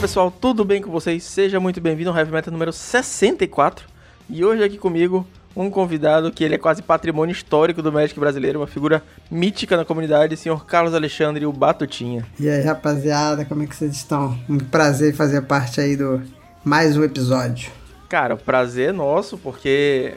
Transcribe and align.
pessoal, 0.00 0.30
tudo 0.30 0.64
bem 0.64 0.80
com 0.80 0.90
vocês? 0.90 1.22
Seja 1.22 1.60
muito 1.60 1.78
bem-vindo 1.78 2.08
ao 2.08 2.16
Heavy 2.16 2.32
Metal 2.32 2.50
número 2.50 2.72
64. 2.72 3.86
E 4.30 4.42
hoje 4.42 4.64
aqui 4.64 4.78
comigo 4.78 5.26
um 5.54 5.68
convidado 5.68 6.32
que 6.32 6.42
ele 6.42 6.54
é 6.54 6.58
quase 6.58 6.80
patrimônio 6.80 7.34
histórico 7.34 7.82
do 7.82 7.92
Magic 7.92 8.18
brasileiro, 8.18 8.60
uma 8.60 8.66
figura 8.66 9.02
mítica 9.30 9.76
na 9.76 9.84
comunidade, 9.84 10.38
senhor 10.38 10.64
Carlos 10.64 10.94
Alexandre, 10.94 11.44
o 11.44 11.52
Batutinha. 11.52 12.26
E 12.38 12.48
aí, 12.48 12.62
rapaziada, 12.62 13.44
como 13.44 13.62
é 13.62 13.66
que 13.66 13.76
vocês 13.76 13.94
estão? 13.94 14.38
Um 14.48 14.56
prazer 14.56 15.14
fazer 15.14 15.42
parte 15.42 15.82
aí 15.82 15.94
do 15.98 16.22
mais 16.64 16.96
um 16.96 17.04
episódio. 17.04 17.70
Cara, 18.08 18.36
o 18.36 18.38
prazer 18.38 18.88
é 18.88 18.92
nosso, 18.92 19.36
porque 19.36 20.14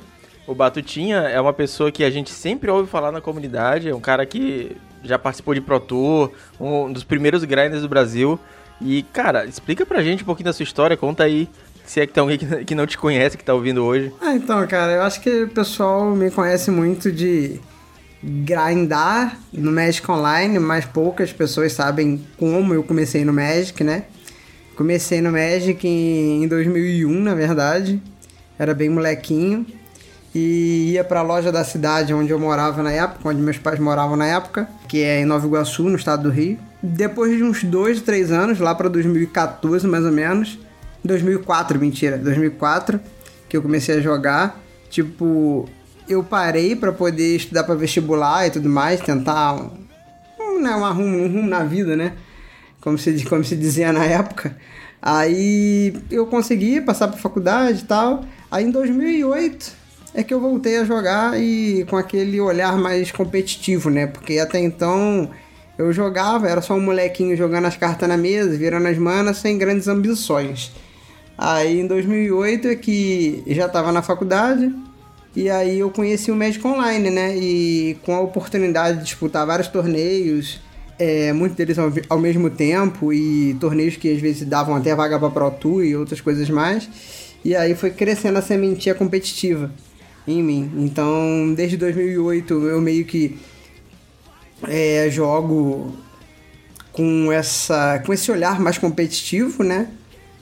o 0.47 0.55
Batutinha 0.55 1.17
é 1.17 1.41
uma 1.41 1.51
pessoa 1.51 1.91
que 1.91 2.05
a 2.05 2.09
gente 2.09 2.31
sempre 2.31 2.71
ouve 2.71 2.89
falar 2.89 3.11
na 3.11 3.19
comunidade, 3.19 3.89
é 3.89 3.93
um 3.93 3.99
cara 3.99 4.25
que 4.25 4.77
já 5.03 5.19
participou 5.19 5.53
de 5.53 5.59
Pro 5.59 5.81
Tour, 5.81 6.31
um 6.57 6.89
dos 6.89 7.03
primeiros 7.03 7.43
grinders 7.43 7.81
do 7.81 7.89
Brasil. 7.89 8.39
E, 8.81 9.03
cara, 9.13 9.45
explica 9.45 9.85
pra 9.85 10.03
gente 10.03 10.23
um 10.23 10.25
pouquinho 10.25 10.45
da 10.45 10.53
sua 10.53 10.63
história, 10.63 10.97
conta 10.97 11.23
aí 11.23 11.49
se 11.85 11.99
é 11.99 12.07
que 12.07 12.13
tem 12.13 12.21
alguém 12.21 12.37
que 12.37 12.75
não 12.75 12.87
te 12.87 12.97
conhece 12.97 13.37
que 13.37 13.43
tá 13.43 13.53
ouvindo 13.53 13.83
hoje. 13.83 14.13
Ah, 14.21 14.35
então, 14.35 14.65
cara, 14.67 14.93
eu 14.93 15.01
acho 15.01 15.21
que 15.21 15.43
o 15.43 15.49
pessoal 15.49 16.15
me 16.15 16.31
conhece 16.31 16.71
muito 16.71 17.11
de 17.11 17.59
grindar 18.23 19.37
no 19.51 19.71
Magic 19.71 20.09
Online, 20.09 20.57
mas 20.59 20.85
poucas 20.85 21.33
pessoas 21.33 21.73
sabem 21.73 22.25
como 22.37 22.73
eu 22.73 22.83
comecei 22.83 23.25
no 23.25 23.33
Magic, 23.33 23.83
né? 23.83 24.05
Comecei 24.75 25.21
no 25.21 25.31
Magic 25.31 25.85
em 25.85 26.47
2001, 26.47 27.09
na 27.21 27.35
verdade. 27.35 28.01
Era 28.57 28.73
bem 28.73 28.89
molequinho. 28.89 29.65
E 30.33 30.93
ia 30.93 31.03
para 31.03 31.19
a 31.19 31.23
loja 31.23 31.51
da 31.51 31.63
cidade 31.63 32.13
onde 32.13 32.31
eu 32.31 32.39
morava 32.39 32.81
na 32.81 32.91
época, 32.91 33.29
onde 33.29 33.39
meus 33.39 33.57
pais 33.57 33.79
moravam 33.79 34.15
na 34.15 34.25
época, 34.25 34.67
que 34.87 35.03
é 35.03 35.19
em 35.19 35.25
Nova 35.25 35.45
Iguaçu, 35.45 35.83
no 35.83 35.95
estado 35.95 36.23
do 36.23 36.29
Rio. 36.29 36.57
Depois 36.85 37.37
de 37.37 37.41
uns 37.41 37.63
dois, 37.63 38.01
três 38.01 38.29
anos, 38.29 38.59
lá 38.59 38.75
para 38.75 38.89
2014 38.89 39.87
mais 39.87 40.03
ou 40.03 40.11
menos, 40.11 40.59
2004, 41.01 41.79
mentira, 41.79 42.17
2004, 42.17 42.99
que 43.47 43.55
eu 43.55 43.61
comecei 43.61 43.95
a 43.95 44.01
jogar. 44.01 44.61
Tipo, 44.89 45.65
eu 46.09 46.21
parei 46.21 46.75
para 46.75 46.91
poder 46.91 47.37
estudar 47.37 47.63
para 47.63 47.73
vestibular 47.75 48.45
e 48.47 48.51
tudo 48.51 48.67
mais, 48.67 48.99
tentar 48.99 49.55
um, 50.37 50.61
né, 50.61 50.75
um, 50.75 50.93
rumo, 50.93 51.17
um 51.19 51.27
rumo 51.27 51.47
na 51.47 51.63
vida, 51.63 51.95
né? 51.95 52.13
Como 52.81 52.97
se, 52.97 53.23
como 53.29 53.45
se 53.45 53.55
dizia 53.55 53.93
na 53.93 54.03
época. 54.03 54.57
Aí 55.01 55.93
eu 56.11 56.27
consegui 56.27 56.81
passar 56.81 57.07
para 57.07 57.17
faculdade 57.17 57.79
e 57.79 57.85
tal. 57.85 58.25
Aí 58.51 58.65
em 58.65 58.71
2008 58.71 59.71
é 60.13 60.21
que 60.21 60.33
eu 60.33 60.41
voltei 60.41 60.77
a 60.79 60.83
jogar 60.83 61.39
e 61.39 61.85
com 61.89 61.95
aquele 61.95 62.41
olhar 62.41 62.77
mais 62.77 63.09
competitivo, 63.09 63.89
né? 63.89 64.05
Porque 64.05 64.37
até 64.37 64.59
então 64.59 65.31
eu 65.77 65.91
jogava, 65.91 66.47
era 66.47 66.61
só 66.61 66.75
um 66.75 66.81
molequinho 66.81 67.35
jogando 67.35 67.65
as 67.65 67.75
cartas 67.75 68.07
na 68.07 68.17
mesa, 68.17 68.57
virando 68.57 68.87
as 68.87 68.97
manas, 68.97 69.37
sem 69.37 69.57
grandes 69.57 69.87
ambições. 69.87 70.71
Aí 71.37 71.79
em 71.79 71.87
2008 71.87 72.67
é 72.67 72.75
que 72.75 73.43
já 73.47 73.65
estava 73.65 73.91
na 73.91 74.01
faculdade 74.01 74.73
e 75.35 75.49
aí 75.49 75.79
eu 75.79 75.89
conheci 75.89 76.31
o 76.31 76.35
Magic 76.35 76.65
Online, 76.65 77.09
né? 77.09 77.35
E 77.35 77.97
com 78.03 78.13
a 78.13 78.21
oportunidade 78.21 78.99
de 78.99 79.05
disputar 79.05 79.45
vários 79.47 79.67
torneios, 79.67 80.59
é, 80.99 81.33
muitos 81.33 81.57
deles 81.57 81.79
ao, 81.79 81.91
ao, 82.07 82.19
mesmo 82.19 82.51
tempo 82.51 83.11
e 83.11 83.55
torneios 83.59 83.95
que 83.95 84.13
às 84.13 84.21
vezes 84.21 84.47
davam 84.47 84.75
até 84.75 84.95
vaga 84.95 85.17
para 85.17 85.31
Pro 85.31 85.49
Tour 85.51 85.83
e 85.83 85.95
outras 85.95 86.21
coisas 86.21 86.47
mais. 86.49 86.87
E 87.43 87.55
aí 87.55 87.73
foi 87.73 87.89
crescendo 87.89 88.37
a 88.37 88.41
sementinha 88.43 88.93
competitiva 88.93 89.71
em 90.27 90.41
mim. 90.43 90.71
Então, 90.77 91.53
desde 91.55 91.77
2008 91.77 92.53
eu 92.53 92.79
meio 92.79 93.03
que 93.03 93.37
é, 94.67 95.09
jogo 95.09 95.95
com 96.91 97.31
essa 97.31 98.01
com 98.05 98.13
esse 98.13 98.31
olhar 98.31 98.59
mais 98.59 98.77
competitivo, 98.77 99.63
né? 99.63 99.87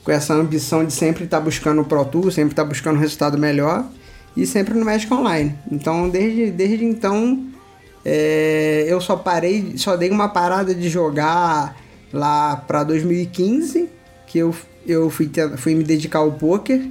com 0.04 0.10
essa 0.10 0.34
ambição 0.34 0.84
de 0.84 0.92
sempre 0.92 1.24
estar 1.24 1.38
tá 1.38 1.44
buscando 1.44 1.82
o 1.82 1.84
Pro 1.84 2.04
Tour, 2.04 2.30
sempre 2.32 2.52
estar 2.52 2.64
tá 2.64 2.68
buscando 2.68 2.96
um 2.96 3.00
resultado 3.00 3.38
melhor 3.38 3.86
e 4.36 4.46
sempre 4.46 4.74
no 4.74 4.84
Magic 4.84 5.12
Online. 5.12 5.54
Então, 5.70 6.08
desde, 6.08 6.50
desde 6.50 6.84
então, 6.84 7.46
é, 8.04 8.84
eu 8.88 9.00
só 9.00 9.16
parei, 9.16 9.74
só 9.76 9.96
dei 9.96 10.10
uma 10.10 10.28
parada 10.28 10.74
de 10.74 10.88
jogar 10.88 11.76
lá 12.12 12.56
para 12.56 12.82
2015, 12.84 13.88
que 14.26 14.38
eu, 14.38 14.54
eu 14.86 15.08
fui, 15.08 15.30
fui 15.56 15.74
me 15.74 15.84
dedicar 15.84 16.18
ao 16.18 16.32
poker, 16.32 16.82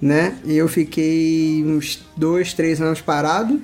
né? 0.00 0.36
E 0.44 0.56
eu 0.56 0.66
fiquei 0.66 1.62
uns 1.64 2.04
dois, 2.16 2.52
três 2.52 2.80
anos 2.80 3.00
parado. 3.00 3.62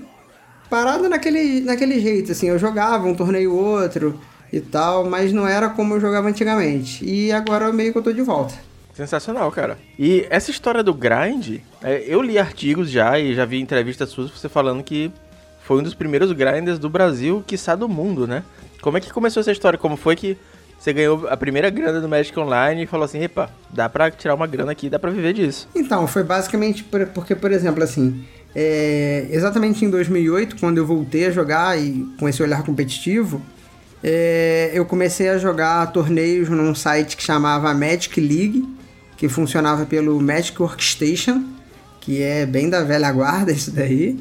Parado 0.69 1.09
naquele, 1.09 1.61
naquele 1.61 2.01
jeito, 2.01 2.33
assim, 2.33 2.49
eu 2.49 2.59
jogava 2.59 3.07
um 3.07 3.15
torneio 3.15 3.55
outro 3.55 4.21
e 4.53 4.61
tal, 4.61 5.09
mas 5.09 5.33
não 5.33 5.47
era 5.47 5.69
como 5.69 5.95
eu 5.95 6.01
jogava 6.01 6.29
antigamente. 6.29 7.05
E 7.05 7.33
agora 7.33 7.73
meio 7.73 7.93
que 7.93 7.99
eu 7.99 8.03
tô 8.03 8.13
de 8.13 8.23
volta. 8.23 8.55
Sensacional, 8.95 9.51
cara. 9.53 9.79
E 9.99 10.27
essa 10.29 10.51
história 10.51 10.83
do 10.83 10.93
grind, 10.93 11.61
é, 11.83 12.05
eu 12.07 12.21
li 12.21 12.39
artigos 12.39 12.91
já 12.91 13.19
e 13.19 13.35
já 13.35 13.45
vi 13.45 13.61
entrevistas 13.61 14.09
suas 14.11 14.31
você 14.31 14.49
falando 14.49 14.83
que 14.83 15.13
foi 15.63 15.79
um 15.79 15.83
dos 15.83 15.95
primeiros 15.95 16.33
grinders 16.33 16.79
do 16.79 16.89
Brasil, 16.89 17.45
quiçá 17.47 17.77
do 17.77 17.89
mundo, 17.89 18.27
né? 18.27 18.43
Como 18.83 18.97
é 18.97 19.01
que 19.01 19.13
começou 19.13 19.41
essa 19.41 19.53
história? 19.53 19.79
Como 19.79 19.97
foi 19.97 20.17
que 20.17 20.37
você 20.79 20.93
ganhou 20.93 21.29
a 21.29 21.37
primeira 21.37 21.71
grana 21.71 22.01
do 22.01 22.09
Magic 22.09 22.39
Online 22.39 22.85
e 22.85 22.87
falou 22.87 23.05
assim, 23.05 23.23
epa, 23.23 23.51
dá 23.71 23.89
pra 23.89 24.11
tirar 24.11 24.35
uma 24.35 24.47
grana 24.47 24.73
aqui, 24.73 24.89
dá 24.89 24.99
pra 24.99 25.11
viver 25.11 25.33
disso? 25.33 25.69
Então, 25.75 26.07
foi 26.07 26.23
basicamente 26.23 26.85
porque, 26.85 27.35
por 27.35 27.53
exemplo, 27.53 27.83
assim, 27.83 28.25
é, 28.55 29.27
exatamente 29.31 29.85
em 29.85 29.91
2008, 29.91 30.57
quando 30.57 30.79
eu 30.79 30.87
voltei 30.87 31.27
a 31.27 31.31
jogar 31.31 31.79
e 31.79 32.07
com 32.19 32.29
esse 32.29 32.43
olhar 32.43 32.63
competitivo, 32.63 33.43
é, 34.03 34.71
eu 34.73 34.85
comecei 34.85 35.29
a 35.29 35.39
jogar 35.39 35.87
torneios 35.93 36.49
num 36.49 36.75
site 36.75 37.17
que 37.17 37.23
chamava 37.23 37.73
Magic 37.75 38.21
League, 38.21 38.69
que 39.17 39.29
funcionava 39.29 39.85
pelo 39.85 40.21
Magic 40.21 40.61
Workstation, 40.61 41.45
que 42.01 42.23
é 42.23 42.47
bem 42.47 42.71
da 42.71 42.83
velha 42.83 43.11
guarda 43.13 43.51
isso 43.53 43.71
daí. 43.71 44.19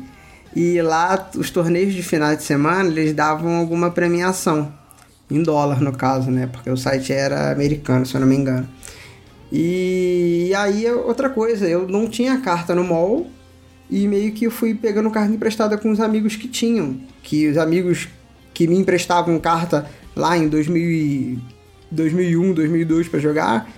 E 0.55 0.81
lá 0.81 1.29
os 1.35 1.51
torneios 1.51 1.94
de 1.94 2.01
final 2.01 2.35
de 2.35 2.44
semana 2.44 2.89
eles 2.89 3.13
davam 3.13 3.57
alguma 3.57 3.91
premiação 3.91 4.73
em 5.29 5.44
dólar 5.44 5.81
no 5.81 5.91
caso, 5.91 6.31
né? 6.31 6.47
Porque 6.51 6.69
o 6.69 6.77
site 6.77 7.13
era 7.13 7.51
americano, 7.51 8.05
se 8.05 8.15
eu 8.15 8.21
não 8.21 8.27
me 8.27 8.35
engano. 8.35 8.67
E, 9.51 10.51
aí 10.57 10.89
outra 10.91 11.29
coisa, 11.29 11.67
eu 11.67 11.88
não 11.88 12.07
tinha 12.07 12.38
carta 12.39 12.73
no 12.73 12.83
mall 12.83 13.27
e 13.90 14.08
meio 14.08 14.31
que 14.34 14.46
eu 14.46 14.52
fui 14.52 14.74
pegando 14.74 15.09
carta 15.09 15.34
emprestada 15.34 15.78
com 15.78 15.90
os 15.92 16.00
amigos 16.00 16.36
que 16.36 16.48
tinham, 16.48 17.00
que 17.24 17.48
os 17.48 17.58
amigos 17.58 18.08
que 18.53 18.68
me 18.68 18.78
emprestavam 18.78 19.40
carta 19.40 19.90
lá 20.16 20.38
em 20.38 20.48
2000, 20.48 21.40
2001, 21.92 22.53
2002 22.53 23.08
para 23.08 23.20
jogar, 23.20 23.70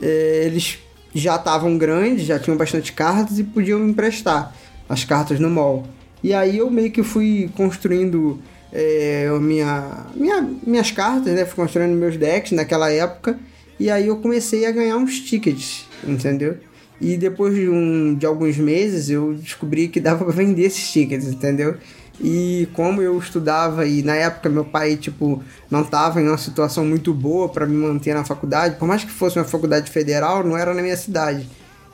é, 0.00 0.44
eles 0.46 0.78
já 1.14 1.36
estavam 1.36 1.76
grandes, 1.76 2.26
já 2.26 2.38
tinham 2.38 2.56
bastante 2.56 2.92
cartas 2.92 3.38
e 3.38 3.44
podiam 3.44 3.80
me 3.80 3.90
emprestar 3.90 4.54
as 4.88 5.04
cartas 5.04 5.40
no 5.40 5.50
mall. 5.50 5.86
E 6.22 6.34
aí 6.34 6.58
eu 6.58 6.70
meio 6.70 6.90
que 6.90 7.02
fui 7.02 7.50
construindo 7.56 8.38
é, 8.72 9.28
minha, 9.40 10.06
minha, 10.14 10.48
minhas 10.66 10.90
cartas, 10.90 11.32
né? 11.32 11.44
Fui 11.44 11.56
construindo 11.56 11.96
meus 11.96 12.16
decks 12.16 12.52
naquela 12.52 12.90
época. 12.90 13.38
E 13.78 13.90
aí 13.90 14.08
eu 14.08 14.16
comecei 14.16 14.66
a 14.66 14.72
ganhar 14.72 14.96
uns 14.96 15.20
tickets, 15.20 15.86
entendeu? 16.06 16.56
E 17.00 17.16
depois 17.16 17.54
de, 17.54 17.68
um, 17.68 18.14
de 18.14 18.26
alguns 18.26 18.56
meses 18.56 19.08
eu 19.08 19.34
descobri 19.34 19.88
que 19.88 20.00
dava 20.00 20.24
para 20.24 20.34
vender 20.34 20.62
esses 20.62 20.90
tickets, 20.90 21.28
entendeu? 21.28 21.76
E 22.20 22.68
como 22.72 23.00
eu 23.00 23.16
estudava 23.16 23.86
e 23.86 24.02
na 24.02 24.14
época 24.16 24.48
meu 24.48 24.64
pai, 24.64 24.96
tipo, 24.96 25.42
não 25.70 25.82
estava 25.82 26.20
em 26.20 26.26
uma 26.26 26.38
situação 26.38 26.84
muito 26.84 27.14
boa 27.14 27.48
para 27.48 27.64
me 27.66 27.76
manter 27.76 28.14
na 28.14 28.24
faculdade, 28.24 28.76
por 28.76 28.88
mais 28.88 29.04
que 29.04 29.10
fosse 29.10 29.38
uma 29.38 29.44
faculdade 29.44 29.88
federal, 29.90 30.42
não 30.42 30.56
era 30.56 30.74
na 30.74 30.82
minha 30.82 30.96
cidade, 30.96 31.48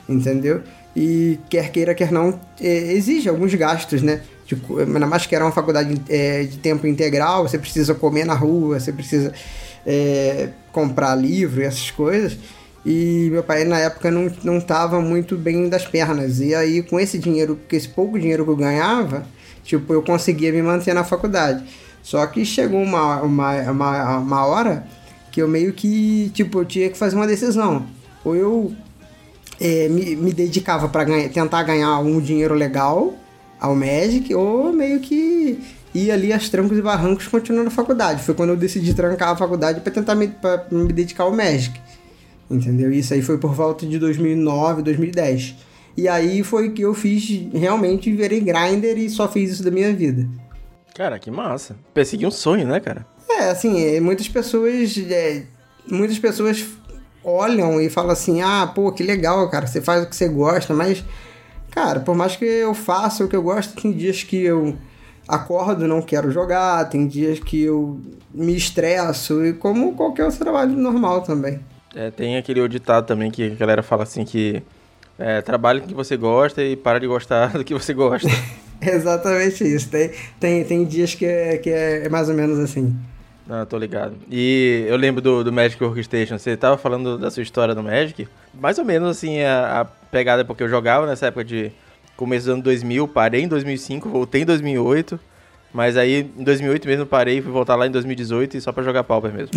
entendeu? 0.09 0.63
E 0.95 1.37
quer 1.49 1.69
queira, 1.71 1.93
quer 1.93 2.11
não, 2.11 2.39
é, 2.59 2.93
exige 2.93 3.29
alguns 3.29 3.53
gastos, 3.53 4.01
né? 4.01 4.21
Ainda 4.79 5.05
mais 5.05 5.25
que 5.25 5.35
era 5.35 5.45
uma 5.45 5.51
faculdade 5.51 6.01
é, 6.09 6.43
de 6.43 6.57
tempo 6.57 6.87
integral, 6.87 7.47
você 7.47 7.59
precisa 7.59 7.93
comer 7.93 8.25
na 8.25 8.33
rua, 8.33 8.79
você 8.79 8.91
precisa 8.91 9.31
é, 9.85 10.49
comprar 10.71 11.15
livro 11.15 11.61
e 11.61 11.65
essas 11.65 11.91
coisas. 11.91 12.37
E 12.85 13.29
meu 13.31 13.43
pai 13.43 13.63
na 13.65 13.79
época 13.79 14.11
não, 14.11 14.31
não 14.43 14.61
tava 14.61 15.01
muito 15.01 15.35
bem 15.35 15.67
das 15.67 15.87
pernas. 15.87 16.39
E 16.39 16.53
aí, 16.53 16.83
com 16.83 16.99
esse 16.99 17.17
dinheiro, 17.17 17.59
com 17.67 17.75
esse 17.75 17.87
pouco 17.87 18.19
dinheiro 18.19 18.45
que 18.45 18.51
eu 18.51 18.55
ganhava, 18.55 19.25
tipo, 19.63 19.91
eu 19.91 20.03
conseguia 20.03 20.51
me 20.51 20.61
manter 20.61 20.93
na 20.93 21.03
faculdade. 21.03 21.63
Só 22.03 22.23
que 22.27 22.45
chegou 22.45 22.81
uma, 22.81 23.21
uma, 23.23 23.71
uma, 23.71 24.17
uma 24.19 24.45
hora 24.45 24.85
que 25.31 25.41
eu 25.41 25.47
meio 25.47 25.73
que, 25.73 26.29
tipo, 26.35 26.59
eu 26.59 26.65
tinha 26.65 26.89
que 26.89 26.97
fazer 26.97 27.15
uma 27.15 27.25
decisão. 27.25 27.87
Ou 28.23 28.35
eu 28.35 28.75
é, 29.59 29.89
me, 29.89 30.15
me 30.15 30.31
dedicava 30.31 30.87
para 30.87 31.03
ganha, 31.03 31.27
tentar 31.29 31.63
ganhar 31.63 31.97
um 31.99 32.19
dinheiro 32.19 32.53
legal 32.53 33.15
ao 33.59 33.75
Magic, 33.75 34.33
ou 34.35 34.71
meio 34.71 34.99
que 34.99 35.59
ia 35.93 36.13
ali 36.13 36.31
aos 36.31 36.49
trancos 36.49 36.77
e 36.77 36.81
barrancos 36.81 37.27
continuando 37.27 37.69
a 37.69 37.71
faculdade. 37.71 38.21
Foi 38.21 38.35
quando 38.35 38.49
eu 38.49 38.57
decidi 38.57 38.93
trancar 38.93 39.29
a 39.29 39.35
faculdade 39.35 39.81
para 39.81 39.91
tentar 39.91 40.13
me, 40.13 40.27
pra 40.27 40.65
me 40.69 40.93
dedicar 40.93 41.23
ao 41.23 41.35
Magic. 41.35 41.79
Entendeu? 42.49 42.91
Isso 42.91 43.13
aí 43.13 43.21
foi 43.21 43.37
por 43.37 43.53
volta 43.53 43.85
de 43.85 43.97
2009, 43.97 44.83
2010. 44.83 45.55
E 45.97 46.07
aí 46.07 46.43
foi 46.43 46.71
que 46.71 46.81
eu 46.81 46.93
fiz, 46.93 47.47
realmente 47.53 48.11
virei 48.13 48.41
grinder 48.41 48.97
e 48.97 49.09
só 49.09 49.27
fiz 49.27 49.51
isso 49.51 49.63
da 49.63 49.71
minha 49.71 49.93
vida. 49.93 50.27
Cara, 50.93 51.17
que 51.19 51.31
massa. 51.31 51.75
Persegui 51.93 52.25
um 52.25 52.31
sonho, 52.31 52.67
né, 52.67 52.79
cara? 52.79 53.05
É, 53.29 53.49
assim, 53.49 53.81
é, 53.83 53.99
muitas 53.99 54.27
pessoas. 54.27 54.97
É, 54.97 55.43
muitas 55.89 56.19
pessoas 56.19 56.65
olham 57.23 57.81
e 57.81 57.89
falam 57.89 58.11
assim: 58.11 58.41
ah, 58.41 58.71
pô, 58.73 58.91
que 58.91 59.03
legal, 59.03 59.49
cara, 59.49 59.67
você 59.67 59.81
faz 59.81 60.03
o 60.03 60.07
que 60.07 60.15
você 60.15 60.27
gosta, 60.27 60.73
mas, 60.73 61.03
cara, 61.71 61.99
por 61.99 62.15
mais 62.15 62.35
que 62.35 62.45
eu 62.45 62.73
faça 62.73 63.25
o 63.25 63.27
que 63.27 63.35
eu 63.35 63.43
gosto, 63.43 63.81
tem 63.81 63.91
dias 63.91 64.23
que 64.23 64.37
eu 64.37 64.77
acordo, 65.27 65.87
não 65.87 66.01
quero 66.01 66.31
jogar, 66.31 66.87
tem 66.87 67.07
dias 67.07 67.39
que 67.39 67.63
eu 67.63 67.99
me 68.33 68.55
estresso, 68.55 69.43
e 69.45 69.53
como 69.53 69.95
qualquer 69.95 70.25
outro 70.25 70.39
trabalho 70.39 70.71
normal 70.77 71.21
também. 71.21 71.59
É, 71.95 72.11
tem 72.11 72.35
aquele 72.37 72.67
ditado 72.67 73.05
também 73.05 73.31
que 73.31 73.53
a 73.53 73.55
galera 73.55 73.81
fala 73.81 74.03
assim 74.03 74.25
que 74.25 74.61
é, 75.17 75.41
trabalhe 75.41 75.79
com 75.79 75.85
o 75.85 75.89
que 75.89 75.95
você 75.95 76.17
gosta 76.17 76.61
e 76.61 76.75
para 76.75 76.99
de 76.99 77.07
gostar 77.07 77.53
do 77.57 77.63
que 77.63 77.73
você 77.73 77.93
gosta. 77.93 78.27
Exatamente 78.81 79.63
isso. 79.63 79.89
Tem, 79.89 80.11
tem, 80.39 80.63
tem 80.65 80.85
dias 80.85 81.15
que 81.15 81.25
é, 81.25 81.57
que 81.57 81.69
é 81.69 82.09
mais 82.09 82.27
ou 82.27 82.35
menos 82.35 82.59
assim. 82.59 82.93
Ah, 83.49 83.65
tô 83.65 83.77
ligado. 83.77 84.15
E 84.29 84.85
eu 84.87 84.97
lembro 84.97 85.21
do, 85.21 85.43
do 85.43 85.53
Magic 85.53 85.81
Orchestration, 85.81 86.37
você 86.37 86.57
tava 86.57 86.77
falando 86.77 87.17
da 87.17 87.31
sua 87.31 87.43
história 87.43 87.73
no 87.73 87.83
Magic. 87.83 88.27
Mais 88.53 88.77
ou 88.77 88.83
menos 88.83 89.09
assim, 89.09 89.41
a, 89.41 89.81
a 89.81 89.85
pegada 89.85 90.43
porque 90.43 90.63
eu 90.63 90.69
jogava 90.69 91.05
nessa 91.05 91.27
época 91.27 91.45
de 91.45 91.71
começo 92.17 92.47
do 92.47 92.53
ano 92.53 92.63
2000, 92.63 93.07
parei 93.07 93.43
em 93.43 93.47
2005, 93.47 94.09
voltei 94.09 94.41
em 94.41 94.45
2008. 94.45 95.19
Mas 95.75 95.97
aí 95.97 96.31
em 96.37 96.43
2008 96.45 96.87
mesmo 96.87 97.05
parei, 97.05 97.41
fui 97.41 97.51
voltar 97.51 97.75
lá 97.75 97.85
em 97.85 97.91
2018 97.91 98.55
e 98.55 98.61
só 98.61 98.71
pra 98.71 98.81
jogar 98.81 99.03
Pauper 99.03 99.33
mesmo. 99.33 99.51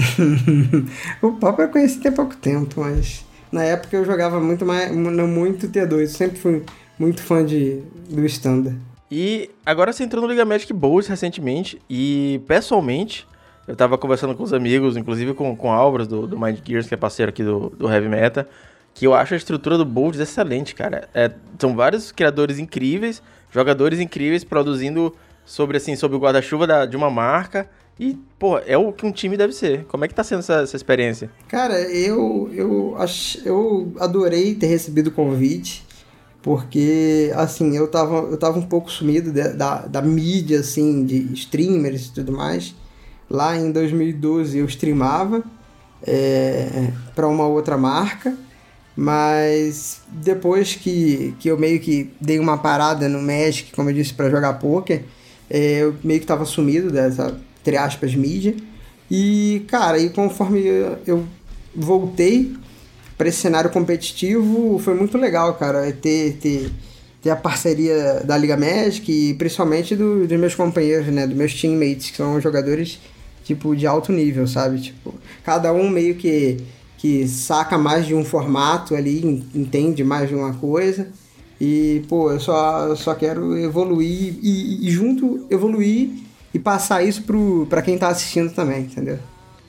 o 1.23 1.31
Pauper 1.35 1.67
eu 1.67 1.71
conheci 1.71 2.01
tem 2.01 2.11
pouco 2.11 2.37
tempo, 2.37 2.81
mas 2.81 3.25
na 3.53 3.63
época 3.63 3.97
eu 3.97 4.05
jogava 4.05 4.41
muito 4.41 4.67
mais, 4.67 4.91
muito 4.91 5.69
T2, 5.69 6.09
sempre 6.09 6.37
fui 6.37 6.65
muito 6.99 7.23
fã 7.23 7.47
de, 7.47 7.85
do 8.11 8.27
Standard. 8.27 8.77
E 9.09 9.49
agora 9.65 9.93
você 9.93 10.03
entrou 10.03 10.21
no 10.21 10.29
Liga 10.29 10.45
Magic 10.45 10.73
Bold 10.73 11.09
recentemente 11.09 11.81
e 11.89 12.41
pessoalmente 12.49 13.25
eu 13.69 13.77
tava 13.77 13.97
conversando 13.97 14.35
com 14.35 14.43
os 14.43 14.53
amigos, 14.53 14.97
inclusive 14.97 15.35
com, 15.35 15.55
com 15.55 15.69
o 15.69 15.73
Álvaro 15.73 16.05
do, 16.05 16.27
do 16.27 16.37
Mind 16.37 16.59
Gears, 16.67 16.89
que 16.89 16.95
é 16.95 16.97
parceiro 16.97 17.31
aqui 17.31 17.45
do, 17.45 17.71
do 17.79 17.89
Heavy 17.89 18.09
Meta, 18.09 18.49
que 18.93 19.07
eu 19.07 19.15
acho 19.15 19.35
a 19.35 19.37
estrutura 19.37 19.79
do 19.79 19.85
Bold 19.85 20.21
excelente, 20.21 20.75
cara. 20.75 21.09
É, 21.15 21.31
são 21.61 21.77
vários 21.77 22.11
criadores 22.11 22.59
incríveis, 22.59 23.23
jogadores 23.53 24.01
incríveis 24.01 24.43
produzindo 24.43 25.15
sobre 25.49 25.79
assim 25.79 25.97
sobre 25.97 26.17
o 26.17 26.21
guarda-chuva 26.21 26.87
de 26.87 26.97
uma 26.97 27.11
marca 27.11 27.69
e, 27.99 28.17
pô, 28.39 28.59
é 28.59 28.79
o 28.79 28.93
que 28.93 29.05
um 29.05 29.11
time 29.11 29.37
deve 29.37 29.53
ser. 29.53 29.85
Como 29.87 30.05
é 30.05 30.09
que 30.09 30.15
tá 30.15 30.23
sendo 30.23 30.39
essa, 30.39 30.61
essa 30.61 30.77
experiência? 30.77 31.31
Cara, 31.49 31.81
eu, 31.81 32.49
eu, 32.53 32.95
ach, 32.97 33.41
eu 33.45 33.93
adorei 33.99 34.55
ter 34.55 34.67
recebido 34.67 35.09
o 35.09 35.11
convite, 35.11 35.85
porque, 36.41 37.33
assim, 37.35 37.77
eu 37.77 37.89
tava, 37.89 38.19
eu 38.19 38.37
tava 38.37 38.59
um 38.59 38.67
pouco 38.67 38.89
sumido 38.89 39.33
de, 39.33 39.53
da, 39.55 39.87
da 39.87 40.01
mídia, 40.01 40.61
assim, 40.61 41.05
de 41.05 41.33
streamers 41.33 42.07
e 42.07 42.13
tudo 42.13 42.31
mais. 42.31 42.73
Lá 43.29 43.57
em 43.57 43.73
2012 43.73 44.59
eu 44.59 44.67
streamava 44.67 45.43
é, 46.07 46.93
para 47.17 47.27
uma 47.27 47.49
outra 47.49 47.77
marca, 47.77 48.37
mas 48.95 50.03
depois 50.09 50.77
que, 50.77 51.35
que 51.41 51.49
eu 51.49 51.59
meio 51.59 51.81
que 51.81 52.13
dei 52.21 52.39
uma 52.39 52.59
parada 52.59 53.09
no 53.09 53.21
Magic, 53.21 53.73
como 53.73 53.91
eu 53.91 53.95
disse, 53.95 54.15
para 54.15 54.31
jogar 54.31 54.55
poker, 54.55 55.03
é, 55.51 55.83
eu 55.83 55.97
meio 56.03 56.21
que 56.21 56.27
tava 56.27 56.45
sumido 56.45 56.91
dessa 56.91 57.39
entre 57.69 57.77
aspas, 57.77 58.15
mídia. 58.15 58.55
E, 59.11 59.63
cara, 59.69 59.99
e 59.99 60.11
conforme 60.11 60.61
eu 61.07 61.25
voltei 61.75 62.55
para 63.17 63.29
esse 63.29 63.39
cenário 63.39 63.71
competitivo, 63.71 64.79
foi 64.79 64.95
muito 64.95 65.19
legal, 65.19 65.55
cara, 65.55 65.93
ter, 65.93 66.35
ter, 66.35 66.71
ter 67.23 67.31
a 67.31 67.37
parceria 67.37 68.23
da 68.25 68.37
Liga 68.37 68.57
Magic 68.57 69.11
e 69.11 69.35
principalmente 69.35 69.95
do, 69.95 70.27
dos 70.27 70.39
meus 70.39 70.55
companheiros, 70.55 71.09
né, 71.09 71.27
dos 71.27 71.37
meus 71.37 71.61
teammates, 71.61 72.11
que 72.11 72.17
são 72.17 72.41
jogadores, 72.41 72.99
tipo, 73.45 73.75
de 73.75 73.87
alto 73.87 74.13
nível, 74.13 74.47
sabe? 74.47 74.81
Tipo, 74.81 75.15
cada 75.45 75.73
um 75.73 75.91
meio 75.91 76.15
que, 76.15 76.59
que 76.97 77.27
saca 77.27 77.77
mais 77.77 78.07
de 78.07 78.15
um 78.15 78.25
formato 78.25 78.95
ali, 78.95 79.45
entende 79.55 80.05
mais 80.05 80.29
de 80.29 80.35
uma 80.35 80.55
coisa. 80.55 81.09
E, 81.61 82.03
pô, 82.09 82.31
eu 82.31 82.39
só, 82.39 82.87
eu 82.87 82.97
só 82.97 83.15
quero 83.15 83.57
evoluir 83.59 84.35
e, 84.43 84.87
e 84.87 84.91
junto 84.91 85.47
evoluir 85.51 86.11
e 86.55 86.59
passar 86.59 87.03
isso 87.03 87.25
para 87.69 87.83
quem 87.83 87.99
tá 87.99 88.09
assistindo 88.09 88.53
também, 88.53 88.83
entendeu? 88.83 89.19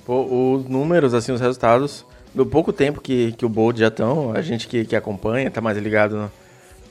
Pô, 0.06 0.56
os 0.56 0.69
números, 0.69 1.13
assim, 1.13 1.31
os 1.31 1.41
resultados, 1.41 2.06
do 2.33 2.45
pouco 2.45 2.71
tempo 2.71 3.01
que, 3.01 3.33
que 3.33 3.45
o 3.45 3.50
Bold 3.50 3.80
já 3.80 3.88
estão, 3.88 4.31
a 4.31 4.41
gente 4.41 4.68
que, 4.68 4.86
que 4.86 4.95
acompanha, 4.95 5.50
tá 5.50 5.62
mais 5.62 5.77
ligado 5.77 6.15
no, 6.15 6.31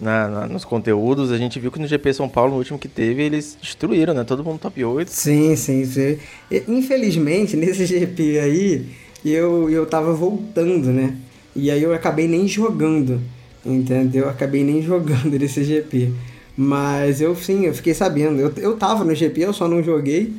na, 0.00 0.28
na, 0.28 0.46
nos 0.46 0.64
conteúdos, 0.64 1.32
a 1.32 1.38
gente 1.38 1.58
viu 1.58 1.70
que 1.70 1.80
no 1.80 1.86
GP 1.86 2.12
São 2.12 2.28
Paulo, 2.28 2.52
no 2.52 2.58
último 2.58 2.78
que 2.78 2.88
teve, 2.88 3.22
eles 3.22 3.56
destruíram, 3.60 4.14
né? 4.14 4.24
Todo 4.24 4.44
mundo 4.44 4.58
top 4.58 4.84
8. 4.84 5.10
Sim, 5.10 5.56
sim, 5.56 5.84
sim. 5.84 6.18
Infelizmente, 6.66 7.56
nesse 7.56 7.86
GP 7.86 8.38
aí, 8.38 8.86
eu, 9.24 9.68
eu 9.70 9.86
tava 9.86 10.12
voltando, 10.12 10.88
né? 10.92 11.16
E 11.54 11.70
aí 11.70 11.82
eu 11.82 11.92
acabei 11.92 12.28
nem 12.28 12.46
jogando, 12.46 13.20
entendeu? 13.64 14.24
Eu 14.24 14.30
acabei 14.30 14.64
nem 14.64 14.80
jogando 14.82 15.38
nesse 15.38 15.64
GP. 15.64 16.12
Mas 16.56 17.20
eu 17.20 17.36
sim, 17.36 17.66
eu 17.66 17.74
fiquei 17.74 17.94
sabendo. 17.94 18.40
Eu, 18.40 18.52
eu 18.56 18.76
tava 18.76 19.04
no 19.04 19.14
GP, 19.14 19.40
eu 19.40 19.52
só 19.52 19.68
não 19.68 19.82
joguei. 19.82 20.34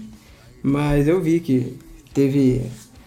Mas 0.61 1.07
eu 1.07 1.21
vi 1.21 1.39
que 1.39 1.77
teve. 2.13 2.61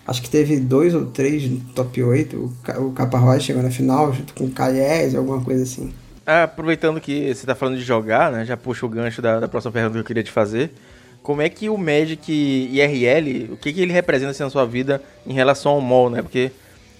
Acho 0.07 0.23
que 0.23 0.31
teve 0.31 0.59
dois 0.59 0.95
ou 0.95 1.07
três 1.07 1.51
top 1.75 2.03
8. 2.03 2.37
O, 2.37 2.87
o 2.87 2.93
Caparrós 2.93 3.43
chegou 3.43 3.63
na 3.63 3.71
final 3.71 4.13
junto 4.13 4.35
com 4.35 4.45
o 4.45 4.51
Caiés, 4.51 5.15
alguma 5.15 5.43
coisa 5.43 5.63
assim. 5.63 5.93
Ah, 6.27 6.45
aproveitando 6.45 7.01
que 7.01 7.35
você 7.35 7.45
tá 7.45 7.55
falando 7.55 7.77
de 7.77 7.83
jogar, 7.83 8.33
né? 8.33 8.45
Já 8.45 8.57
puxa 8.57 8.87
o 8.87 8.89
gancho 8.89 9.21
da, 9.21 9.41
da 9.41 9.49
próxima 9.49 9.73
pergunta 9.73 9.95
que 9.95 10.01
eu 10.01 10.05
queria 10.05 10.23
te 10.23 10.31
fazer. 10.31 10.71
Como 11.23 11.43
é 11.43 11.49
que 11.49 11.69
o 11.69 11.77
Magic 11.77 12.33
IRL, 12.33 13.53
o 13.53 13.57
que, 13.57 13.73
que 13.73 13.81
ele 13.81 13.93
representa 13.93 14.31
assim, 14.31 14.43
na 14.43 14.51
sua 14.51 14.65
vida 14.65 15.03
em 15.27 15.33
relação 15.33 15.73
ao 15.73 15.81
mall, 15.81 16.11
né? 16.11 16.23
Porque 16.23 16.51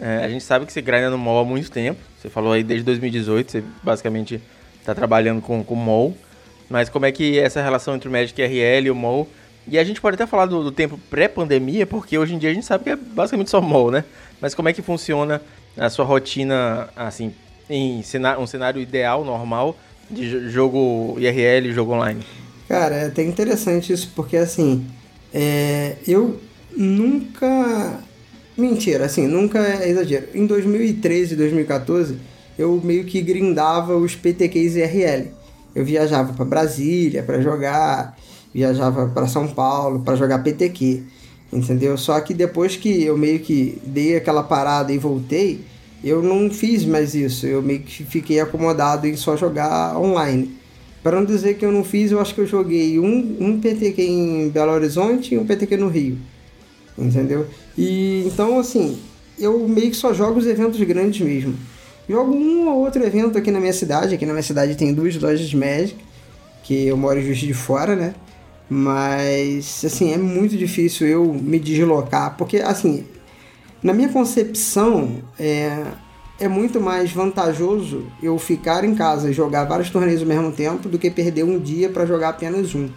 é, 0.03 0.25
a 0.25 0.29
gente 0.29 0.43
sabe 0.43 0.67
que 0.67 0.73
você 0.73 0.83
grinda 0.83 1.09
no 1.11 1.17
mall 1.17 1.39
há 1.39 1.45
muito 1.45 1.71
tempo. 1.71 2.01
Você 2.21 2.29
falou 2.29 2.53
aí 2.53 2.65
desde 2.65 2.85
2018, 2.85 3.53
você 3.53 3.65
basicamente 3.85 4.43
tá 4.85 4.97
trabalhando 4.97 5.41
com, 5.41 5.61
o 5.61 5.77
MOL. 5.77 6.13
Mas 6.69 6.89
como 6.89 7.07
é 7.07 7.13
que 7.13 7.39
é 7.39 7.45
essa 7.45 7.63
relação 7.63 7.95
entre 7.95 8.09
o 8.09 8.13
Magic 8.13 8.43
RL 8.43 8.87
e 8.87 8.91
o 8.91 8.97
MOL? 8.97 9.29
E 9.69 9.79
a 9.79 9.85
gente 9.85 10.01
pode 10.01 10.17
até 10.17 10.27
falar 10.27 10.47
do, 10.47 10.65
do 10.65 10.73
tempo 10.73 10.99
pré-pandemia, 11.09 11.87
porque 11.87 12.19
hoje 12.19 12.35
em 12.35 12.39
dia 12.39 12.51
a 12.51 12.55
gente 12.55 12.67
sabe 12.67 12.83
que 12.83 12.91
é 12.91 12.97
basicamente 12.97 13.49
só 13.49 13.61
MOL, 13.61 13.93
né? 13.93 14.05
Mas 14.41 14.57
como 14.57 14.69
é 14.69 14.73
que 14.73 14.83
funciona 14.83 15.41
a 15.79 15.89
sua 15.89 16.05
rotina, 16.05 16.89
assim, 16.97 17.33
em 17.71 18.03
um 18.41 18.47
cenário 18.47 18.83
ideal, 18.83 19.25
normal, 19.25 19.77
de 20.11 20.51
jogo 20.51 21.15
IRL 21.21 21.69
e 21.69 21.73
jogo 21.73 21.93
online? 21.93 22.25
Cara, 22.69 22.97
é 22.97 23.07
até 23.07 23.23
interessante 23.23 23.93
isso, 23.93 24.11
porque 24.17 24.37
assim, 24.37 24.85
é, 25.33 25.95
eu 26.09 26.41
nunca. 26.77 28.01
Mentira, 28.57 29.07
assim, 29.07 29.27
nunca 29.27 29.59
é 29.59 29.89
exagero. 29.89 30.27
Em 30.35 30.47
2013 30.47 31.35
e 31.35 31.37
2014 31.37 32.17
eu 32.59 32.81
meio 32.85 33.05
que 33.05 33.21
grindava 33.21 33.97
os 33.97 34.15
PTQs 34.15 34.77
IRL. 34.77 35.29
Eu 35.75 35.85
viajava 35.85 36.33
para 36.35 36.45
Brasília 36.45 37.23
para 37.23 37.41
jogar, 37.41 38.17
viajava 38.53 39.09
para 39.09 39.27
São 39.27 39.49
Paulo 39.49 40.01
para 40.01 40.17
jogar 40.17 40.41
PTQ, 40.41 41.03
entendeu? 41.51 41.97
Só 41.97 42.21
que 42.21 42.35
depois 42.35 42.77
que 42.77 43.03
eu 43.03 43.17
meio 43.17 43.41
que 43.41 43.81
dei 43.87 44.17
aquela 44.17 44.43
parada 44.43 44.93
e 44.93 44.99
voltei, 44.99 45.61
eu 46.05 46.23
não 46.23 46.51
fiz 46.51 46.85
mais 46.85 47.15
isso. 47.15 47.47
Eu 47.47 47.63
meio 47.63 47.81
que 47.81 48.05
fiquei 48.05 48.39
acomodado 48.39 49.07
em 49.07 49.17
só 49.17 49.35
jogar 49.35 49.97
online. 49.97 50.55
Para 51.03 51.17
não 51.17 51.25
dizer 51.25 51.55
que 51.55 51.65
eu 51.65 51.73
não 51.73 51.83
fiz, 51.83 52.13
eu 52.13 52.21
acho 52.21 52.35
que 52.35 52.43
eu 52.43 52.47
joguei 52.47 52.99
um, 52.99 53.37
um 53.41 53.61
PTQ 53.61 54.03
em 54.03 54.49
Belo 54.51 54.73
Horizonte 54.73 55.35
e 55.35 55.39
um 55.39 55.47
PTQ 55.47 55.77
no 55.79 55.89
Rio. 55.89 56.19
Entendeu? 56.97 57.47
E 57.77 58.25
então, 58.27 58.59
assim, 58.59 58.99
eu 59.39 59.67
meio 59.69 59.91
que 59.91 59.97
só 59.97 60.13
jogo 60.13 60.39
os 60.39 60.47
eventos 60.47 60.81
grandes 60.83 61.21
mesmo. 61.21 61.55
Jogo 62.09 62.33
um 62.35 62.69
ou 62.69 62.81
outro 62.81 63.03
evento 63.05 63.39
aqui 63.39 63.51
na 63.51 63.61
minha 63.61 63.73
cidade. 63.73 64.15
Aqui 64.15 64.27
na 64.27 64.33
minha 64.33 64.43
cidade 64.43 64.75
tem 64.77 64.93
duas 64.93 65.17
lojas 65.17 65.49
de 65.49 65.57
Magic, 65.57 65.97
que 66.63 66.87
eu 66.87 66.97
moro 66.97 67.23
Juiz 67.23 67.39
de 67.39 67.55
Fora, 67.55 67.97
né? 67.97 68.15
Mas, 68.69 69.85
assim, 69.85 70.13
é 70.13 70.17
muito 70.17 70.57
difícil 70.57 71.07
eu 71.07 71.33
me 71.33 71.59
deslocar, 71.59 72.37
porque, 72.37 72.59
assim, 72.59 73.05
na 73.83 73.93
minha 73.93 74.09
concepção, 74.09 75.23
é, 75.39 75.85
é 76.41 76.49
muito 76.49 76.81
mais 76.81 77.13
vantajoso 77.13 78.07
eu 78.23 78.39
ficar 78.39 78.85
em 78.85 78.95
casa 78.95 79.31
e 79.31 79.33
jogar 79.33 79.65
vários 79.65 79.91
torneios 79.91 80.23
ao 80.23 80.27
mesmo 80.27 80.53
tempo 80.53 80.89
do 80.89 80.99
que 80.99 81.11
perder 81.11 81.45
um 81.45 81.59
dia 81.59 81.91
para 81.91 82.07
jogar 82.07 82.31
apenas 82.31 82.75
um. 82.75 82.89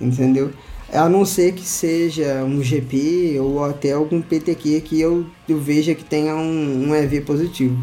Entendeu? 0.00 0.52
A 0.92 1.08
não 1.08 1.24
ser 1.24 1.52
que 1.54 1.62
seja 1.62 2.44
um 2.44 2.62
GP 2.62 3.38
ou 3.40 3.64
até 3.64 3.92
algum 3.92 4.20
PTQ 4.20 4.82
que 4.82 5.00
eu, 5.00 5.26
eu 5.48 5.58
veja 5.58 5.94
que 5.94 6.04
tenha 6.04 6.34
um, 6.34 6.88
um 6.88 6.94
EV 6.94 7.22
positivo. 7.22 7.76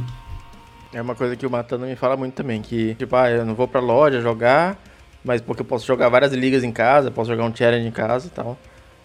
É 0.94 1.02
uma 1.02 1.16
coisa 1.16 1.36
que 1.36 1.46
o 1.46 1.50
Matando 1.50 1.86
me 1.86 1.96
fala 1.96 2.16
muito 2.16 2.34
também, 2.34 2.62
que, 2.62 2.96
tipo, 2.96 3.16
ah, 3.16 3.30
eu 3.30 3.46
não 3.46 3.56
vou 3.56 3.68
pra 3.68 3.80
loja 3.80 4.22
jogar, 4.22 4.80
mas 5.24 5.42
porque 5.42 5.62
eu 5.62 5.66
posso 5.66 5.86
jogar 5.86 6.10
várias 6.10 6.34
ligas 6.34 6.64
em 6.64 6.72
casa, 6.72 7.10
posso 7.10 7.30
jogar 7.30 7.46
um 7.46 7.56
challenge 7.56 7.88
em 7.88 7.92
casa 7.92 8.28
e 8.28 8.30
tal. 8.30 8.58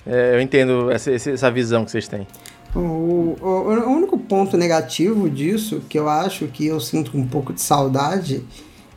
É, 0.07 0.35
eu 0.35 0.41
entendo 0.41 0.91
essa, 0.91 1.11
essa 1.11 1.51
visão 1.51 1.85
que 1.85 1.91
vocês 1.91 2.07
têm. 2.07 2.27
O, 2.75 3.37
o, 3.41 3.47
o, 3.47 3.89
único 3.89 4.19
ponto 4.19 4.57
negativo 4.57 5.31
disso, 5.31 5.83
que 5.89 5.99
eu 5.99 6.09
acho 6.09 6.47
que 6.49 6.67
eu 6.67 6.81
sinto 6.81 7.17
um 7.17 7.27
pouco 7.27 7.53
de 7.53 7.61
saudade, 7.61 8.45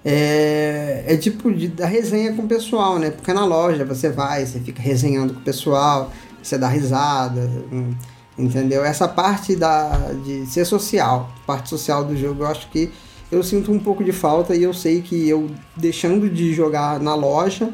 é, 0.09 1.03
é 1.05 1.17
tipo 1.17 1.53
de, 1.53 1.67
da 1.67 1.85
resenha 1.85 2.33
com 2.33 2.43
o 2.43 2.47
pessoal, 2.47 2.97
né? 2.97 3.11
Porque 3.11 3.33
na 3.33 3.45
loja 3.45 3.83
você 3.83 4.09
vai, 4.09 4.45
você 4.45 4.59
fica 4.59 4.81
resenhando 4.81 5.33
com 5.33 5.39
o 5.41 5.43
pessoal, 5.43 6.11
você 6.41 6.57
dá 6.57 6.69
risada, 6.69 7.41
hum, 7.71 7.93
Entendeu? 8.37 8.85
Essa 8.85 9.07
parte 9.07 9.55
da, 9.55 10.11
de 10.23 10.45
ser 10.45 10.63
social, 10.63 11.31
parte 11.47 11.69
social 11.69 12.05
do 12.05 12.15
jogo, 12.15 12.43
eu 12.43 12.47
acho 12.47 12.69
que 12.69 12.91
eu 13.31 13.41
sinto 13.41 13.71
um 13.71 13.79
pouco 13.79 14.03
de 14.03 14.11
falta 14.11 14.55
e 14.55 14.61
eu 14.61 14.73
sei 14.73 15.01
que 15.01 15.27
eu 15.27 15.49
deixando 15.75 16.29
de 16.29 16.53
jogar 16.53 16.99
na 16.99 17.15
loja, 17.15 17.73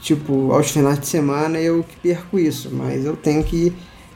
tipo, 0.00 0.52
aos 0.52 0.70
finais 0.70 1.00
de 1.00 1.06
semana, 1.08 1.58
eu 1.58 1.84
perco 2.00 2.38
isso, 2.38 2.70
mas 2.72 3.04
eu 3.04 3.16
tenho 3.16 3.42
que 3.42 3.74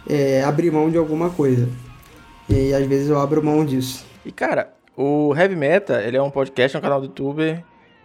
é, 0.09 0.45
abrir 0.45 0.71
mão 0.71 0.89
de 0.89 0.97
alguma 0.97 1.31
coisa. 1.31 1.69
E 2.49 2.73
às 2.73 2.87
vezes 2.87 3.09
eu 3.09 3.19
abro 3.19 3.45
mão 3.45 3.65
disso. 3.65 4.05
E 4.25 4.31
cara, 4.31 4.73
o 5.03 5.35
Heavy 5.35 5.57
Meta, 5.57 6.01
ele 6.01 6.17
é 6.17 6.23
um 6.23 6.31
podcast, 6.31 6.79
um 6.79 6.81
canal 6.81 7.01
do 7.01 7.07
YouTube 7.07 7.65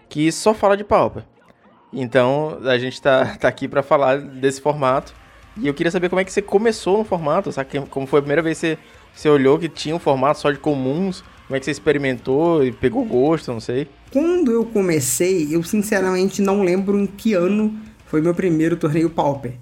que 0.10 0.32
só 0.32 0.54
fala 0.54 0.76
de 0.76 0.84
Pauper. 0.84 1.24
Então, 1.94 2.60
a 2.64 2.78
gente 2.80 3.00
tá, 3.00 3.38
tá 3.40 3.48
aqui 3.48 3.68
para 3.68 3.84
falar 3.84 4.18
desse 4.20 4.60
formato. 4.60 5.14
E 5.58 5.68
eu 5.68 5.74
queria 5.74 5.92
saber 5.92 6.10
como 6.10 6.20
é 6.20 6.24
que 6.24 6.32
você 6.32 6.42
começou 6.42 6.98
no 6.98 7.04
formato, 7.04 7.52
sabe? 7.52 7.82
Como 7.90 8.08
foi 8.08 8.20
a 8.20 8.22
primeira 8.22 8.42
vez 8.42 8.60
que 8.60 8.68
você, 8.68 8.78
você 9.14 9.30
olhou 9.30 9.60
que 9.60 9.70
tinha 9.70 9.96
um 9.96 10.00
formato 10.00 10.40
só 10.40 10.52
de 10.52 10.58
comuns, 10.58 11.24
como 11.48 11.56
é 11.56 11.60
que 11.60 11.66
você 11.66 11.72
experimentou 11.72 12.64
e 12.64 12.72
pegou 12.72 13.06
gosto, 13.06 13.52
não 13.52 13.60
sei. 13.60 13.88
Quando 14.12 14.52
eu 14.52 14.66
comecei, 14.66 15.54
eu 15.54 15.62
sinceramente 15.64 16.42
não 16.42 16.64
lembro 16.64 17.00
em 17.00 17.06
que 17.06 17.34
ano 17.34 17.76
foi 18.06 18.22
meu 18.22 18.34
primeiro 18.34 18.76
torneio 18.76 19.10
Pauper. 19.10 19.54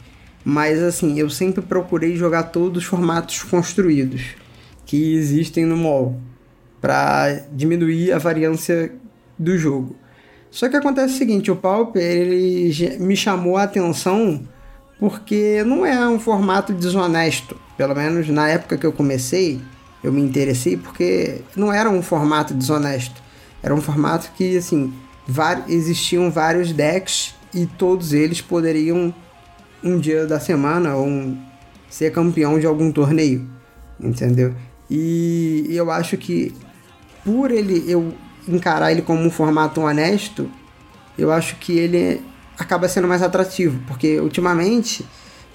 Mas 0.43 0.81
assim, 0.81 1.19
eu 1.19 1.29
sempre 1.29 1.61
procurei 1.61 2.15
jogar 2.15 2.43
todos 2.43 2.83
os 2.83 2.89
formatos 2.89 3.43
construídos 3.43 4.35
que 4.85 5.15
existem 5.15 5.65
no 5.65 5.75
mall 5.75 6.19
para 6.85 7.41
diminuir 7.51 8.11
a 8.11 8.19
variância 8.19 8.93
do 9.39 9.57
jogo. 9.57 9.95
Só 10.51 10.69
que 10.69 10.75
acontece 10.75 11.15
o 11.15 11.17
seguinte, 11.17 11.49
o 11.49 11.55
Pauper 11.55 11.99
ele 11.99 12.99
me 12.99 13.17
chamou 13.17 13.57
a 13.57 13.63
atenção 13.63 14.43
porque 14.99 15.63
não 15.65 15.83
é 15.83 16.07
um 16.07 16.19
formato 16.19 16.71
desonesto. 16.71 17.57
Pelo 17.75 17.95
menos 17.95 18.29
na 18.29 18.49
época 18.49 18.77
que 18.77 18.85
eu 18.85 18.93
comecei, 18.93 19.59
eu 20.03 20.13
me 20.13 20.21
interessei 20.21 20.77
porque 20.77 21.41
não 21.55 21.73
era 21.73 21.89
um 21.89 22.03
formato 22.03 22.53
desonesto. 22.53 23.19
Era 23.63 23.73
um 23.73 23.81
formato 23.81 24.29
que, 24.37 24.55
assim, 24.55 24.93
existiam 25.67 26.29
vários 26.29 26.71
decks 26.71 27.33
e 27.51 27.65
todos 27.65 28.13
eles 28.13 28.41
poderiam, 28.41 29.11
um 29.83 29.97
dia 29.97 30.27
da 30.27 30.39
semana, 30.39 30.95
um, 30.95 31.35
ser 31.89 32.11
campeão 32.11 32.59
de 32.59 32.67
algum 32.67 32.91
torneio. 32.91 33.49
Entendeu? 33.99 34.53
E 34.87 35.65
eu 35.71 35.89
acho 35.89 36.15
que 36.15 36.53
por 37.25 37.51
ele 37.51 37.83
eu 37.91 38.13
encarar 38.47 38.91
ele 38.91 39.01
como 39.01 39.21
um 39.21 39.31
formato 39.31 39.81
honesto, 39.81 40.49
eu 41.17 41.31
acho 41.31 41.55
que 41.57 41.77
ele 41.77 42.21
acaba 42.57 42.87
sendo 42.87 43.07
mais 43.07 43.21
atrativo, 43.21 43.81
porque 43.87 44.19
ultimamente, 44.19 45.05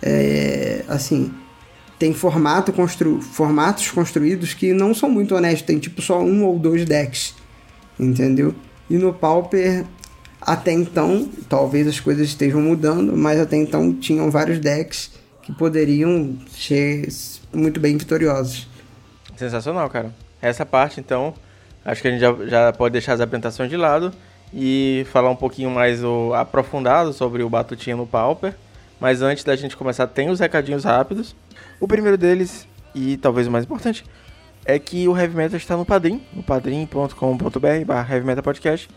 é, 0.03 0.85
assim, 0.89 1.33
tem 1.99 2.13
formato 2.13 2.73
constru 2.73 3.21
formatos 3.21 3.91
construídos 3.91 4.53
que 4.53 4.73
não 4.73 4.93
são 4.93 5.09
muito 5.09 5.35
honestos, 5.35 5.63
tem 5.63 5.79
tipo 5.79 6.03
só 6.03 6.21
um 6.21 6.45
ou 6.45 6.59
dois 6.59 6.85
decks, 6.85 7.35
entendeu? 7.99 8.55
E 8.89 8.99
no 8.99 9.13
Pauper, 9.15 9.85
até 10.41 10.73
então, 10.73 11.29
talvez 11.49 11.87
as 11.87 12.01
coisas 12.01 12.29
estejam 12.29 12.61
mudando, 12.61 13.17
mas 13.17 13.39
até 13.39 13.57
então 13.57 13.93
tinham 13.93 14.31
vários 14.31 14.59
decks 14.59 15.13
que 15.43 15.53
poderiam 15.53 16.37
ser 16.51 17.09
muito 17.53 17.79
bem 17.79 17.97
vitoriosos. 17.97 18.69
Sensacional, 19.37 19.89
cara. 19.89 20.15
Essa 20.41 20.67
parte, 20.67 21.01
então, 21.01 21.35
acho 21.85 22.03
que 22.03 22.09
a 22.09 22.11
gente 22.11 22.21
já, 22.21 22.33
já 22.47 22.73
pode 22.73 22.93
deixar 22.93 23.15
as 23.15 23.21
apresentações 23.21 23.71
de 23.71 23.77
lado 23.77 24.13
e 24.53 25.07
falar 25.13 25.31
um 25.31 25.37
pouquinho 25.37 25.71
mais 25.71 26.03
o, 26.03 26.35
aprofundado 26.35 27.13
sobre 27.13 27.43
o 27.43 27.49
Batutinha 27.49 27.97
no 27.97 28.07
Pauper. 28.07 28.55
Mas 28.99 29.23
antes 29.23 29.45
da 29.45 29.57
gente 29.57 29.77
começar, 29.77 30.07
tem 30.07 30.29
os 30.29 30.41
recadinhos 30.41 30.85
rápidos. 30.85 31.35
O 31.79 31.89
primeiro 31.89 32.19
deles, 32.19 32.69
e 32.95 33.17
talvez 33.17 33.47
o 33.47 33.51
mais 33.51 33.65
importante, 33.65 34.05
é 34.65 34.79
que 34.79 35.09
o 35.09 35.17
Heavy 35.17 35.35
Metal 35.35 35.57
está 35.57 35.77
no 35.77 35.87
Padrim, 35.87 36.23
no 36.33 36.43
padrim.com.br 36.43 37.85
barra 37.87 38.43
Podcast. 38.43 38.89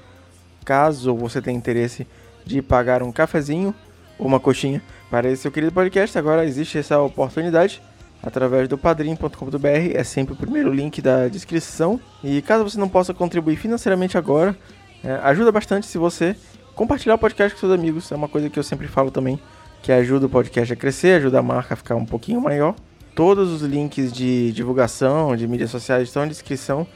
Caso 0.66 1.16
você 1.16 1.42
tenha 1.42 1.58
interesse 1.58 2.06
de 2.46 2.62
pagar 2.62 3.02
um 3.02 3.12
cafezinho 3.12 3.74
ou 4.20 4.28
uma 4.28 4.40
coxinha 4.40 4.82
para 5.10 5.30
esse 5.30 5.44
seu 5.44 5.52
querido 5.52 5.72
podcast, 5.72 6.18
agora 6.18 6.46
existe 6.46 6.78
essa 6.78 7.00
oportunidade 7.00 7.82
através 8.24 8.70
do 8.70 8.78
padrim.com.br, 8.78 9.68
é 9.94 10.04
sempre 10.04 10.34
o 10.34 10.38
primeiro 10.38 10.74
link 10.74 11.02
da 11.02 11.28
descrição. 11.28 12.00
E 12.24 12.42
caso 12.42 12.64
você 12.64 12.80
não 12.80 12.88
possa 12.88 13.14
contribuir 13.14 13.58
financeiramente 13.58 14.18
agora, 14.18 14.58
é, 15.04 15.16
ajuda 15.24 15.52
bastante 15.52 15.86
se 15.86 15.98
você 15.98 16.36
compartilhar 16.74 17.16
o 17.16 17.20
podcast 17.20 17.54
com 17.54 17.60
seus 17.60 17.74
amigos. 17.74 18.10
É 18.12 18.16
uma 18.16 18.30
coisa 18.30 18.50
que 18.50 18.58
eu 18.58 18.64
sempre 18.64 18.88
falo 18.88 19.12
também, 19.12 19.38
que 19.82 19.92
ajuda 19.92 20.26
o 20.28 20.30
podcast 20.30 20.72
a 20.72 20.76
crescer, 20.78 21.18
ajuda 21.18 21.40
a 21.40 21.44
marca 21.44 21.74
a 21.74 21.78
ficar 21.78 21.96
um 21.96 22.06
pouquinho 22.06 22.40
maior. 22.40 22.74
Todos 23.14 23.52
os 23.52 23.62
links 23.62 24.12
de 24.12 24.52
divulgação, 24.54 25.36
de 25.36 25.46
mídias 25.46 25.70
sociais 25.70 26.08
estão 26.08 26.24
na 26.24 26.30
descrição. 26.30 26.88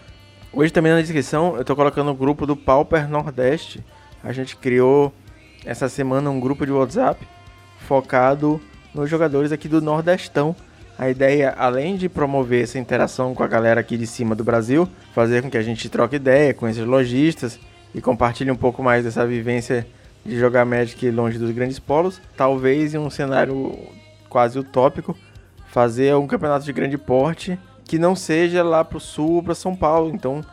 Hoje 0.54 0.72
também 0.72 0.94
na 0.94 1.02
descrição 1.02 1.56
eu 1.56 1.62
estou 1.62 1.76
colocando 1.76 2.10
o 2.10 2.16
grupo 2.16 2.48
do 2.48 2.56
Pauper 2.56 3.08
Nordeste. 3.10 3.84
A 4.24 4.32
gente 4.32 4.56
criou 4.56 5.14
essa 5.66 5.90
semana 5.90 6.30
um 6.30 6.40
grupo 6.40 6.66
de 6.66 6.72
WhatsApp 6.72 7.28
focado 7.80 8.60
nos 8.94 9.10
jogadores 9.10 9.52
aqui 9.52 9.68
do 9.68 9.82
Nordestão. 9.82 10.56
A 10.98 11.10
ideia, 11.10 11.54
além 11.58 11.96
de 11.96 12.10
promover 12.10 12.64
essa 12.64 12.80
interação 12.80 13.36
com 13.36 13.44
a 13.44 13.48
galera 13.48 13.80
aqui 13.80 13.96
de 13.98 14.08
cima 14.08 14.34
do 14.34 14.44
Brasil, 14.44 14.90
fazer 15.14 15.44
com 15.44 15.50
que 15.50 15.58
a 15.58 15.62
gente 15.62 15.88
troque 15.90 16.16
ideia 16.16 16.54
com 16.54 16.68
esses 16.68 16.84
lojistas, 16.84 17.60
e 17.94 18.02
compartilhe 18.02 18.52
um 18.52 18.56
pouco 18.56 18.84
mais 18.84 19.04
dessa 19.04 19.26
vivência 19.26 19.88
de 20.26 20.38
jogar 20.38 20.66
Magic 20.66 21.10
longe 21.10 21.38
dos 21.38 21.52
grandes 21.52 21.80
polos. 21.80 22.22
Talvez 22.36 22.94
em 22.94 22.98
um 22.98 23.10
cenário 23.10 23.78
quase 24.30 24.60
utópico, 24.60 25.16
fazer 25.68 26.16
um 26.16 26.28
campeonato 26.28 26.66
de 26.66 26.74
grande 26.74 26.98
porte 26.98 27.58
que 27.86 27.98
não 27.98 28.16
seja 28.16 28.64
lá 28.64 28.84
para 28.84 28.98
o 28.98 29.02
sul 29.02 29.42
para 29.42 29.56
São 29.56 29.76
Paulo. 29.76 30.12
Então 30.14 30.44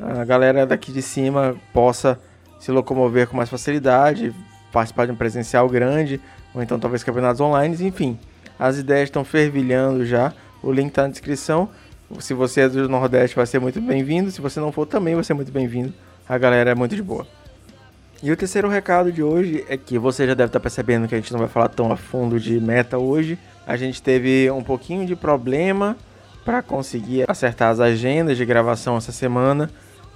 a 0.00 0.24
galera 0.24 0.66
daqui 0.66 0.92
de 0.92 1.02
cima 1.02 1.56
possa 1.72 2.18
se 2.58 2.70
locomover 2.70 3.28
com 3.28 3.36
mais 3.36 3.48
facilidade, 3.48 4.34
participar 4.72 5.06
de 5.06 5.12
um 5.12 5.16
presencial 5.16 5.68
grande, 5.68 6.20
ou 6.54 6.62
então 6.62 6.78
talvez 6.78 7.04
campeonatos 7.04 7.40
online, 7.40 7.76
enfim. 7.80 8.18
As 8.60 8.78
ideias 8.78 9.08
estão 9.08 9.24
fervilhando 9.24 10.06
já. 10.06 10.32
O 10.62 10.70
link 10.70 10.90
está 10.90 11.02
na 11.02 11.08
descrição. 11.08 11.68
Se 12.20 12.34
você 12.34 12.60
é 12.62 12.68
do 12.68 12.88
Nordeste, 12.88 13.34
vai 13.34 13.46
ser 13.46 13.58
muito 13.58 13.80
bem-vindo. 13.80 14.30
Se 14.30 14.40
você 14.40 14.60
não 14.60 14.70
for, 14.70 14.86
também 14.86 15.16
vai 15.16 15.24
ser 15.24 15.34
muito 15.34 15.50
bem-vindo 15.50 15.92
a 16.30 16.38
galera 16.38 16.70
é 16.70 16.74
muito 16.76 16.94
de 16.94 17.02
boa. 17.02 17.26
E 18.22 18.30
o 18.30 18.36
terceiro 18.36 18.68
recado 18.68 19.10
de 19.10 19.20
hoje 19.20 19.64
é 19.68 19.76
que 19.76 19.98
você 19.98 20.24
já 20.28 20.32
deve 20.32 20.46
estar 20.46 20.60
percebendo 20.60 21.08
que 21.08 21.14
a 21.16 21.18
gente 21.18 21.32
não 21.32 21.40
vai 21.40 21.48
falar 21.48 21.66
tão 21.66 21.90
a 21.90 21.96
fundo 21.96 22.38
de 22.38 22.60
meta 22.60 22.98
hoje. 22.98 23.36
A 23.66 23.76
gente 23.76 24.00
teve 24.00 24.48
um 24.48 24.62
pouquinho 24.62 25.04
de 25.04 25.16
problema 25.16 25.96
para 26.44 26.62
conseguir 26.62 27.28
acertar 27.28 27.70
as 27.70 27.80
agendas 27.80 28.36
de 28.36 28.44
gravação 28.44 28.96
essa 28.96 29.10
semana. 29.10 29.68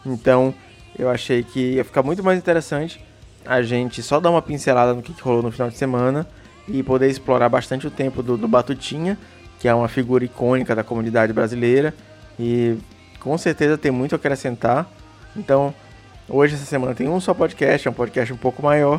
Então, 0.07 0.55
eu 0.97 1.11
achei 1.11 1.43
que 1.43 1.73
ia 1.73 1.85
ficar 1.85 2.05
muito 2.05 2.23
mais 2.23 2.39
interessante 2.39 3.05
a 3.45 3.61
gente 3.61 4.01
só 4.01 4.21
dar 4.21 4.31
uma 4.31 4.41
pincelada 4.41 4.95
no 4.95 5.03
que, 5.03 5.21
rolou 5.21 5.43
no 5.43 5.51
final 5.51 5.69
de 5.69 5.77
semana 5.77 6.25
e 6.69 6.83
poder 6.83 7.09
explorar 7.09 7.49
bastante 7.49 7.87
o 7.87 7.91
tempo 7.91 8.23
do, 8.23 8.37
do 8.37 8.49
Batutinha, 8.49 9.19
que 9.59 9.69
é 9.69 9.75
uma 9.75 9.89
figura 9.89 10.25
icônica 10.25 10.75
da 10.75 10.85
comunidade 10.85 11.33
brasileira 11.33 11.95
e 12.39 12.77
com 13.21 13.37
certeza 13.39 13.79
tem 13.79 13.91
muito 13.91 14.15
a 14.15 14.17
acrescentar. 14.17 14.87
Então, 15.37 15.75
Hoje, 16.27 16.55
essa 16.55 16.65
semana, 16.65 16.95
tem 16.95 17.07
um 17.07 17.21
só 17.21 17.35
podcast, 17.35 17.87
é 17.87 17.91
um 17.91 17.95
podcast 17.95 18.33
um 18.33 18.37
pouco 18.37 18.63
maior, 18.63 18.99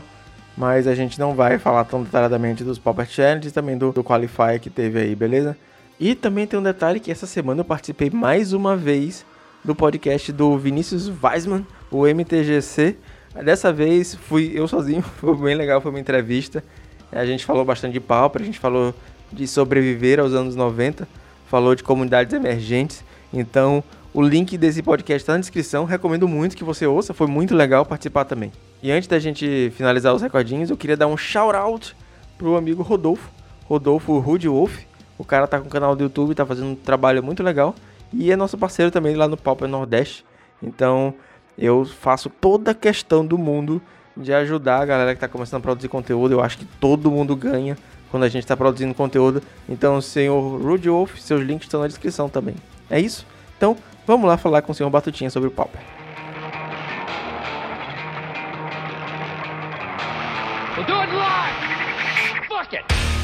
mas 0.56 0.86
a 0.86 0.94
gente 0.94 1.18
não 1.20 1.34
vai 1.34 1.58
falar 1.58 1.84
tão 1.84 2.04
detalhadamente 2.04 2.64
dos 2.64 2.78
Pauper 2.78 3.08
Challenge 3.08 3.48
e 3.48 3.52
também 3.52 3.76
do, 3.76 3.92
do 3.92 4.04
Qualify 4.04 4.60
que 4.62 4.70
teve 4.70 5.00
aí, 5.00 5.16
beleza? 5.16 5.58
E 6.00 6.14
também 6.14 6.46
tem 6.46 6.60
um 6.60 6.64
detalhe 6.64 7.00
que 7.00 7.12
essa 7.12 7.26
semana 7.26 7.62
eu 7.62 7.66
participei 7.66 8.12
mais 8.12 8.54
uma 8.54 8.78
vez 8.78 9.26
do 9.64 9.74
podcast 9.74 10.32
do 10.32 10.56
Vinícius 10.56 11.12
Weisman, 11.24 11.66
o 11.90 12.06
MTGC. 12.06 12.96
Dessa 13.44 13.74
vez 13.74 14.14
fui 14.14 14.52
eu 14.54 14.68
sozinho, 14.68 15.02
foi 15.18 15.36
bem 15.36 15.56
legal, 15.56 15.82
foi 15.82 15.90
uma 15.90 16.00
entrevista. 16.00 16.64
A 17.12 17.26
gente 17.26 17.46
falou 17.46 17.64
bastante 17.64 17.94
de 17.94 18.00
Pauper, 18.00 18.42
a 18.42 18.46
gente 18.46 18.60
falou 18.60 18.94
de 19.32 19.48
sobreviver 19.48 20.20
aos 20.20 20.34
anos 20.34 20.56
90, 20.56 21.08
falou 21.48 21.76
de 21.76 21.84
comunidades 21.84 22.34
emergentes. 22.34 23.04
Então, 23.34 23.84
o 24.14 24.22
link 24.22 24.58
desse 24.58 24.82
podcast 24.82 25.24
está 25.24 25.34
na 25.34 25.40
descrição. 25.40 25.84
Recomendo 25.84 26.28
muito 26.28 26.56
que 26.56 26.64
você 26.64 26.86
ouça. 26.88 27.14
Foi 27.14 27.28
muito 27.28 27.54
legal 27.54 27.86
participar 27.86 28.26
também. 28.26 28.52
E 28.82 28.92
antes 28.92 29.08
da 29.08 29.20
gente 29.20 29.72
finalizar 29.76 30.14
os 30.14 30.22
recordinhos, 30.22 30.70
eu 30.70 30.78
queria 30.78 30.96
dar 30.96 31.08
um 31.08 31.18
shout 31.18 31.56
out 31.56 31.96
pro 32.38 32.56
amigo 32.56 32.82
Rodolfo. 32.82 33.30
Rodolfo 33.68 34.18
Rude 34.20 34.48
Wolf. 34.48 34.84
O 35.18 35.26
cara 35.26 35.48
tá 35.48 35.60
com 35.60 35.68
canal 35.68 35.96
do 35.96 36.04
YouTube, 36.04 36.36
tá 36.36 36.46
fazendo 36.46 36.68
um 36.68 36.76
trabalho 36.76 37.22
muito 37.24 37.44
legal. 37.44 37.76
E 38.14 38.32
é 38.32 38.36
nosso 38.36 38.58
parceiro 38.58 38.92
também 38.92 39.16
lá 39.16 39.28
no 39.28 39.36
Pauper 39.36 39.68
Nordeste. 39.68 40.24
Então 40.62 41.14
eu 41.58 41.86
faço 41.86 42.30
toda 42.30 42.72
a 42.72 42.74
questão 42.74 43.26
do 43.26 43.38
mundo 43.38 43.82
de 44.16 44.34
ajudar 44.34 44.82
a 44.82 44.86
galera 44.86 45.14
que 45.14 45.18
está 45.18 45.28
começando 45.28 45.60
a 45.60 45.64
produzir 45.64 45.88
conteúdo. 45.88 46.34
Eu 46.34 46.42
acho 46.42 46.58
que 46.58 46.66
todo 46.66 47.12
mundo 47.12 47.36
ganha 47.36 47.78
quando 48.12 48.24
a 48.24 48.30
gente 48.30 48.44
está 48.44 48.56
produzindo 48.56 48.94
conteúdo. 48.94 49.42
Então, 49.68 50.00
senhor 50.02 50.62
Rude 50.62 50.90
Wolf, 50.90 51.18
seus 51.20 51.42
links 51.42 51.68
estão 51.68 51.82
na 51.82 51.88
descrição 51.88 52.30
também. 52.30 52.56
É 52.90 53.00
isso? 53.00 53.26
Então, 53.58 53.78
Vamos 54.08 54.28
lá 54.28 54.38
falar 54.38 54.62
com 54.62 54.72
o 54.72 54.76
senhor 54.76 54.90
Batutinha 54.90 55.32
sobre 55.32 55.50
o 55.50 55.52
Pauper. 55.52 55.82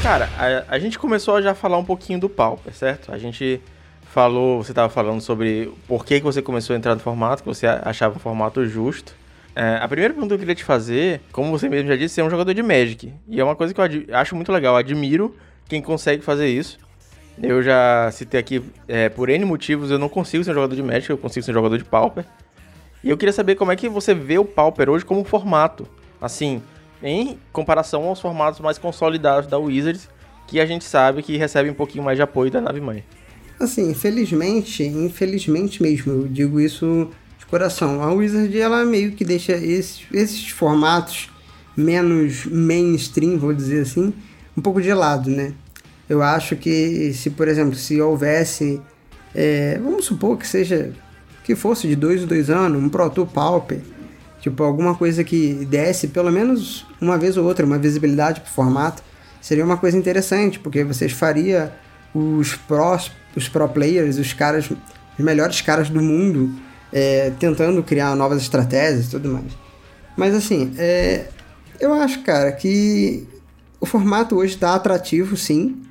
Cara, 0.02 0.28
a, 0.36 0.74
a 0.74 0.78
gente 0.80 0.98
começou 0.98 1.36
a 1.36 1.42
já 1.42 1.54
falar 1.54 1.78
um 1.78 1.84
pouquinho 1.84 2.18
do 2.18 2.28
Pauper, 2.28 2.74
certo? 2.74 3.12
A 3.12 3.18
gente 3.18 3.60
falou, 4.10 4.64
você 4.64 4.72
estava 4.72 4.88
falando 4.88 5.20
sobre 5.20 5.72
por 5.86 6.04
que, 6.04 6.18
que 6.18 6.24
você 6.24 6.42
começou 6.42 6.74
a 6.74 6.76
entrar 6.76 6.96
no 6.96 7.00
formato, 7.00 7.44
que 7.44 7.48
você 7.48 7.68
achava 7.68 8.16
o 8.16 8.20
formato 8.20 8.66
justo. 8.66 9.14
É, 9.54 9.76
a 9.82 9.86
primeira 9.86 10.14
pergunta 10.14 10.28
que 10.30 10.34
eu 10.34 10.38
queria 10.38 10.54
te 10.54 10.64
fazer, 10.64 11.20
como 11.30 11.50
você 11.50 11.68
mesmo 11.68 11.88
já 11.88 11.96
disse, 11.96 12.14
você 12.14 12.20
é 12.20 12.24
um 12.24 12.30
jogador 12.30 12.54
de 12.54 12.62
Magic. 12.62 13.12
E 13.28 13.40
é 13.40 13.44
uma 13.44 13.54
coisa 13.54 13.74
que 13.74 13.80
eu 13.80 14.16
acho 14.16 14.34
muito 14.34 14.50
legal, 14.50 14.76
admiro 14.76 15.36
quem 15.68 15.82
consegue 15.82 16.22
fazer 16.22 16.48
isso. 16.48 16.78
Eu 17.42 17.62
já 17.62 18.10
citei 18.12 18.38
aqui, 18.40 18.62
é, 18.86 19.08
por 19.08 19.28
N 19.28 19.44
motivos, 19.44 19.90
eu 19.90 19.98
não 19.98 20.08
consigo 20.08 20.44
ser 20.44 20.50
um 20.50 20.54
jogador 20.54 20.74
de 20.74 20.82
Magic, 20.82 21.10
eu 21.10 21.18
consigo 21.18 21.44
ser 21.44 21.50
um 21.50 21.54
jogador 21.54 21.78
de 21.78 21.84
Pauper. 21.84 22.24
E 23.04 23.10
eu 23.10 23.16
queria 23.16 23.32
saber 23.32 23.56
como 23.56 23.72
é 23.72 23.76
que 23.76 23.88
você 23.88 24.14
vê 24.14 24.38
o 24.38 24.44
Pauper 24.44 24.88
hoje 24.88 25.04
como 25.04 25.24
formato. 25.24 25.88
Assim, 26.20 26.62
em 27.02 27.38
comparação 27.52 28.04
aos 28.04 28.20
formatos 28.20 28.60
mais 28.60 28.78
consolidados 28.78 29.48
da 29.48 29.58
Wizards, 29.58 30.08
que 30.46 30.60
a 30.60 30.66
gente 30.66 30.84
sabe 30.84 31.22
que 31.22 31.36
recebe 31.36 31.68
um 31.68 31.74
pouquinho 31.74 32.04
mais 32.04 32.16
de 32.16 32.22
apoio 32.22 32.50
da 32.50 32.60
nave 32.60 32.80
mãe. 32.80 33.02
Assim, 33.58 33.90
infelizmente, 33.90 34.82
infelizmente 34.84 35.82
mesmo, 35.82 36.12
eu 36.12 36.28
digo 36.28 36.60
isso 36.60 37.10
coração. 37.52 38.02
A 38.02 38.10
Wizard 38.10 38.58
ela 38.58 38.82
meio 38.82 39.12
que 39.12 39.26
deixa 39.26 39.52
esses, 39.52 40.06
esses 40.10 40.48
formatos 40.48 41.28
menos 41.76 42.46
mainstream, 42.46 43.38
vou 43.38 43.52
dizer 43.52 43.82
assim, 43.82 44.14
um 44.56 44.62
pouco 44.62 44.80
de 44.80 44.92
lado, 44.94 45.28
né? 45.28 45.52
Eu 46.08 46.22
acho 46.22 46.56
que 46.56 47.12
se, 47.12 47.28
por 47.28 47.48
exemplo, 47.48 47.74
se 47.74 48.00
houvesse, 48.00 48.80
é, 49.34 49.78
vamos 49.84 50.06
supor 50.06 50.38
que 50.38 50.46
seja, 50.46 50.92
que 51.44 51.54
fosse 51.54 51.86
de 51.86 51.94
dois 51.94 52.22
em 52.22 52.26
dois 52.26 52.48
anos, 52.48 52.82
um 52.82 52.88
Proto 52.88 53.26
Pauper, 53.26 53.80
tipo 54.40 54.62
alguma 54.62 54.94
coisa 54.94 55.22
que 55.22 55.66
desse 55.66 56.08
pelo 56.08 56.32
menos 56.32 56.86
uma 57.02 57.18
vez 57.18 57.36
ou 57.36 57.44
outra, 57.44 57.66
uma 57.66 57.78
visibilidade 57.78 58.40
pro 58.40 58.50
formato, 58.50 59.02
seria 59.42 59.64
uma 59.64 59.76
coisa 59.76 59.98
interessante, 59.98 60.58
porque 60.58 60.84
vocês 60.84 61.12
faria 61.12 61.70
os 62.14 62.54
prós, 62.54 63.12
os 63.36 63.46
pro 63.46 63.68
players, 63.68 64.16
os 64.16 64.32
caras, 64.32 64.70
os 64.70 65.24
melhores 65.24 65.60
caras 65.60 65.90
do 65.90 66.00
mundo, 66.00 66.50
é, 66.92 67.30
tentando 67.38 67.82
criar 67.82 68.14
novas 68.14 68.42
estratégias 68.42 69.06
e 69.06 69.10
tudo 69.10 69.30
mais. 69.30 69.52
Mas 70.16 70.34
assim, 70.34 70.72
é, 70.76 71.26
eu 71.80 71.94
acho, 71.94 72.22
cara, 72.22 72.52
que 72.52 73.26
o 73.80 73.86
formato 73.86 74.36
hoje 74.36 74.54
está 74.54 74.74
atrativo, 74.74 75.36
sim. 75.36 75.82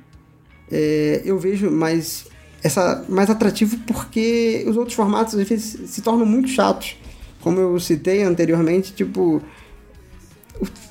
É, 0.70 1.20
eu 1.24 1.38
vejo 1.38 1.70
mais, 1.70 2.26
essa, 2.62 3.04
mais 3.08 3.28
atrativo 3.28 3.76
porque 3.86 4.64
os 4.66 4.76
outros 4.76 4.94
formatos 4.94 5.34
às 5.34 5.48
vezes 5.48 5.90
se 5.90 6.00
tornam 6.00 6.24
muito 6.24 6.48
chatos. 6.48 6.96
Como 7.40 7.58
eu 7.58 7.78
citei 7.80 8.22
anteriormente, 8.22 8.92
tipo. 8.92 9.42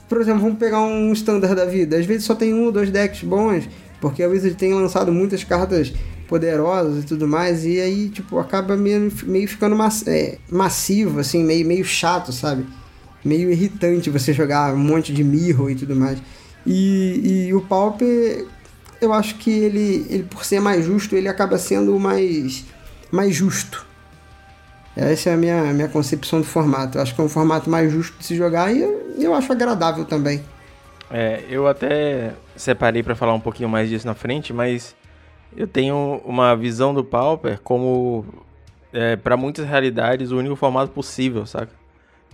Por 0.10 0.20
exemplo, 0.20 0.42
vamos 0.42 0.60
pegar 0.60 0.82
um 0.82 1.14
standard 1.14 1.56
da 1.56 1.66
vida. 1.66 1.98
Às 1.98 2.06
vezes 2.06 2.26
só 2.26 2.36
tem 2.36 2.54
um 2.54 2.66
ou 2.66 2.72
dois 2.72 2.92
decks 2.92 3.24
bons, 3.24 3.70
porque 4.02 4.22
a 4.22 4.28
Wizard 4.28 4.56
tem 4.56 4.74
lançado 4.74 5.12
muitas 5.14 5.46
cartas 5.46 5.94
poderosas 6.32 7.04
e 7.04 7.06
tudo 7.06 7.28
mais, 7.28 7.66
e 7.66 7.78
aí, 7.82 8.08
tipo, 8.08 8.40
acaba 8.40 8.78
meio, 8.78 9.12
meio 9.24 9.46
ficando 9.50 9.76
mass, 9.76 10.08
é, 10.08 10.38
massivo, 10.50 11.20
assim, 11.20 11.44
meio, 11.44 11.68
meio 11.68 11.84
chato, 11.84 12.32
sabe? 12.32 12.66
Meio 13.24 13.52
irritante 13.52 14.10
você 14.10 14.32
jogar 14.32 14.74
um 14.74 14.78
monte 14.78 15.14
de 15.14 15.26
mirror 15.26 15.70
e 15.70 15.76
tudo 15.76 15.94
mais. 15.94 16.20
E, 16.66 17.48
e 17.48 17.54
o 17.54 17.60
Pauper, 17.60 18.46
eu 19.02 19.12
acho 19.12 19.36
que 19.36 19.52
ele, 19.52 20.08
ele, 20.10 20.24
por 20.24 20.46
ser 20.46 20.62
mais 20.62 20.86
justo, 20.86 21.18
ele 21.18 21.28
acaba 21.28 21.58
sendo 21.58 22.00
mais, 22.00 22.64
mais 23.12 23.36
justo. 23.36 23.86
Essa 24.96 25.32
é 25.32 25.34
a 25.34 25.38
minha, 25.38 25.74
minha 25.74 25.90
concepção 25.90 26.40
do 26.40 26.48
formato. 26.48 26.98
Eu 26.98 27.02
acho 27.02 27.14
que 27.14 27.20
é 27.20 27.24
um 27.26 27.30
formato 27.30 27.70
mais 27.70 27.92
justo 27.92 28.18
de 28.18 28.26
se 28.26 28.38
jogar 28.38 28.74
e 28.74 28.82
eu, 28.82 29.16
eu 29.20 29.34
acho 29.34 29.52
agradável 29.52 30.06
também. 30.06 30.42
É, 31.12 31.44
eu 31.50 31.68
até 31.68 32.32
separei 32.56 33.04
para 33.04 33.16
falar 33.16 33.34
um 33.34 33.40
pouquinho 33.40 33.68
mais 33.68 33.90
disso 33.90 34.08
na 34.08 34.14
frente, 34.14 34.54
mas 34.54 34.96
eu 35.56 35.68
tenho 35.68 36.22
uma 36.26 36.56
visão 36.56 36.94
do 36.94 37.04
Pauper 37.04 37.60
como, 37.62 38.26
é, 38.94 39.16
para 39.16 39.36
muitas 39.36 39.68
realidades, 39.68 40.32
o 40.32 40.38
único 40.38 40.56
formato 40.56 40.92
possível, 40.92 41.46
saca? 41.46 41.72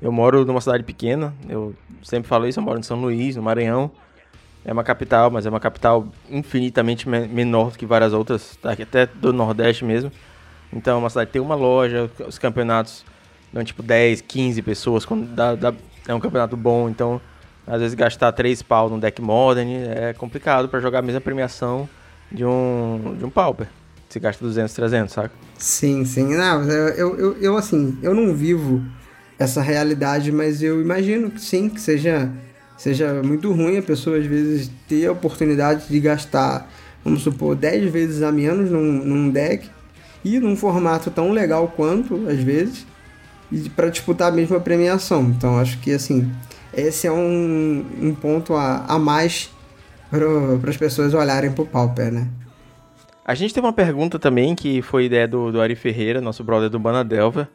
Eu 0.02 0.12
moro 0.12 0.46
numa 0.46 0.62
cidade 0.62 0.84
pequena, 0.84 1.34
eu 1.50 1.74
sempre 2.04 2.28
falo 2.28 2.48
isso, 2.48 2.60
eu 2.60 2.64
moro 2.64 2.80
em 2.80 2.84
São 2.84 3.00
Luís, 3.00 3.36
no 3.36 3.42
Maranhão. 3.42 3.90
É 4.64 4.72
uma 4.72 4.84
capital, 4.84 5.32
mas 5.32 5.46
é 5.46 5.50
uma 5.50 5.60
capital 5.60 6.08
infinitamente 6.30 7.08
menor 7.08 7.72
do 7.72 7.78
que 7.78 7.86
várias 7.86 8.14
outras, 8.14 8.58
tá 8.58 8.74
até 8.74 9.06
do 9.06 9.32
Nordeste 9.32 9.84
mesmo. 9.86 10.12
Então, 10.72 10.98
é 10.98 11.00
uma 11.00 11.10
cidade 11.10 11.32
tem 11.32 11.42
uma 11.42 11.56
loja, 11.56 12.12
os 12.28 12.38
campeonatos 12.38 13.06
dão 13.52 13.64
tipo 13.64 13.82
10, 13.82 14.22
15 14.22 14.62
pessoas, 14.62 15.06
quando 15.06 15.26
dá, 15.34 15.56
dá, 15.56 15.74
é 16.08 16.14
um 16.14 16.20
campeonato 16.20 16.58
bom, 16.58 16.90
então 16.90 17.20
às 17.66 17.80
vezes 17.80 17.96
gastar 17.96 18.32
3 18.34 18.62
pau 18.62 18.90
no 18.90 19.00
deck 19.00 19.22
modern 19.22 19.70
é 19.70 20.14
complicado 20.14 20.68
para 20.70 20.80
jogar 20.80 21.00
a 21.00 21.02
mesma 21.02 21.22
premiação 21.22 21.88
de 22.32 22.46
um, 22.46 23.16
de 23.18 23.26
um 23.26 23.30
pauper. 23.30 23.68
Você 24.08 24.20
gasta 24.20 24.44
200, 24.44 24.74
300, 24.74 25.14
saca? 25.14 25.32
Sim, 25.58 26.06
sim. 26.06 26.36
Não, 26.36 26.64
eu, 26.64 27.16
eu, 27.16 27.38
eu, 27.38 27.58
assim, 27.58 27.98
eu 28.02 28.14
não 28.14 28.34
vivo 28.34 28.82
essa 29.38 29.62
realidade, 29.62 30.32
mas 30.32 30.64
eu 30.64 30.82
imagino 30.82 31.30
que 31.30 31.42
sim, 31.42 31.70
que 31.70 31.80
seja, 31.80 32.32
seja 32.78 33.22
muito 33.24 33.52
ruim 33.52 33.78
a 33.78 33.82
pessoa 33.82 34.18
às 34.18 34.26
vezes 34.26 34.72
ter 34.88 35.08
a 35.08 35.12
oportunidade 35.12 35.88
de 35.90 36.00
gastar, 36.00 36.70
vamos 37.04 37.22
supor, 37.22 37.56
10 37.56 37.92
vezes 37.92 38.24
a 38.24 38.32
menos 38.32 38.72
num, 38.72 38.82
num 38.82 39.30
deck 39.30 39.70
e 40.24 40.40
num 40.40 40.56
formato 40.56 41.12
tão 41.12 41.32
legal 41.32 41.72
quanto, 41.76 42.28
às 42.28 42.40
vezes, 42.40 42.86
e 43.52 43.70
para 43.70 43.90
disputar 43.90 44.30
a 44.30 44.36
mesma 44.36 44.60
premiação. 44.60 45.24
Então 45.24 45.60
acho 45.60 45.80
que 45.80 45.92
assim, 45.92 46.32
esse 46.74 47.08
é 47.08 47.12
um, 47.12 47.86
um 48.02 48.16
ponto 48.16 48.54
a, 48.54 48.86
a 48.88 48.98
mais 48.98 49.50
para 50.10 50.70
as 50.70 50.78
pessoas 50.78 51.14
olharem 51.14 51.52
para 51.52 51.64
o 51.64 51.68
Pauper, 51.68 52.12
né? 52.12 52.28
A 53.26 53.36
gente 53.36 53.54
tem 53.54 53.62
uma 53.62 53.74
pergunta 53.74 54.18
também 54.18 54.56
que 54.56 54.82
foi 54.82 55.06
ideia 55.06 55.28
do, 55.28 55.52
do 55.52 55.62
Ari 55.62 55.76
Ferreira, 55.76 56.22
nosso 56.22 56.44
brother 56.44 56.70
do 56.70 56.80
Banadelva. 56.80 57.50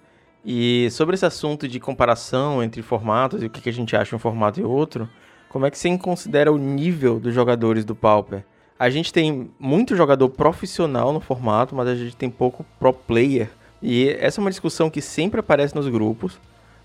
E 0.45 0.91
sobre 0.91 1.15
esse 1.15 1.25
assunto 1.25 1.67
de 1.67 1.81
comparação 1.81 2.63
entre 2.63 2.83
formatos 2.83 3.43
e 3.43 3.47
o 3.47 3.51
que, 3.51 3.61
que 3.61 3.69
a 3.69 3.73
gente 3.73 3.97
acha 3.97 4.15
um 4.15 4.19
formato 4.19 4.61
e 4.61 4.65
outro, 4.65 5.09
como 5.49 5.65
é 5.65 5.71
que 5.71 5.79
você 5.79 5.97
considera 5.97 6.53
o 6.53 6.59
nível 6.59 7.21
dos 7.21 7.33
jogadores 7.33 7.85
do 7.85 7.95
Pauper? 7.95 8.45
A 8.79 8.91
gente 8.91 9.13
tem 9.13 9.51
muito 9.59 9.95
jogador 9.95 10.29
profissional 10.29 11.13
no 11.13 11.21
formato, 11.21 11.75
mas 11.75 11.89
a 11.89 11.95
gente 11.95 12.17
tem 12.17 12.29
pouco 12.29 12.67
pro 12.79 12.93
player. 12.93 13.49
E 13.81 14.09
essa 14.21 14.41
é 14.41 14.43
uma 14.43 14.51
discussão 14.51 14.91
que 14.91 15.01
sempre 15.01 15.41
aparece 15.41 15.75
nos 15.75 15.89
grupos, 15.89 16.39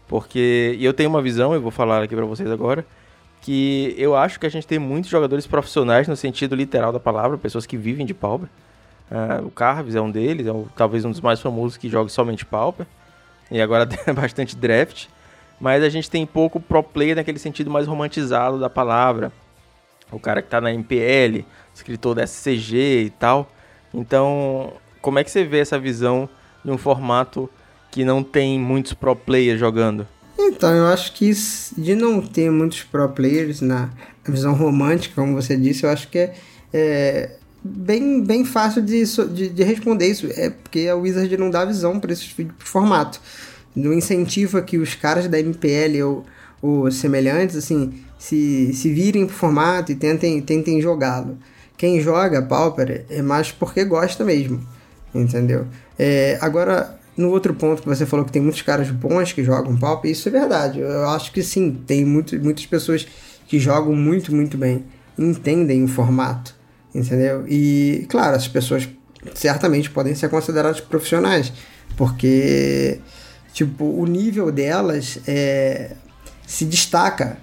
porque 0.08 0.76
e 0.78 0.86
eu 0.86 0.94
tenho 0.94 1.10
uma 1.10 1.22
visão, 1.22 1.54
eu 1.54 1.62
vou 1.62 1.72
falar 1.72 2.04
aqui 2.04 2.16
para 2.16 2.26
vocês 2.26 2.50
agora, 2.50 2.86
que 3.42 3.96
eu 3.98 4.16
acho 4.16 4.40
que 4.40 4.46
a 4.46 4.50
gente 4.50 4.68
tem 4.68 4.80
muitos 4.80 5.10
jogadores 5.10 5.48
profissionais 5.48 6.08
no 6.08 6.16
sentido 6.16 6.56
literal 6.56 6.92
da 6.92 7.00
palavra, 7.00 7.38
pessoas 7.38 7.66
que 7.66 7.78
vivem 7.78 8.06
de 8.06 8.14
Pauper. 8.14 8.50
Uh, 9.10 9.48
o 9.48 9.52
Carves 9.52 9.96
é 9.96 10.02
um 10.02 10.12
deles, 10.12 10.48
é 10.48 10.52
o, 10.52 10.68
talvez 10.76 11.06
um 11.06 11.12
dos 11.12 11.22
mais 11.22 11.40
famosos 11.40 11.78
que 11.78 11.88
joga 11.88 12.10
somente 12.10 12.46
Pauper. 12.46 12.86
E 13.50 13.62
agora 13.62 13.86
tem 13.88 14.14
bastante 14.14 14.56
draft. 14.56 15.08
Mas 15.60 15.84
a 15.84 15.90
gente 15.90 16.10
tem 16.10 16.26
pouco 16.26 16.60
pro 16.60 16.84
player 16.84 17.16
naquele 17.16 17.40
sentido 17.40 17.72
mais 17.72 17.88
romantizado 17.88 18.60
da 18.60 18.70
palavra. 18.70 19.32
O 20.12 20.20
cara 20.20 20.42
que 20.42 20.50
tá 20.50 20.62
na 20.62 20.72
MPL, 20.72 21.46
escritor 21.74 22.16
da 22.16 22.26
SCG 22.26 23.06
e 23.06 23.10
tal. 23.10 23.52
Então, 23.94 24.74
como 25.02 25.20
é 25.20 25.24
que 25.24 25.32
você 25.32 25.44
vê 25.44 25.60
essa 25.60 25.80
visão 25.80 26.30
de 26.64 26.72
um 26.72 26.78
formato 26.78 27.50
que 27.90 28.06
não 28.06 28.24
tem 28.24 28.60
muitos 28.60 28.94
pro 28.94 29.16
players 29.16 29.60
jogando? 29.60 30.08
Então, 30.38 30.72
eu 30.74 30.86
acho 30.88 31.14
que 31.14 31.32
de 31.78 31.96
não 31.96 32.22
ter 32.22 32.52
muitos 32.52 32.84
pro 32.84 33.10
players 33.10 33.62
na 33.62 33.90
visão 34.26 34.54
romântica, 34.54 35.16
como 35.16 35.34
você 35.34 35.58
disse, 35.58 35.84
eu 35.84 35.90
acho 35.90 36.10
que 36.10 36.18
é, 36.18 36.36
é 36.74 37.36
bem, 37.64 38.24
bem 38.24 38.46
fácil 38.46 38.82
de, 38.82 39.04
de, 39.34 39.50
de, 39.50 39.64
responder 39.64 40.08
isso. 40.08 40.28
É 40.36 40.50
porque 40.50 40.88
a 40.88 40.96
Wizard 40.96 41.36
não 41.38 41.50
dá 41.50 41.66
visão 41.66 42.00
para 42.00 42.14
esse 42.14 42.48
formato. 42.60 43.20
Não 43.76 43.94
incentiva 43.94 44.62
que 44.62 44.78
os 44.78 44.96
caras 44.96 45.28
da 45.28 45.40
MPL 45.40 46.04
ou, 46.04 46.26
ou 46.62 46.92
semelhantes 46.92 47.56
assim 47.56 47.94
se, 48.18 48.74
se 48.74 48.92
virem 48.92 49.26
pro 49.26 49.36
formato 49.36 49.92
e 49.92 49.96
tentem, 49.96 50.42
tentem 50.42 50.82
jogá-lo. 50.82 51.38
Quem 51.78 52.02
joga 52.02 52.42
Pauper 52.42 53.06
é 53.10 53.22
mais 53.22 53.52
porque 53.52 53.86
gosta 53.86 54.26
mesmo, 54.26 54.60
entendeu? 55.14 55.68
É, 55.98 56.38
agora, 56.42 57.00
no 57.18 57.30
outro 57.30 57.54
ponto 57.54 57.82
que 57.82 57.88
você 57.90 58.06
falou 58.06 58.24
que 58.24 58.32
tem 58.32 58.42
muitos 58.42 58.62
caras 58.62 58.90
bons 58.92 59.34
que 59.34 59.44
jogam 59.44 59.76
Pauper, 59.76 60.12
isso 60.12 60.30
é 60.30 60.32
verdade. 60.32 60.80
Eu 60.80 61.10
acho 61.10 61.32
que 61.32 61.42
sim, 61.42 61.82
tem 61.88 62.06
muito, 62.06 62.40
muitas 62.40 62.66
pessoas 62.66 63.08
que 63.48 63.60
jogam 63.60 63.96
muito, 63.96 64.34
muito 64.34 64.58
bem, 64.58 64.86
entendem 65.18 65.84
o 65.84 65.88
formato, 65.88 66.54
entendeu? 66.94 67.46
E, 67.48 68.06
claro, 68.08 68.36
as 68.36 68.48
pessoas 68.48 68.88
certamente 69.34 69.90
podem 69.90 70.14
ser 70.14 70.30
consideradas 70.30 70.80
profissionais, 70.80 71.52
porque, 71.96 73.00
tipo, 73.54 73.86
o 73.86 74.06
nível 74.06 74.52
delas 74.52 75.20
é, 75.28 75.96
se 76.46 76.66
destaca 76.66 77.38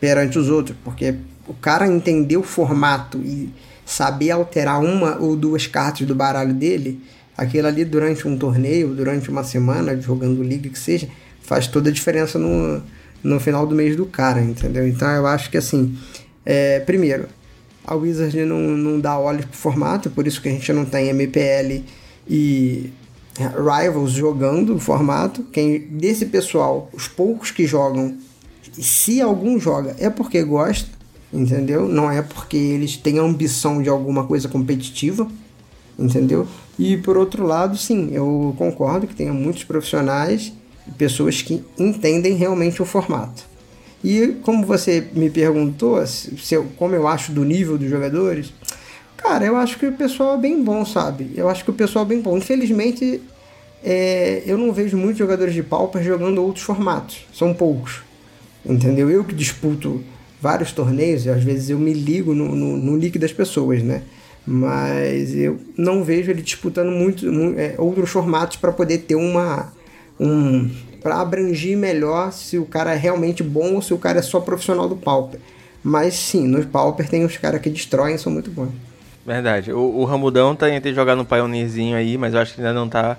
perante 0.00 0.38
os 0.38 0.48
outros, 0.48 0.76
porque 0.82 1.16
o 1.46 1.54
cara 1.54 1.86
entender 1.86 2.36
o 2.36 2.42
formato 2.42 3.18
e 3.18 3.52
saber 3.84 4.30
alterar 4.30 4.80
uma 4.80 5.16
ou 5.16 5.34
duas 5.34 5.66
cartas 5.66 6.06
do 6.06 6.14
baralho 6.14 6.54
dele, 6.54 7.02
aquilo 7.38 7.68
ali 7.68 7.84
durante 7.84 8.26
um 8.26 8.36
torneio, 8.36 8.88
durante 8.88 9.30
uma 9.30 9.44
semana, 9.44 9.98
jogando 10.00 10.42
liga 10.42 10.68
que 10.68 10.78
seja, 10.78 11.08
faz 11.40 11.68
toda 11.68 11.88
a 11.88 11.92
diferença 11.92 12.36
no, 12.36 12.82
no 13.22 13.38
final 13.38 13.64
do 13.64 13.76
mês 13.76 13.96
do 13.96 14.04
cara, 14.04 14.42
entendeu? 14.42 14.86
Então 14.88 15.08
eu 15.08 15.24
acho 15.24 15.48
que 15.48 15.56
assim, 15.56 15.96
é, 16.44 16.80
primeiro, 16.80 17.28
a 17.86 17.94
Wizard 17.94 18.36
não, 18.44 18.58
não 18.58 19.00
dá 19.00 19.16
olhos 19.16 19.44
pro 19.44 19.56
formato, 19.56 20.10
por 20.10 20.26
isso 20.26 20.42
que 20.42 20.48
a 20.48 20.52
gente 20.52 20.72
não 20.72 20.84
tem 20.84 21.10
MPL 21.10 21.84
e 22.28 22.90
Rivals 23.38 24.10
jogando 24.10 24.74
o 24.74 24.80
formato. 24.80 25.44
Quem 25.44 25.78
desse 25.78 26.26
pessoal, 26.26 26.90
os 26.92 27.06
poucos 27.06 27.52
que 27.52 27.68
jogam, 27.68 28.16
se 28.72 29.20
algum 29.20 29.60
joga, 29.60 29.94
é 30.00 30.10
porque 30.10 30.42
gosta, 30.42 30.90
entendeu? 31.32 31.88
Não 31.88 32.10
é 32.10 32.20
porque 32.20 32.56
eles 32.56 32.96
têm 32.96 33.18
ambição 33.18 33.80
de 33.80 33.88
alguma 33.88 34.26
coisa 34.26 34.48
competitiva, 34.48 35.28
entendeu? 35.96 36.48
E 36.78 36.96
por 36.96 37.16
outro 37.16 37.44
lado, 37.44 37.76
sim, 37.76 38.10
eu 38.12 38.54
concordo 38.56 39.06
que 39.06 39.14
tenha 39.14 39.32
muitos 39.32 39.64
profissionais 39.64 40.52
e 40.86 40.90
pessoas 40.92 41.42
que 41.42 41.64
entendem 41.78 42.34
realmente 42.34 42.80
o 42.80 42.84
formato. 42.84 43.42
E 44.02 44.36
como 44.42 44.64
você 44.64 45.08
me 45.12 45.28
perguntou, 45.28 46.04
se 46.06 46.54
eu, 46.54 46.66
como 46.76 46.94
eu 46.94 47.08
acho 47.08 47.32
do 47.32 47.44
nível 47.44 47.76
dos 47.76 47.90
jogadores, 47.90 48.52
cara, 49.16 49.44
eu 49.44 49.56
acho 49.56 49.76
que 49.78 49.86
o 49.86 49.92
pessoal 49.92 50.36
é 50.36 50.38
bem 50.38 50.62
bom, 50.62 50.84
sabe? 50.84 51.32
Eu 51.34 51.48
acho 51.48 51.64
que 51.64 51.70
o 51.70 51.74
pessoal 51.74 52.04
é 52.04 52.08
bem 52.08 52.20
bom. 52.20 52.38
Infelizmente, 52.38 53.20
é, 53.82 54.44
eu 54.46 54.56
não 54.56 54.72
vejo 54.72 54.96
muitos 54.96 55.18
jogadores 55.18 55.52
de 55.52 55.64
Pauper 55.64 56.02
jogando 56.02 56.42
outros 56.42 56.64
formatos. 56.64 57.26
São 57.34 57.52
poucos. 57.52 58.02
Entendeu? 58.64 59.10
Eu 59.10 59.24
que 59.24 59.34
disputo 59.34 60.02
vários 60.40 60.70
torneios, 60.70 61.26
e 61.26 61.30
às 61.30 61.42
vezes 61.42 61.70
eu 61.70 61.78
me 61.78 61.92
ligo 61.92 62.32
no, 62.34 62.54
no, 62.54 62.76
no 62.76 62.96
nick 62.96 63.18
das 63.18 63.32
pessoas, 63.32 63.82
né? 63.82 64.02
Mas 64.50 65.34
eu 65.34 65.60
não 65.76 66.02
vejo 66.02 66.30
ele 66.30 66.40
disputando 66.40 66.90
muito, 66.90 67.26
é, 67.58 67.74
outros 67.76 68.08
formatos 68.08 68.56
para 68.56 68.72
poder 68.72 68.98
ter 68.98 69.14
uma. 69.14 69.70
Um, 70.18 70.70
para 71.02 71.20
abranger 71.20 71.76
melhor 71.76 72.32
se 72.32 72.56
o 72.56 72.64
cara 72.64 72.94
é 72.94 72.96
realmente 72.96 73.42
bom 73.42 73.74
ou 73.74 73.82
se 73.82 73.92
o 73.92 73.98
cara 73.98 74.20
é 74.20 74.22
só 74.22 74.40
profissional 74.40 74.88
do 74.88 74.96
Pauper. 74.96 75.38
Mas 75.84 76.14
sim, 76.14 76.48
no 76.48 76.64
Pauper 76.66 77.08
tem 77.10 77.26
os 77.26 77.36
caras 77.36 77.60
que 77.60 77.68
destroem 77.68 78.16
são 78.16 78.32
muito 78.32 78.50
bons. 78.50 78.70
Verdade. 79.24 79.70
O, 79.70 79.80
o 79.80 80.04
Ramudão 80.04 80.56
tá 80.56 80.70
entre 80.70 80.94
jogar 80.94 81.14
no 81.14 81.26
Pioneerzinho 81.26 81.94
aí, 81.94 82.16
mas 82.16 82.32
eu 82.32 82.40
acho 82.40 82.54
que 82.54 82.60
ainda 82.62 82.72
não 82.72 82.88
tá 82.88 83.18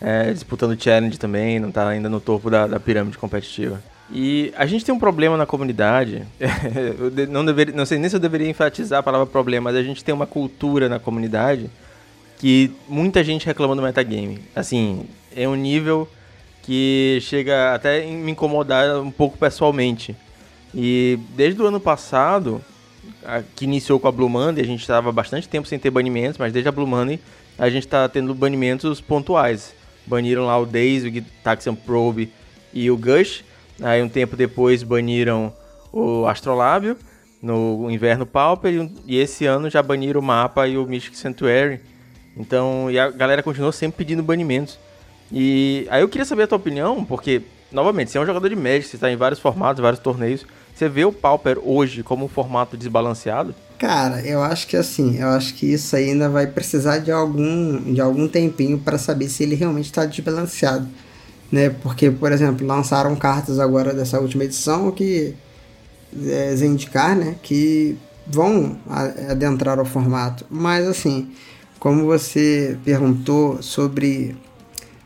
é, 0.00 0.32
disputando 0.32 0.80
challenge 0.82 1.18
também, 1.18 1.60
não 1.60 1.70
tá 1.70 1.86
ainda 1.86 2.08
no 2.08 2.18
topo 2.18 2.50
da, 2.50 2.66
da 2.66 2.80
pirâmide 2.80 3.16
competitiva. 3.16 3.80
E 4.10 4.52
a 4.56 4.66
gente 4.66 4.84
tem 4.84 4.94
um 4.94 4.98
problema 4.98 5.36
na 5.36 5.46
comunidade. 5.46 6.26
eu 6.38 7.26
não, 7.28 7.44
deveria, 7.44 7.74
não 7.74 7.86
sei 7.86 7.98
nem 7.98 8.08
se 8.08 8.16
eu 8.16 8.20
deveria 8.20 8.48
enfatizar 8.48 9.00
a 9.00 9.02
palavra 9.02 9.26
problema, 9.26 9.70
mas 9.70 9.76
a 9.76 9.82
gente 9.82 10.04
tem 10.04 10.14
uma 10.14 10.26
cultura 10.26 10.88
na 10.88 10.98
comunidade 10.98 11.70
que 12.38 12.70
muita 12.88 13.24
gente 13.24 13.46
reclama 13.46 13.74
do 13.74 13.82
metagame. 13.82 14.40
Assim, 14.54 15.06
é 15.34 15.48
um 15.48 15.54
nível 15.54 16.08
que 16.62 17.18
chega 17.22 17.74
até 17.74 18.04
me 18.04 18.32
incomodar 18.32 19.00
um 19.00 19.10
pouco 19.10 19.38
pessoalmente. 19.38 20.14
E 20.74 21.18
desde 21.36 21.60
o 21.62 21.66
ano 21.66 21.80
passado, 21.80 22.62
que 23.54 23.64
iniciou 23.64 24.00
com 24.00 24.08
a 24.08 24.12
Blue 24.12 24.30
a 24.38 24.62
gente 24.62 24.80
estava 24.80 25.12
bastante 25.12 25.48
tempo 25.48 25.68
sem 25.68 25.78
ter 25.78 25.90
banimentos, 25.90 26.38
mas 26.38 26.52
desde 26.52 26.68
a 26.68 26.72
Blue 26.72 26.88
a 27.58 27.70
gente 27.70 27.84
está 27.84 28.08
tendo 28.08 28.34
banimentos 28.34 29.00
pontuais. 29.00 29.74
Baniram 30.06 30.46
lá 30.46 30.58
o 30.58 30.66
Days, 30.66 31.04
o 31.04 31.24
Taxian 31.42 31.74
Probe 31.74 32.30
e 32.72 32.90
o 32.90 32.96
Gush. 32.96 33.44
Aí 33.82 34.02
um 34.02 34.08
tempo 34.08 34.36
depois 34.36 34.82
baniram 34.82 35.52
o 35.92 36.26
Astrolábio 36.26 36.96
no 37.42 37.90
Inverno 37.90 38.24
Pauper 38.24 38.88
e 39.06 39.18
esse 39.18 39.44
ano 39.44 39.68
já 39.68 39.82
baniram 39.82 40.20
o 40.20 40.24
mapa 40.24 40.66
e 40.66 40.78
o 40.78 40.86
Mystic 40.86 41.14
Sanctuary. 41.14 41.80
Então, 42.36 42.90
e 42.90 42.98
a 42.98 43.10
galera 43.10 43.42
continuou 43.42 43.70
sempre 43.70 43.98
pedindo 43.98 44.22
banimentos. 44.22 44.78
E 45.30 45.86
aí 45.90 46.02
eu 46.02 46.08
queria 46.08 46.24
saber 46.24 46.44
a 46.44 46.46
tua 46.46 46.56
opinião, 46.56 47.04
porque, 47.04 47.42
novamente, 47.70 48.10
você 48.10 48.18
é 48.18 48.20
um 48.20 48.26
jogador 48.26 48.48
de 48.48 48.56
Magic, 48.56 48.88
você 48.88 48.96
está 48.96 49.10
em 49.10 49.16
vários 49.16 49.40
formatos, 49.40 49.82
vários 49.82 50.00
torneios. 50.00 50.44
Você 50.74 50.88
vê 50.88 51.04
o 51.04 51.12
Pauper 51.12 51.58
hoje 51.62 52.02
como 52.02 52.24
um 52.24 52.28
formato 52.28 52.76
desbalanceado? 52.76 53.54
Cara, 53.78 54.20
eu 54.22 54.42
acho 54.42 54.66
que 54.66 54.76
assim, 54.76 55.20
eu 55.20 55.28
acho 55.28 55.54
que 55.54 55.72
isso 55.72 55.94
ainda 55.94 56.28
vai 56.28 56.46
precisar 56.46 56.98
de 56.98 57.12
algum, 57.12 57.92
de 57.92 58.00
algum 58.00 58.26
tempinho 58.26 58.78
para 58.78 58.98
saber 58.98 59.28
se 59.28 59.42
ele 59.42 59.54
realmente 59.54 59.86
está 59.86 60.04
desbalanceado. 60.04 60.88
Né? 61.50 61.70
Porque, 61.70 62.10
por 62.10 62.32
exemplo, 62.32 62.66
lançaram 62.66 63.14
cartas 63.16 63.58
agora 63.58 63.94
dessa 63.94 64.18
última 64.20 64.44
edição 64.44 64.90
que 64.90 65.34
é, 66.26 66.54
Zendikar, 66.56 67.16
né? 67.16 67.36
Que 67.42 67.96
vão 68.26 68.76
adentrar 69.28 69.78
o 69.80 69.84
formato. 69.84 70.46
Mas 70.50 70.86
assim, 70.86 71.30
como 71.78 72.06
você 72.06 72.78
perguntou 72.84 73.62
sobre 73.62 74.34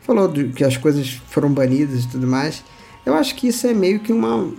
falou 0.09 0.27
do, 0.27 0.49
que 0.49 0.63
as 0.63 0.75
coisas 0.75 1.21
foram 1.27 1.51
banidas 1.53 2.03
e 2.03 2.07
tudo 2.07 2.25
mais. 2.25 2.63
Eu 3.05 3.13
acho 3.13 3.35
que 3.35 3.47
isso 3.47 3.67
é 3.67 3.73
meio 3.73 3.99
que 3.99 4.11
uma. 4.11 4.51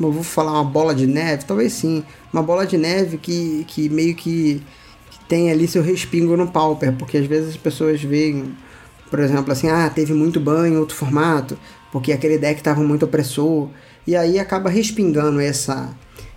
Eu 0.00 0.12
vou 0.12 0.22
falar 0.22 0.52
uma 0.52 0.64
bola 0.64 0.94
de 0.94 1.06
neve, 1.06 1.44
talvez 1.44 1.72
sim. 1.72 2.04
Uma 2.32 2.42
bola 2.42 2.64
de 2.64 2.76
neve 2.76 3.18
que, 3.18 3.64
que 3.66 3.88
meio 3.88 4.14
que, 4.14 4.62
que 5.10 5.18
tem 5.28 5.50
ali 5.50 5.66
seu 5.66 5.82
respingo 5.82 6.36
no 6.36 6.46
pauper, 6.46 6.92
porque 6.96 7.16
às 7.16 7.26
vezes 7.26 7.50
as 7.50 7.56
pessoas 7.56 8.02
veem, 8.02 8.54
por 9.10 9.20
exemplo, 9.20 9.52
assim, 9.52 9.68
ah, 9.68 9.90
teve 9.90 10.12
muito 10.12 10.40
banho 10.40 10.74
em 10.74 10.78
outro 10.78 10.96
formato, 10.96 11.58
porque 11.92 12.12
aquele 12.12 12.38
deck 12.38 12.60
estava 12.60 12.82
muito 12.82 13.04
opressor, 13.04 13.68
e 14.06 14.16
aí 14.16 14.38
acaba 14.38 14.68
respingando 14.68 15.40
essa, 15.40 15.90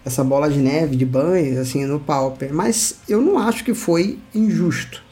essa 0.06 0.23
bola 0.23 0.49
de 0.49 0.60
neve 0.60 0.95
de 0.95 1.06
banhos 1.06 1.58
assim 1.58 1.86
no 1.86 1.99
pauper. 1.99 2.53
Mas 2.53 2.99
eu 3.10 3.21
não 3.21 3.38
acho 3.38 3.63
que 3.63 3.73
foi 3.73 4.19
injusto, 4.34 5.03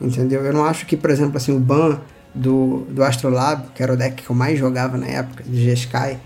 entendeu? 0.00 0.42
Eu 0.42 0.52
não 0.52 0.64
acho 0.64 0.86
que, 0.86 0.96
por 0.96 1.10
exemplo, 1.10 1.36
assim, 1.36 1.54
o 1.54 1.60
ban 1.60 2.00
do, 2.34 2.86
do 2.88 3.02
Astrolab, 3.02 3.70
que 3.74 3.82
era 3.82 3.92
o 3.92 3.96
deck 3.96 4.22
que 4.22 4.30
eu 4.30 4.36
mais 4.36 4.58
jogava 4.58 4.96
na 4.96 5.06
época, 5.06 5.44
de 5.44 5.62
Jeskai, 5.62 6.18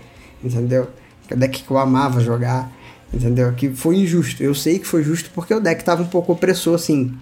entendeu? 0.43 0.87
Que 1.27 1.33
é 1.33 1.37
o 1.37 1.39
deck 1.39 1.63
que 1.63 1.71
eu 1.71 1.77
amava 1.77 2.21
jogar, 2.21 2.71
entendeu? 3.13 3.51
Que 3.53 3.69
foi 3.71 3.97
injusto. 3.97 4.41
Eu 4.41 4.55
sei 4.55 4.79
que 4.79 4.87
foi 4.87 5.03
justo 5.03 5.29
porque 5.33 5.53
o 5.53 5.59
deck 5.59 5.83
tava 5.83 6.03
um 6.03 6.07
pouco 6.07 6.31
opressor, 6.31 6.75
assim, 6.75 7.13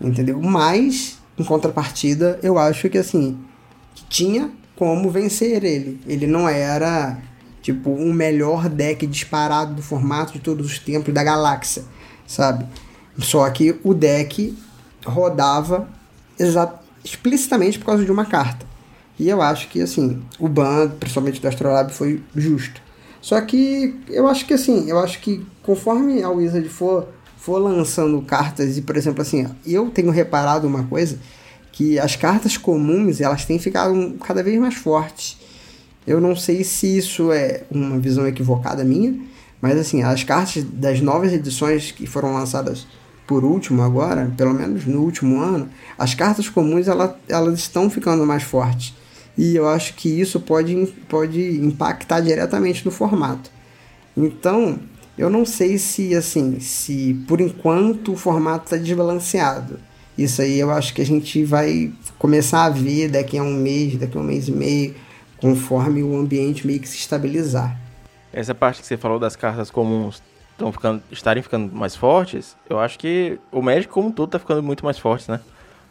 entendeu? 0.00 0.40
Mas, 0.40 1.18
em 1.40 1.44
contrapartida, 1.44 2.38
eu 2.42 2.58
acho 2.58 2.88
que, 2.90 2.98
assim, 2.98 3.38
que 3.94 4.04
tinha 4.04 4.50
como 4.76 5.10
vencer 5.10 5.64
ele. 5.64 6.00
Ele 6.06 6.26
não 6.26 6.48
era, 6.48 7.18
tipo, 7.62 7.90
o 7.90 8.12
melhor 8.12 8.68
deck 8.68 9.06
disparado 9.06 9.74
do 9.74 9.82
formato 9.82 10.34
de 10.34 10.40
todos 10.40 10.66
os 10.66 10.78
tempos 10.78 11.12
da 11.14 11.24
galáxia, 11.24 11.82
sabe? 12.26 12.66
Só 13.18 13.48
que 13.50 13.78
o 13.82 13.94
deck 13.94 14.56
rodava 15.04 15.88
explicitamente 17.04 17.78
por 17.78 17.86
causa 17.86 18.04
de 18.04 18.12
uma 18.12 18.26
carta. 18.26 18.66
E 19.18 19.28
eu 19.28 19.42
acho 19.42 19.68
que, 19.68 19.80
assim, 19.80 20.22
o 20.38 20.48
ban, 20.48 20.88
principalmente 20.88 21.40
do 21.40 21.48
Astrolab, 21.48 21.92
foi 21.92 22.22
justo. 22.34 22.80
Só 23.20 23.40
que 23.40 23.98
eu 24.08 24.26
acho 24.26 24.46
que, 24.46 24.54
assim, 24.54 24.88
eu 24.88 24.98
acho 24.98 25.20
que 25.20 25.44
conforme 25.62 26.22
a 26.22 26.30
Wizard 26.30 26.68
for, 26.68 27.06
for 27.40 27.58
lançando 27.58 28.20
cartas, 28.20 28.76
e, 28.76 28.82
por 28.82 28.96
exemplo, 28.96 29.22
assim, 29.22 29.46
eu 29.66 29.90
tenho 29.90 30.10
reparado 30.10 30.66
uma 30.66 30.84
coisa, 30.84 31.18
que 31.72 31.98
as 31.98 32.14
cartas 32.14 32.58
comuns, 32.58 33.20
elas 33.20 33.46
têm 33.46 33.58
ficado 33.58 34.14
cada 34.24 34.42
vez 34.42 34.60
mais 34.60 34.74
fortes. 34.74 35.38
Eu 36.06 36.20
não 36.20 36.36
sei 36.36 36.62
se 36.62 36.98
isso 36.98 37.32
é 37.32 37.62
uma 37.70 37.98
visão 37.98 38.26
equivocada 38.26 38.84
minha, 38.84 39.18
mas, 39.60 39.78
assim, 39.78 40.02
as 40.02 40.22
cartas 40.22 40.62
das 40.64 41.00
novas 41.00 41.32
edições 41.32 41.90
que 41.90 42.06
foram 42.06 42.34
lançadas 42.34 42.86
por 43.26 43.44
último 43.44 43.82
agora, 43.82 44.30
pelo 44.36 44.52
menos 44.52 44.84
no 44.84 45.00
último 45.00 45.40
ano, 45.40 45.68
as 45.96 46.14
cartas 46.14 46.48
comuns 46.48 46.88
ela, 46.88 47.18
elas 47.28 47.60
estão 47.60 47.88
ficando 47.88 48.26
mais 48.26 48.42
fortes. 48.42 48.94
E 49.38 49.56
eu 49.56 49.68
acho 49.68 49.94
que 49.94 50.08
isso 50.08 50.40
pode, 50.40 50.92
pode 51.08 51.40
impactar 51.58 52.20
diretamente 52.20 52.84
no 52.84 52.90
formato. 52.90 53.50
Então, 54.16 54.78
eu 55.20 55.28
não 55.28 55.44
sei 55.44 55.76
se 55.76 56.14
assim, 56.14 56.60
se 56.60 57.12
por 57.28 57.42
enquanto 57.42 58.14
o 58.14 58.16
formato 58.16 58.64
está 58.64 58.78
desbalanceado. 58.78 59.78
Isso 60.16 60.40
aí 60.40 60.58
eu 60.58 60.70
acho 60.70 60.94
que 60.94 61.02
a 61.02 61.04
gente 61.04 61.44
vai 61.44 61.92
começar 62.18 62.64
a 62.64 62.70
ver 62.70 63.10
daqui 63.10 63.36
a 63.36 63.42
um 63.42 63.52
mês, 63.52 63.98
daqui 63.98 64.16
a 64.16 64.20
um 64.20 64.24
mês 64.24 64.48
e 64.48 64.52
meio, 64.52 64.94
conforme 65.36 66.02
o 66.02 66.16
ambiente 66.16 66.66
meio 66.66 66.80
que 66.80 66.88
se 66.88 66.96
estabilizar. 66.96 67.78
Essa 68.32 68.54
parte 68.54 68.80
que 68.80 68.86
você 68.86 68.96
falou 68.96 69.18
das 69.18 69.36
cartas 69.36 69.70
comuns 69.70 70.22
estão 70.52 70.72
ficando, 70.72 71.02
estarem 71.12 71.42
ficando 71.42 71.70
mais 71.76 71.94
fortes, 71.94 72.56
eu 72.68 72.80
acho 72.80 72.98
que 72.98 73.38
o 73.52 73.60
Magic 73.60 73.88
como 73.88 74.08
um 74.08 74.12
todo 74.12 74.28
está 74.28 74.38
ficando 74.38 74.62
muito 74.62 74.86
mais 74.86 74.98
forte, 74.98 75.30
né? 75.30 75.38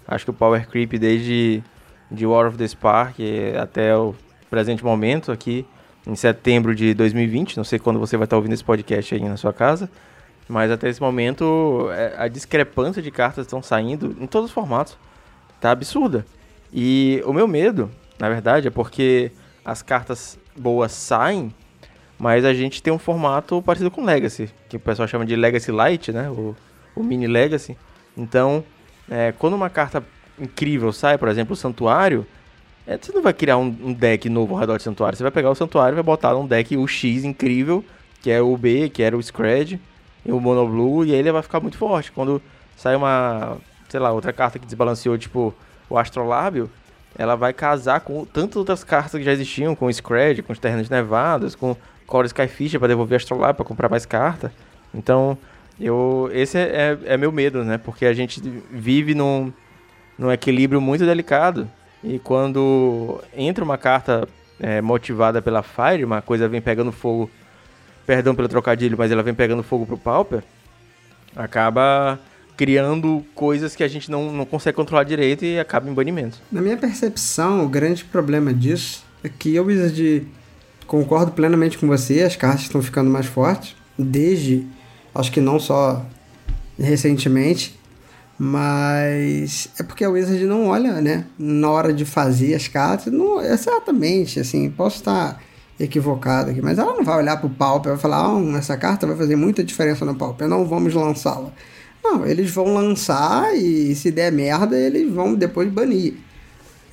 Acho 0.08 0.26
que 0.26 0.32
o 0.32 0.34
Power 0.34 0.68
Creep 0.68 0.94
desde 0.94 1.62
de 2.10 2.26
War 2.26 2.48
of 2.48 2.58
the 2.58 2.68
Spark 2.68 3.20
até 3.62 3.96
o 3.96 4.16
presente 4.50 4.84
momento 4.84 5.32
aqui 5.32 5.68
em 6.08 6.16
setembro 6.16 6.74
de 6.74 6.94
2020, 6.94 7.58
não 7.58 7.64
sei 7.64 7.80
quando 7.80 8.00
você 8.00 8.18
vai 8.18 8.26
estar 8.26 8.36
ouvindo 8.36 8.54
esse 8.54 8.64
podcast 8.64 9.16
aí 9.16 9.22
na 9.22 9.38
sua 9.38 9.54
casa, 9.54 9.90
mas 10.48 10.72
até 10.72 10.90
esse 10.90 11.02
momento 11.02 11.90
é, 11.92 12.16
a 12.18 12.28
discrepância 12.28 13.02
de 13.02 13.12
cartas 13.12 13.46
estão 13.46 13.62
saindo 13.62 14.16
em 14.20 14.26
todos 14.26 14.50
os 14.50 14.54
formatos, 14.54 14.98
tá 15.60 15.72
absurda. 15.72 16.26
E 16.74 17.22
o 17.26 17.34
meu 17.34 17.48
medo, 17.48 17.90
na 18.20 18.30
verdade, 18.30 18.68
é 18.68 18.72
porque 18.72 19.32
as 19.64 19.82
cartas 19.82 20.40
boas 20.56 20.92
saem 20.92 21.54
mas 22.20 22.44
a 22.44 22.54
gente 22.54 22.84
tem 22.84 22.92
um 22.92 23.00
formato 23.00 23.62
parecido 23.62 23.90
com 23.90 24.04
Legacy, 24.04 24.50
que 24.68 24.76
o 24.76 24.80
pessoal 24.80 25.08
chama 25.08 25.26
de 25.26 25.38
Legacy 25.38 25.72
Light, 25.72 26.12
né? 26.12 26.30
O, 26.30 26.54
o 26.94 27.02
Mini 27.02 27.28
Legacy. 27.28 27.78
Então, 28.16 28.62
é, 29.10 29.32
quando 29.32 29.54
uma 29.54 29.70
carta 29.70 30.04
incrível 30.38 30.92
sai, 30.92 31.18
por 31.18 31.30
exemplo, 31.30 31.54
o 31.54 31.56
Santuário, 31.56 32.28
é, 32.90 32.98
você 33.00 33.12
não 33.14 33.22
vai 33.22 33.34
criar 33.34 33.56
um, 33.58 33.68
um, 33.68 33.94
deck 33.94 34.28
novo 34.28 34.56
ao 34.56 34.60
redor 34.60 34.78
de 34.78 34.84
Santuário. 34.84 35.16
Você 35.16 35.22
vai 35.22 35.32
pegar 35.32 35.52
o 35.52 35.56
Santuário 35.56 35.94
e 35.94 35.98
vai 35.98 36.04
botar 36.04 36.36
um 36.36 36.48
deck 36.48 36.76
UX 36.76 37.04
incrível, 37.24 37.86
que 38.20 38.32
é 38.32 38.42
o 38.42 38.58
B, 38.58 38.90
que 38.90 39.04
era 39.04 39.16
o 39.16 39.22
Scred, 39.22 39.80
em 40.26 40.32
um 40.32 40.40
Mono 40.40 40.68
Blue 40.68 41.06
e 41.06 41.12
ele 41.12 41.32
vai 41.32 41.44
ficar 41.44 41.60
muito 41.60 41.78
forte. 41.78 42.12
Quando 42.12 42.42
sai 42.76 42.96
uma, 42.96 43.58
sei 43.88 44.00
lá, 44.00 44.12
outra 44.12 44.34
carta 44.34 44.58
que 44.58 44.66
desbalanceou, 44.66 45.20
tipo 45.20 45.54
o 45.88 46.00
Astrolábio, 46.00 46.68
ela 47.16 47.36
vai 47.36 47.54
casar 47.54 48.00
com 48.00 48.26
tantas 48.26 48.56
outras 48.56 48.84
cartas 48.84 49.12
que 49.20 49.24
já 49.24 49.34
existiam, 49.34 49.76
com 49.76 49.86
o 49.86 49.94
Scred, 49.94 50.42
com 50.42 50.52
os 50.52 50.58
Terrenos 50.58 50.90
Nevados, 50.90 51.54
com 51.54 51.76
Core 52.08 52.26
Skyfish 52.26 52.78
para 52.78 52.88
devolver 52.88 53.18
Astrolábio 53.18 53.54
para 53.54 53.66
comprar 53.66 53.90
mais 53.90 54.06
carta. 54.08 54.52
Então, 54.96 55.38
eu 55.80 56.28
esse 56.34 56.58
é, 56.58 56.98
é, 57.06 57.14
é, 57.14 57.18
meu 57.18 57.32
medo, 57.32 57.64
né? 57.64 57.78
Porque 57.78 58.08
a 58.08 58.14
gente 58.14 58.42
vive 58.72 59.14
num, 59.14 59.54
num 60.18 60.32
equilíbrio 60.32 60.82
muito 60.82 61.06
delicado. 61.06 61.70
E 62.04 62.20
quando 62.20 63.22
entra 63.36 63.64
uma 63.64 63.78
carta 63.78 64.28
é, 64.60 64.82
motivada 64.82 65.42
pela 65.42 65.64
Fire, 65.64 66.04
uma 66.04 66.22
coisa 66.22 66.48
vem 66.48 66.62
pegando 66.62 66.92
fogo, 66.92 67.30
perdão 68.06 68.36
pelo 68.36 68.48
trocadilho, 68.48 68.98
mas 68.98 69.12
ela 69.12 69.24
vem 69.24 69.34
pegando 69.34 69.64
fogo 69.64 69.86
pro 69.86 69.98
Pauper, 69.98 70.44
acaba 71.36 72.20
criando 72.56 73.26
coisas 73.34 73.74
que 73.74 73.84
a 73.84 73.88
gente 73.88 74.12
não, 74.12 74.34
não 74.34 74.46
consegue 74.46 74.76
controlar 74.76 75.06
direito 75.06 75.46
e 75.46 75.58
acaba 75.58 75.90
em 75.90 75.94
banimento. 75.94 76.40
Na 76.52 76.62
minha 76.62 76.76
percepção, 76.76 77.64
o 77.64 77.70
grande 77.70 78.04
problema 78.04 78.54
disso 78.54 79.06
é 79.24 79.30
que 79.30 79.56
eu 79.56 79.66
de 79.90 80.24
concordo 80.86 81.32
plenamente 81.32 81.78
com 81.78 81.88
você, 81.88 82.22
as 82.24 82.36
cartas 82.36 82.64
estão 82.64 82.82
ficando 82.82 83.10
mais 83.10 83.28
fortes, 83.28 83.76
desde, 83.98 84.66
acho 85.16 85.32
que 85.32 85.40
não 85.40 85.60
só 85.60 86.06
recentemente, 86.78 87.79
mas 88.40 89.70
é 89.78 89.84
porque 89.84 90.06
a 90.06 90.10
Wizard 90.10 90.46
não 90.46 90.68
olha, 90.68 91.02
né, 91.02 91.26
na 91.38 91.70
hora 91.70 91.94
de 91.94 92.06
fazer 92.06 92.56
as 92.56 92.70
cartas, 92.70 93.12
não, 93.12 93.42
exatamente, 93.42 94.40
assim, 94.40 94.70
posso 94.70 94.96
estar 94.98 95.44
equivocado 95.78 96.52
aqui, 96.52 96.62
mas 96.62 96.78
ela 96.80 96.94
não 96.94 97.04
vai 97.04 97.18
olhar 97.18 97.36
para 97.36 97.48
o 97.48 97.50
Pauper 97.50 97.92
e 97.92 97.96
vai 97.96 98.02
falar, 98.02 98.26
ah, 98.26 98.58
essa 98.58 98.78
carta 98.78 99.06
vai 99.06 99.18
fazer 99.18 99.36
muita 99.36 99.62
diferença 99.62 100.06
no 100.06 100.16
Pauper, 100.16 100.48
não 100.48 100.66
vamos 100.66 100.94
lançá-la. 100.94 101.52
Não, 102.02 102.26
eles 102.26 102.50
vão 102.50 102.74
lançar 102.74 103.54
e 103.56 103.94
se 103.94 104.10
der 104.10 104.32
merda, 104.32 104.78
eles 104.78 105.12
vão 105.12 105.36
depois 105.36 105.70
banir. 105.70 106.14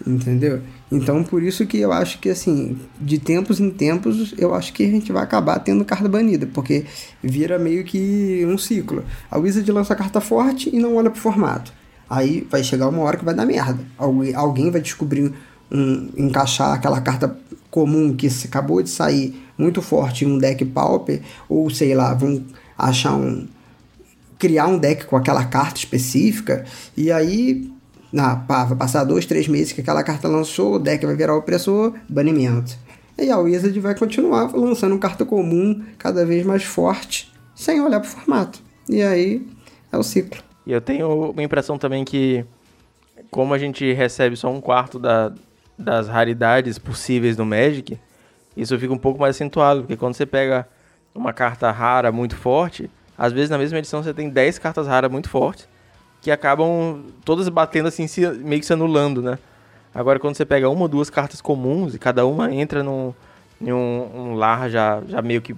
Entendeu? 0.04 0.60
Então, 0.90 1.24
por 1.24 1.42
isso 1.42 1.66
que 1.66 1.78
eu 1.78 1.92
acho 1.92 2.20
que, 2.20 2.28
assim, 2.28 2.78
de 3.00 3.18
tempos 3.18 3.58
em 3.58 3.70
tempos, 3.70 4.34
eu 4.38 4.54
acho 4.54 4.72
que 4.72 4.84
a 4.84 4.88
gente 4.88 5.10
vai 5.10 5.22
acabar 5.22 5.58
tendo 5.58 5.84
carta 5.84 6.08
banida, 6.08 6.46
porque 6.46 6.84
vira 7.22 7.58
meio 7.58 7.82
que 7.82 8.44
um 8.46 8.56
ciclo. 8.56 9.04
A 9.28 9.36
Wizard 9.36 9.70
lança 9.72 9.96
carta 9.96 10.20
forte 10.20 10.70
e 10.72 10.78
não 10.78 10.94
olha 10.94 11.10
pro 11.10 11.20
formato. 11.20 11.72
Aí 12.08 12.46
vai 12.48 12.62
chegar 12.62 12.88
uma 12.88 13.02
hora 13.02 13.16
que 13.16 13.24
vai 13.24 13.34
dar 13.34 13.44
merda. 13.44 13.80
Alguém 13.98 14.70
vai 14.70 14.80
descobrir 14.80 15.32
um, 15.70 16.08
encaixar 16.16 16.72
aquela 16.72 17.00
carta 17.00 17.36
comum 17.68 18.14
que 18.14 18.28
acabou 18.44 18.80
de 18.80 18.88
sair 18.88 19.42
muito 19.58 19.82
forte 19.82 20.24
em 20.24 20.28
um 20.28 20.38
deck 20.38 20.64
pauper, 20.66 21.20
ou 21.48 21.68
sei 21.68 21.94
lá, 21.94 22.14
vão 22.14 22.44
achar 22.78 23.14
um, 23.16 23.46
criar 24.38 24.66
um 24.66 24.78
deck 24.78 25.06
com 25.06 25.16
aquela 25.16 25.44
carta 25.44 25.78
específica, 25.78 26.64
e 26.96 27.10
aí 27.10 27.70
na, 28.12 28.36
pá, 28.36 28.64
vai 28.64 28.76
passar 28.76 29.04
dois, 29.04 29.26
três 29.26 29.48
meses 29.48 29.72
que 29.72 29.80
aquela 29.80 30.02
carta 30.02 30.28
lançou, 30.28 30.74
o 30.74 30.78
deck 30.78 31.04
vai 31.04 31.14
virar 31.14 31.36
opressor, 31.36 31.94
banimento. 32.08 32.76
E 33.18 33.30
a 33.30 33.38
Wizard 33.38 33.78
vai 33.80 33.94
continuar 33.94 34.54
lançando 34.54 34.98
carta 34.98 35.24
comum 35.24 35.82
cada 35.98 36.24
vez 36.24 36.44
mais 36.44 36.64
forte, 36.64 37.32
sem 37.54 37.80
olhar 37.80 38.00
pro 38.00 38.08
formato. 38.08 38.60
E 38.88 39.02
aí 39.02 39.46
é 39.90 39.96
o 39.96 40.02
ciclo. 40.02 40.42
E 40.66 40.72
eu 40.72 40.80
tenho 40.80 41.30
uma 41.30 41.42
impressão 41.42 41.78
também 41.78 42.04
que, 42.04 42.44
como 43.30 43.54
a 43.54 43.58
gente 43.58 43.90
recebe 43.92 44.36
só 44.36 44.52
um 44.52 44.60
quarto 44.60 44.98
da, 44.98 45.32
das 45.78 46.08
raridades 46.08 46.78
possíveis 46.78 47.36
no 47.36 47.46
Magic, 47.46 47.98
isso 48.56 48.78
fica 48.78 48.92
um 48.92 48.98
pouco 48.98 49.20
mais 49.20 49.36
acentuado, 49.36 49.80
porque 49.80 49.96
quando 49.96 50.14
você 50.14 50.26
pega 50.26 50.68
uma 51.14 51.32
carta 51.32 51.70
rara 51.70 52.12
muito 52.12 52.36
forte, 52.36 52.90
às 53.16 53.32
vezes 53.32 53.48
na 53.48 53.56
mesma 53.56 53.78
edição 53.78 54.02
você 54.02 54.12
tem 54.12 54.28
10 54.28 54.58
cartas 54.58 54.86
raras 54.86 55.10
muito 55.10 55.28
fortes 55.28 55.66
que 56.26 56.30
acabam 56.32 57.04
todas 57.24 57.48
batendo 57.48 57.86
assim, 57.86 58.08
se, 58.08 58.26
meio 58.26 58.60
que 58.60 58.66
se 58.66 58.72
anulando, 58.72 59.22
né? 59.22 59.38
Agora 59.94 60.18
quando 60.18 60.36
você 60.36 60.44
pega 60.44 60.68
uma 60.68 60.82
ou 60.82 60.88
duas 60.88 61.08
cartas 61.08 61.40
comuns 61.40 61.94
e 61.94 62.00
cada 62.00 62.26
uma 62.26 62.52
entra 62.52 62.82
num, 62.82 63.14
em 63.60 63.72
um, 63.72 64.10
um 64.12 64.34
lar 64.34 64.68
já, 64.68 65.00
já 65.06 65.22
meio 65.22 65.40
que 65.40 65.54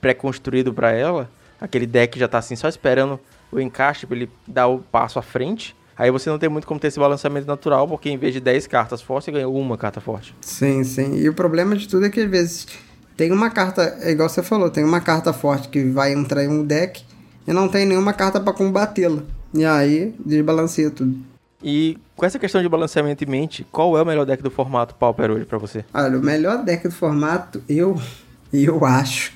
pré-construído 0.00 0.72
para 0.72 0.92
ela, 0.92 1.30
aquele 1.60 1.86
deck 1.86 2.18
já 2.18 2.26
tá 2.26 2.38
assim 2.38 2.56
só 2.56 2.70
esperando 2.70 3.20
o 3.52 3.60
encaixe 3.60 4.06
para 4.06 4.16
ele 4.16 4.30
dar 4.48 4.66
o 4.66 4.78
passo 4.78 5.18
à 5.18 5.22
frente. 5.22 5.76
Aí 5.94 6.10
você 6.10 6.30
não 6.30 6.38
tem 6.38 6.48
muito 6.48 6.66
como 6.66 6.80
ter 6.80 6.88
esse 6.88 6.98
balanceamento 6.98 7.46
natural, 7.46 7.86
porque 7.86 8.08
em 8.08 8.16
vez 8.16 8.32
de 8.32 8.40
10 8.40 8.66
cartas 8.68 9.02
fortes, 9.02 9.26
você 9.26 9.32
ganha 9.32 9.46
uma 9.46 9.76
carta 9.76 10.00
forte. 10.00 10.34
Sim, 10.40 10.82
sim. 10.84 11.16
E 11.16 11.28
o 11.28 11.34
problema 11.34 11.76
de 11.76 11.86
tudo 11.86 12.06
é 12.06 12.08
que 12.08 12.20
às 12.20 12.30
vezes 12.30 12.66
tem 13.14 13.30
uma 13.30 13.50
carta, 13.50 13.98
é 14.00 14.10
igual 14.10 14.30
você 14.30 14.42
falou, 14.42 14.70
tem 14.70 14.84
uma 14.84 15.02
carta 15.02 15.34
forte 15.34 15.68
que 15.68 15.84
vai 15.84 16.14
entrar 16.14 16.42
em 16.42 16.48
um 16.48 16.64
deck 16.64 17.04
e 17.46 17.52
não 17.52 17.68
tem 17.68 17.84
nenhuma 17.84 18.14
carta 18.14 18.40
para 18.40 18.54
combatê-la. 18.54 19.22
E 19.54 19.64
aí 19.64 20.14
desbalanceia 20.24 20.90
tudo. 20.90 21.16
E 21.62 21.96
com 22.16 22.26
essa 22.26 22.38
questão 22.38 22.60
de 22.60 22.68
balanceamento 22.68 23.22
em 23.22 23.26
mente, 23.26 23.64
qual 23.70 23.96
é 23.96 24.02
o 24.02 24.06
melhor 24.06 24.26
deck 24.26 24.42
do 24.42 24.50
formato 24.50 24.94
Pauper 24.94 25.30
hoje 25.30 25.44
para 25.44 25.58
você? 25.58 25.84
Olha, 25.94 26.18
o 26.18 26.22
melhor 26.22 26.64
deck 26.64 26.88
do 26.88 26.94
formato, 26.94 27.62
eu, 27.68 28.00
eu 28.52 28.84
acho 28.84 29.32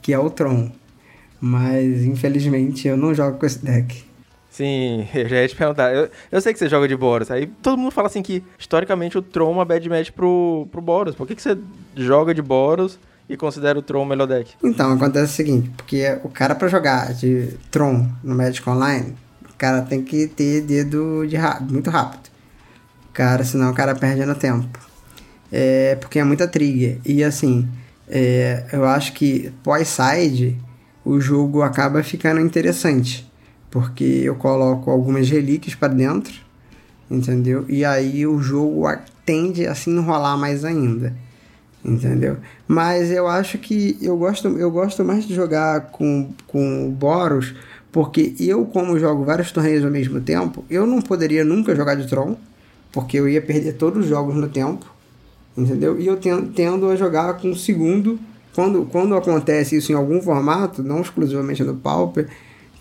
que 0.00 0.12
é 0.12 0.18
o 0.18 0.30
Tron. 0.30 0.70
Mas 1.38 2.04
infelizmente 2.04 2.88
eu 2.88 2.96
não 2.96 3.14
jogo 3.14 3.38
com 3.38 3.44
esse 3.44 3.62
deck. 3.62 4.04
Sim, 4.48 5.06
eu 5.14 5.28
já 5.28 5.42
ia 5.42 5.48
te 5.48 5.54
perguntar. 5.54 5.94
Eu, 5.94 6.08
eu 6.32 6.40
sei 6.40 6.52
que 6.52 6.58
você 6.58 6.68
joga 6.68 6.88
de 6.88 6.96
Boros. 6.96 7.30
Aí 7.30 7.46
todo 7.46 7.76
mundo 7.76 7.90
fala 7.90 8.06
assim 8.06 8.22
que 8.22 8.42
historicamente 8.58 9.18
o 9.18 9.22
Tron 9.22 9.50
é 9.50 9.52
uma 9.52 9.64
bad 9.64 9.86
match 9.88 10.10
pro, 10.12 10.66
pro 10.72 10.80
Boros. 10.80 11.14
Por 11.14 11.26
que, 11.26 11.34
que 11.34 11.42
você 11.42 11.58
joga 11.94 12.32
de 12.32 12.40
Boros 12.40 12.98
e 13.28 13.36
considera 13.36 13.78
o 13.78 13.82
Tron 13.82 14.02
o 14.02 14.06
melhor 14.06 14.26
deck? 14.26 14.54
Então, 14.64 14.92
acontece 14.92 15.32
o 15.32 15.36
seguinte, 15.36 15.70
porque 15.76 16.18
o 16.24 16.30
cara 16.30 16.54
para 16.54 16.68
jogar 16.68 17.12
de 17.12 17.54
Tron 17.70 18.08
no 18.24 18.34
Magic 18.34 18.66
Online, 18.68 19.14
cara 19.58 19.82
tem 19.82 20.02
que 20.02 20.26
ter 20.26 20.62
dedo 20.62 21.26
de 21.26 21.36
muito 21.70 21.90
rápido. 21.90 22.30
Cara, 23.12 23.44
senão 23.44 23.70
o 23.70 23.74
cara 23.74 23.94
perde 23.94 24.24
no 24.24 24.34
tempo. 24.34 24.78
É, 25.50 25.96
porque 25.96 26.18
é 26.18 26.24
muita 26.24 26.46
trigger. 26.46 26.98
E 27.04 27.24
assim, 27.24 27.68
é, 28.08 28.64
eu 28.72 28.84
acho 28.84 29.12
que 29.14 29.52
pós-side 29.62 30.56
o 31.04 31.20
jogo 31.20 31.62
acaba 31.62 32.02
ficando 32.02 32.40
interessante. 32.40 33.30
Porque 33.70 34.04
eu 34.04 34.36
coloco 34.36 34.90
algumas 34.90 35.28
relíquias 35.28 35.74
para 35.74 35.92
dentro, 35.92 36.34
entendeu? 37.10 37.64
E 37.68 37.84
aí 37.84 38.26
o 38.26 38.40
jogo 38.40 38.86
tende 39.24 39.66
a 39.66 39.74
se 39.74 39.90
enrolar 39.90 40.38
mais 40.38 40.64
ainda 40.64 41.14
entendeu? 41.86 42.38
Mas 42.66 43.10
eu 43.10 43.26
acho 43.28 43.58
que 43.58 43.96
eu 44.02 44.16
gosto, 44.16 44.48
eu 44.48 44.70
gosto 44.70 45.04
mais 45.04 45.26
de 45.26 45.34
jogar 45.34 45.82
com, 45.92 46.30
com 46.46 46.88
o 46.88 46.90
Boros, 46.90 47.54
porque 47.96 48.34
eu, 48.38 48.66
como 48.66 48.98
jogo 48.98 49.24
vários 49.24 49.50
torneios 49.50 49.82
ao 49.82 49.90
mesmo 49.90 50.20
tempo, 50.20 50.62
eu 50.68 50.86
não 50.86 51.00
poderia 51.00 51.42
nunca 51.42 51.74
jogar 51.74 51.94
de 51.94 52.06
Tron, 52.06 52.36
porque 52.92 53.18
eu 53.18 53.26
ia 53.26 53.40
perder 53.40 53.72
todos 53.72 54.04
os 54.04 54.06
jogos 54.06 54.34
no 54.34 54.48
tempo, 54.48 54.84
entendeu? 55.56 55.98
E 55.98 56.06
eu 56.06 56.18
tendo, 56.18 56.90
a 56.90 56.94
jogar 56.94 57.38
com 57.38 57.52
o 57.52 57.56
segundo, 57.56 58.20
quando, 58.54 58.84
quando 58.84 59.16
acontece 59.16 59.78
isso 59.78 59.92
em 59.92 59.94
algum 59.94 60.20
formato, 60.20 60.82
não 60.82 61.00
exclusivamente 61.00 61.64
no 61.64 61.74
Pauper, 61.74 62.28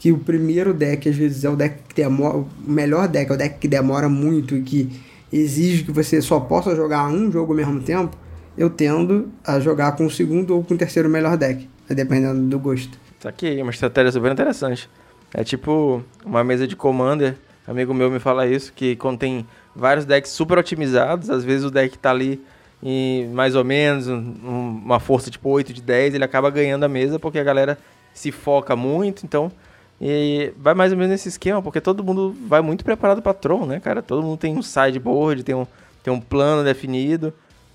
que 0.01 0.12
o 0.12 0.17
primeiro 0.17 0.73
deck 0.73 1.08
às 1.08 1.15
vezes 1.15 1.45
é 1.45 1.49
o 1.49 1.56
deck 1.56 1.78
que 1.88 1.95
demora, 1.95 2.39
o 2.39 2.47
melhor 2.67 3.08
deck 3.08 3.32
é 3.32 3.36
o 3.36 3.38
deck 3.38 3.58
que 3.58 3.69
demora 3.69 4.10
muito 4.10 4.54
e 4.54 4.63
que 4.63 5.01
exige 5.32 5.86
que 5.86 5.93
você 5.93 6.21
só 6.21 6.41
possa 6.41 6.75
jogar 6.75 7.08
um 7.08 7.32
jogo 7.32 7.54
ao 7.54 7.58
mesmo 7.58 7.80
tempo, 7.80 8.17
eu 8.58 8.69
tendo 8.69 9.30
a 9.45 9.62
jogar 9.62 9.93
com 9.93 10.08
o 10.08 10.12
segundo 10.12 10.54
ou 10.54 10.62
com 10.62 10.73
o 10.73 10.78
terceiro 10.78 11.08
melhor 11.08 11.38
deck, 11.38 11.69
dependendo 11.88 12.41
do 12.49 12.60
gosto. 12.60 12.99
Tá 13.21 13.30
aqui, 13.30 13.62
uma 13.62 13.71
estratégia 13.71 14.12
super 14.12 14.34
interessante. 14.34 14.89
É 15.34 15.44
tipo 15.44 16.04
uma 16.26 16.44
mesa 16.44 16.68
de 16.68 16.76
commander, 16.76 17.36
amigo 17.68 17.94
meu 17.94 18.10
me 18.10 18.20
fala 18.20 18.48
isso, 18.48 18.72
que 18.74 18.96
contém 18.96 19.46
vários 19.76 20.06
decks 20.06 20.32
super 20.32 20.58
otimizados, 20.58 21.30
às 21.30 21.44
vezes 21.44 21.66
o 21.66 21.72
deck 21.72 21.98
tá 21.98 22.12
ali 22.12 22.42
em 22.82 23.28
mais 23.30 23.56
ou 23.56 23.64
menos 23.64 24.08
um, 24.08 24.82
uma 24.86 25.00
força 25.00 25.30
tipo 25.30 25.50
8 25.50 25.74
de 25.74 25.82
10, 25.82 26.16
ele 26.16 26.24
acaba 26.24 26.50
ganhando 26.50 26.84
a 26.84 26.90
mesa 26.90 27.20
porque 27.20 27.40
a 27.40 27.44
galera 27.44 27.78
se 28.14 28.32
foca 28.32 28.76
muito, 28.76 29.26
então 29.26 29.52
e 30.00 30.52
vai 30.58 30.74
mais 30.74 30.92
ou 30.92 30.98
menos 30.98 31.12
nesse 31.12 31.30
esquema, 31.30 31.62
porque 31.62 31.80
todo 31.80 32.04
mundo 32.04 32.36
vai 32.48 32.62
muito 32.62 32.84
preparado 32.84 33.22
para 33.22 33.34
Tron, 33.34 33.66
né, 33.66 33.80
cara? 33.80 34.02
Todo 34.02 34.24
mundo 34.24 34.38
tem 34.38 34.56
um 34.58 34.62
sideboard, 34.62 35.44
tem 35.44 35.56
um, 35.56 35.66
tem 36.04 36.14
um 36.14 36.20
plano 36.20 36.64
definido. 36.64 37.34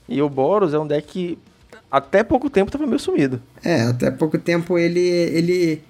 E 0.09 0.21
o 0.21 0.29
Boros 0.29 0.75
é 0.75 0.79
um 0.79 0.87
deck 0.87 1.07
que 1.07 1.39
até 1.91 2.23
pouco 2.23 2.51
tempo 2.51 2.71
tava 2.71 2.87
meio 2.87 2.99
sumido. 2.99 3.41
É, 3.65 3.83
até 3.83 4.11
pouco 4.11 4.39
tempo 4.39 4.79
ele, 4.79 5.01
ele, 5.01 5.83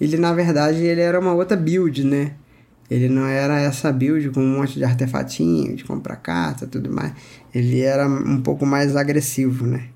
ele 0.00 0.16
na 0.16 0.32
verdade, 0.32 0.78
ele 0.78 1.00
era 1.00 1.18
uma 1.18 1.32
outra 1.34 1.56
build, 1.56 2.04
né? 2.04 2.32
Ele 2.90 3.08
não 3.08 3.26
era 3.26 3.60
essa 3.60 3.92
build 3.92 4.30
com 4.30 4.40
um 4.40 4.58
monte 4.58 4.74
de 4.74 4.84
artefatinho, 4.84 5.76
de 5.76 5.84
comprar 5.84 6.16
carta 6.16 6.66
tudo 6.66 6.90
mais. 6.90 7.12
Ele 7.54 7.80
era 7.80 8.08
um 8.08 8.40
pouco 8.40 8.64
mais 8.64 8.96
agressivo, 8.96 9.66
né? 9.66 9.88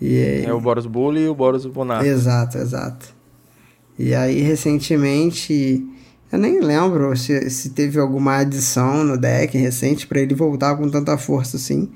E, 0.00 0.44
é 0.46 0.52
o 0.52 0.60
Boros 0.60 0.86
Bully 0.86 1.22
e 1.22 1.28
o 1.28 1.34
Boros 1.34 1.66
Bonato. 1.66 2.04
Exato, 2.04 2.58
exato. 2.58 3.14
E 3.98 4.14
aí, 4.14 4.40
recentemente, 4.40 5.86
eu 6.32 6.38
nem 6.38 6.60
lembro 6.60 7.14
se, 7.16 7.50
se 7.50 7.70
teve 7.70 7.98
alguma 7.98 8.36
adição 8.38 9.04
no 9.04 9.18
deck 9.18 9.56
recente 9.58 10.06
para 10.06 10.20
ele 10.20 10.34
voltar 10.34 10.76
com 10.76 10.88
tanta 10.88 11.18
força 11.18 11.56
assim. 11.56 11.90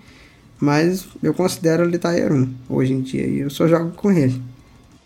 Mas 0.61 1.07
eu 1.23 1.33
considero 1.35 1.85
ele 1.85 1.99
Tier 1.99 2.33
1 2.33 2.55
hoje 2.69 2.93
em 2.93 3.01
dia 3.01 3.27
e 3.27 3.41
eu 3.41 3.51
só 3.51 3.67
jogo 3.67 3.93
com 3.93 4.11
ele. 4.11 4.41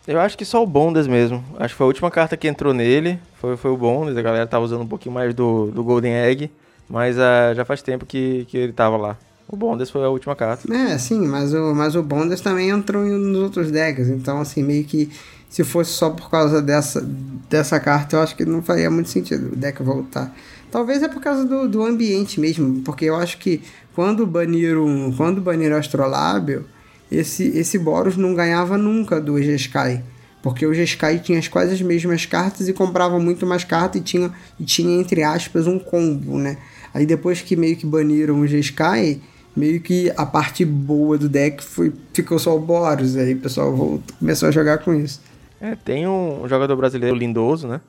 Eu 0.09 0.19
acho 0.19 0.39
que 0.39 0.45
só 0.47 0.63
o 0.63 0.67
Bondas 0.67 1.07
mesmo. 1.07 1.45
Acho 1.59 1.75
que 1.75 1.79
foi 1.79 1.85
a 1.85 1.89
última 1.89 2.11
carta 2.11 2.35
que 2.35 2.49
entrou 2.49 2.73
nele. 2.73 3.21
Foi, 3.35 3.59
foi 3.59 3.71
o 3.71 3.77
Bondas. 3.77 4.17
A 4.17 4.23
galera 4.23 4.47
tava 4.47 4.65
usando 4.65 4.81
um 4.81 4.87
pouquinho 4.87 5.15
mais 5.15 5.35
do, 5.35 5.71
do 5.71 5.85
Golden 5.85 6.15
Egg. 6.15 6.51
Mas 6.89 7.17
uh, 7.19 7.55
já 7.55 7.63
faz 7.63 7.83
tempo 7.83 8.07
que, 8.07 8.47
que 8.47 8.57
ele 8.57 8.73
tava 8.73 8.97
lá. 8.97 9.19
O 9.47 9.55
Bondas 9.55 9.91
foi 9.91 10.03
a 10.03 10.09
última 10.09 10.35
carta. 10.35 10.73
É, 10.75 10.97
sim, 10.97 11.27
mas 11.27 11.53
o, 11.53 11.75
mas 11.75 11.95
o 11.95 12.03
Bondas 12.03 12.41
também 12.41 12.71
entrou 12.71 13.05
nos 13.05 13.43
outros 13.43 13.71
decks. 13.71 14.09
Então, 14.09 14.41
assim, 14.41 14.63
meio 14.63 14.85
que 14.85 15.11
se 15.51 15.63
fosse 15.63 15.91
só 15.91 16.09
por 16.09 16.31
causa 16.31 16.63
dessa, 16.63 17.07
dessa 17.51 17.79
carta, 17.79 18.17
eu 18.17 18.23
acho 18.23 18.35
que 18.35 18.47
não 18.47 18.63
faria 18.63 18.91
muito 18.91 19.11
sentido 19.11 19.53
o 19.53 19.57
deck 19.57 19.83
voltar. 19.83 20.35
Talvez 20.71 21.03
é 21.03 21.09
por 21.09 21.21
causa 21.21 21.45
do, 21.45 21.69
do 21.69 21.85
ambiente 21.85 22.41
mesmo, 22.41 22.81
porque 22.83 23.05
eu 23.05 23.17
acho 23.17 23.37
que 23.37 23.63
quando 23.95 24.27
baniram, 24.27 25.13
quando 25.17 25.41
baniram 25.41 25.77
Astrolábio, 25.77 26.65
esse, 27.11 27.49
esse 27.57 27.79
Boros 27.79 28.17
não 28.17 28.35
ganhava 28.35 28.77
nunca 28.77 29.21
do 29.21 29.41
G-Sky. 29.43 30.03
Porque 30.43 30.65
o 30.65 30.73
G-Sky 30.73 31.19
tinha 31.19 31.39
as 31.39 31.49
quase 31.49 31.75
as 31.75 31.83
mesmas 31.83 32.25
cartas 32.27 32.69
e 32.69 32.73
comprava 32.73 33.19
muito 33.19 33.47
mais 33.47 33.65
cartas 33.65 34.01
e 34.01 34.05
tinha, 34.05 34.31
e 34.59 34.65
tinha, 34.65 35.01
entre 35.01 35.23
aspas, 35.23 35.67
um 35.67 35.79
combo, 35.79 36.39
né? 36.39 36.59
Aí 36.95 37.05
depois 37.05 37.43
que 37.43 37.57
meio 37.57 37.77
que 37.77 37.87
baniram 37.87 38.41
o 38.41 38.47
G-Sky, 38.47 39.21
meio 39.57 39.81
que 39.81 40.13
a 40.17 40.25
parte 40.25 40.65
boa 40.65 41.19
do 41.19 41.29
deck 41.29 41.63
foi, 41.63 41.93
ficou 42.13 42.39
só 42.39 42.55
o 42.55 42.61
Boros. 42.61 43.17
Aí 43.17 43.35
o 43.35 43.41
pessoal 43.41 43.75
voltou, 43.75 44.17
começou 44.19 44.49
a 44.49 44.53
jogar 44.53 44.79
com 44.79 44.95
isso. 44.95 45.21
É, 45.61 45.75
tem 45.75 46.07
um 46.07 46.47
jogador 46.47 46.77
brasileiro 46.77 47.17
lindoso, 47.17 47.67
né? 47.67 47.81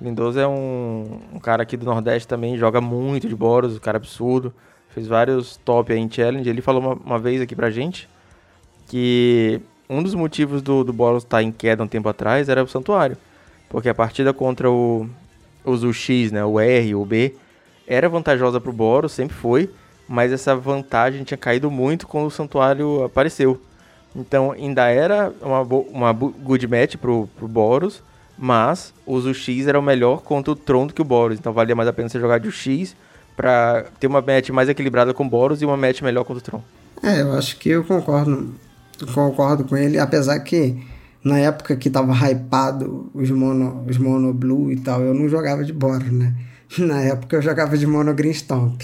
Lindoso 0.00 0.38
é 0.38 0.46
um, 0.46 1.18
um, 1.32 1.40
cara 1.40 1.62
aqui 1.62 1.76
do 1.76 1.86
Nordeste 1.86 2.28
também, 2.28 2.56
joga 2.58 2.80
muito 2.80 3.28
de 3.28 3.34
Boros, 3.34 3.76
um 3.76 3.80
cara 3.80 3.96
absurdo. 3.96 4.54
Fez 4.90 5.06
vários 5.06 5.56
top 5.64 5.92
aí 5.92 5.98
em 5.98 6.10
challenge. 6.10 6.48
Ele 6.48 6.62
falou 6.62 6.80
uma, 6.80 6.94
uma 6.94 7.18
vez 7.18 7.40
aqui 7.40 7.56
pra 7.56 7.70
gente 7.70 8.08
que 8.86 9.60
um 9.88 10.02
dos 10.02 10.14
motivos 10.14 10.62
do, 10.62 10.82
do 10.82 10.92
Boros 10.92 11.22
estar 11.22 11.38
tá 11.38 11.42
em 11.42 11.52
queda 11.52 11.82
um 11.82 11.88
tempo 11.88 12.08
atrás 12.08 12.48
era 12.48 12.62
o 12.62 12.68
Santuário. 12.68 13.16
Porque 13.68 13.88
a 13.88 13.94
partida 13.94 14.32
contra 14.32 14.70
o, 14.70 15.08
os 15.64 15.82
UX, 15.82 16.32
né, 16.32 16.44
o 16.44 16.60
R, 16.60 16.94
o 16.94 17.04
B, 17.04 17.34
era 17.86 18.08
vantajosa 18.08 18.60
pro 18.60 18.72
Boros, 18.72 19.12
sempre 19.12 19.36
foi 19.36 19.70
mas 20.08 20.32
essa 20.32 20.54
vantagem 20.54 21.24
tinha 21.24 21.38
caído 21.38 21.70
muito 21.70 22.06
quando 22.06 22.26
o 22.26 22.30
santuário 22.30 23.04
apareceu. 23.04 23.60
Então 24.14 24.52
ainda 24.52 24.88
era 24.88 25.32
uma, 25.42 25.60
uma 25.62 26.12
good 26.12 26.66
match 26.66 26.96
pro, 26.96 27.28
pro 27.36 27.48
Boros, 27.48 28.02
mas 28.38 28.92
os 29.06 29.26
UX 29.26 29.66
era 29.66 29.78
o 29.78 29.82
melhor 29.82 30.22
contra 30.22 30.52
o 30.52 30.56
Tron 30.56 30.86
do 30.86 30.94
que 30.94 31.02
o 31.02 31.04
Boros. 31.04 31.38
Então 31.38 31.52
valia 31.52 31.74
mais 31.74 31.88
a 31.88 31.92
pena 31.92 32.08
você 32.08 32.20
jogar 32.20 32.38
de 32.38 32.48
UX 32.48 32.94
para 33.36 33.86
ter 34.00 34.06
uma 34.06 34.22
match 34.22 34.50
mais 34.50 34.68
equilibrada 34.68 35.12
com 35.12 35.24
o 35.24 35.28
Boros 35.28 35.60
e 35.60 35.66
uma 35.66 35.76
match 35.76 36.00
melhor 36.00 36.24
contra 36.24 36.38
o 36.38 36.42
Tron. 36.42 36.62
É, 37.02 37.20
eu 37.20 37.32
acho 37.32 37.58
que 37.58 37.68
eu 37.68 37.84
concordo, 37.84 38.54
concordo 39.12 39.64
com 39.64 39.76
ele, 39.76 39.98
apesar 39.98 40.38
que 40.40 40.76
na 41.22 41.38
época 41.38 41.76
que 41.76 41.90
tava 41.90 42.12
hypado 42.14 43.10
os 43.12 43.30
mono, 43.30 43.84
os 43.88 43.98
mono 43.98 44.32
blue 44.32 44.70
e 44.70 44.76
tal, 44.76 45.02
eu 45.02 45.12
não 45.12 45.28
jogava 45.28 45.64
de 45.64 45.72
Boros, 45.72 46.10
né? 46.12 46.32
Na 46.78 47.00
época 47.00 47.36
eu 47.36 47.42
jogava 47.42 47.76
de 47.76 47.86
mono 47.86 48.14
green 48.14 48.32
stomp. 48.32 48.82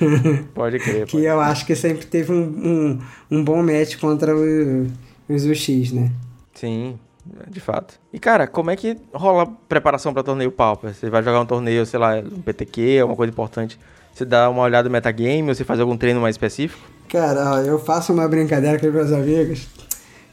Pode 0.54 0.78
crer. 0.78 1.04
que 1.06 1.12
pode 1.12 1.24
eu 1.24 1.38
acho 1.38 1.66
que 1.66 1.74
sempre 1.74 2.06
teve 2.06 2.32
um, 2.32 2.42
um, 2.42 2.98
um 3.30 3.44
bom 3.44 3.62
match 3.62 3.98
contra 3.98 4.34
o, 4.34 4.86
os 5.28 5.44
UX, 5.44 5.92
né? 5.92 6.10
Sim, 6.54 6.98
de 7.46 7.60
fato. 7.60 8.00
E 8.10 8.18
cara, 8.18 8.46
como 8.46 8.70
é 8.70 8.76
que 8.76 8.96
rola 9.12 9.42
a 9.42 9.46
preparação 9.46 10.14
para 10.14 10.22
torneio 10.22 10.50
Pauper? 10.50 10.94
Você 10.94 11.10
vai 11.10 11.22
jogar 11.22 11.40
um 11.40 11.46
torneio, 11.46 11.84
sei 11.84 12.00
lá, 12.00 12.16
um 12.16 12.40
PTQ, 12.40 13.02
uma 13.02 13.16
coisa 13.16 13.30
importante. 13.30 13.78
Você 14.14 14.24
dá 14.24 14.48
uma 14.48 14.62
olhada 14.62 14.88
no 14.88 14.92
metagame 14.92 15.50
ou 15.50 15.54
você 15.54 15.62
faz 15.62 15.78
algum 15.78 15.96
treino 15.96 16.22
mais 16.22 16.34
específico? 16.34 16.95
Cara, 17.08 17.62
eu 17.62 17.78
faço 17.78 18.12
uma 18.12 18.26
brincadeira 18.28 18.78
com 18.78 18.86
meus 18.86 19.12
amigos 19.12 19.68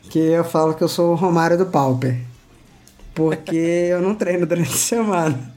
que 0.09 0.19
eu 0.19 0.43
falo 0.43 0.73
que 0.73 0.83
eu 0.83 0.88
sou 0.88 1.12
o 1.12 1.15
Romário 1.15 1.57
do 1.57 1.65
Pauper. 1.65 2.19
Porque 3.13 3.55
eu 3.91 4.01
não 4.01 4.15
treino 4.15 4.45
durante 4.45 4.73
a 4.73 4.77
semana 4.77 5.53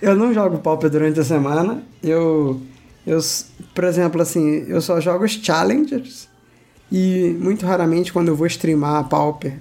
eu 0.00 0.14
não 0.14 0.32
jogo 0.32 0.58
Pauper 0.58 0.90
durante 0.90 1.20
a 1.20 1.24
semana. 1.24 1.82
Eu, 2.02 2.60
eu, 3.06 3.18
por 3.74 3.84
exemplo, 3.84 4.20
assim, 4.20 4.64
eu 4.68 4.80
só 4.80 5.00
jogo 5.00 5.24
os 5.24 5.32
challengers 5.32 6.28
e 6.90 7.36
muito 7.40 7.66
raramente 7.66 8.12
quando 8.12 8.28
eu 8.28 8.36
vou 8.36 8.46
streamar 8.46 9.08
Pauper 9.08 9.58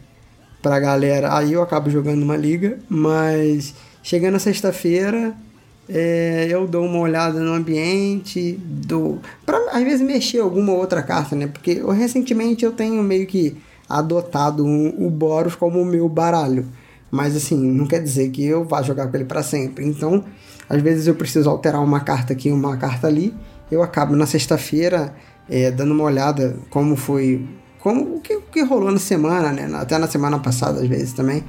pra 0.62 0.80
galera, 0.80 1.38
aí 1.38 1.54
eu 1.54 1.62
acabo 1.62 1.90
jogando 1.92 2.24
uma 2.24 2.36
liga, 2.36 2.80
mas 2.90 3.76
chegando 4.02 4.40
sexta-feira, 4.40 5.36
é, 5.88 6.48
eu 6.50 6.68
dou 6.68 6.86
uma 6.86 7.00
olhada 7.00 7.40
no 7.40 7.54
ambiente, 7.54 8.60
dou 8.64 9.20
para 9.46 9.58
às 9.72 9.84
vezes 9.84 10.02
mexer 10.02 10.40
alguma 10.40 10.74
outra 10.74 11.04
carta, 11.04 11.36
né? 11.36 11.48
Porque 11.48 11.72
eu, 11.72 11.90
recentemente 11.90 12.66
eu 12.66 12.72
tenho 12.72 13.02
meio 13.04 13.28
que 13.28 13.56
adotado 13.88 14.66
um, 14.66 15.06
o 15.06 15.10
Boros 15.10 15.56
como 15.56 15.82
o 15.82 15.86
meu 15.86 16.10
baralho. 16.10 16.66
Mas 17.12 17.36
assim, 17.36 17.58
não 17.72 17.86
quer 17.86 18.02
dizer 18.02 18.30
que 18.30 18.44
eu 18.44 18.66
vá 18.66 18.82
jogar 18.82 19.08
com 19.08 19.16
ele 19.16 19.26
para 19.26 19.44
sempre. 19.44 19.86
Então, 19.86 20.26
às 20.68 20.82
vezes 20.82 21.08
eu 21.08 21.16
preciso 21.16 21.50
alterar 21.50 21.82
uma 21.82 22.00
carta 22.00 22.34
aqui, 22.34 22.52
uma 22.52 22.76
carta 22.78 23.08
ali. 23.08 23.34
Eu 23.72 23.84
acabo 23.84 24.16
na 24.16 24.26
sexta-feira 24.26 25.14
é, 25.48 25.70
dando 25.72 25.94
uma 25.94 26.04
olhada 26.04 26.58
como 26.70 26.96
foi, 26.96 27.48
como 27.80 28.16
o 28.18 28.22
que, 28.22 28.36
o 28.36 28.42
que 28.42 28.64
rolou 28.64 28.92
na 28.92 29.00
semana, 29.00 29.52
né? 29.52 29.70
Até 29.78 29.98
na 29.98 30.08
semana 30.08 30.40
passada 30.40 30.82
às 30.82 30.88
vezes 30.88 31.14
também, 31.14 31.44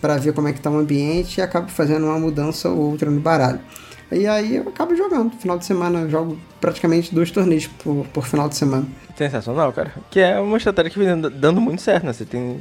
para 0.00 0.16
ver 0.16 0.32
como 0.32 0.48
é 0.48 0.52
que 0.52 0.60
tá 0.60 0.70
o 0.70 0.76
ambiente 0.76 1.38
e 1.38 1.42
acabo 1.42 1.68
fazendo 1.68 2.06
uma 2.06 2.18
mudança 2.18 2.68
ou 2.68 2.90
outra 2.92 3.10
no 3.10 3.20
baralho. 3.20 3.60
E 4.10 4.26
aí 4.26 4.56
eu 4.56 4.68
acabo 4.68 4.96
jogando. 4.96 5.32
Final 5.32 5.58
de 5.58 5.66
semana 5.66 6.00
eu 6.00 6.10
jogo 6.10 6.38
praticamente 6.60 7.14
dois 7.14 7.30
torneios 7.30 7.66
por, 7.66 8.06
por 8.06 8.26
final 8.26 8.48
de 8.48 8.56
semana. 8.56 8.86
Sensacional, 9.16 9.72
cara. 9.72 9.92
Que 10.10 10.20
é 10.20 10.38
uma 10.40 10.56
estratégia 10.56 10.90
que 10.90 10.98
vem 10.98 11.20
dando 11.20 11.60
muito 11.60 11.82
certo, 11.82 12.06
né? 12.06 12.12
Você 12.12 12.24
tem 12.24 12.60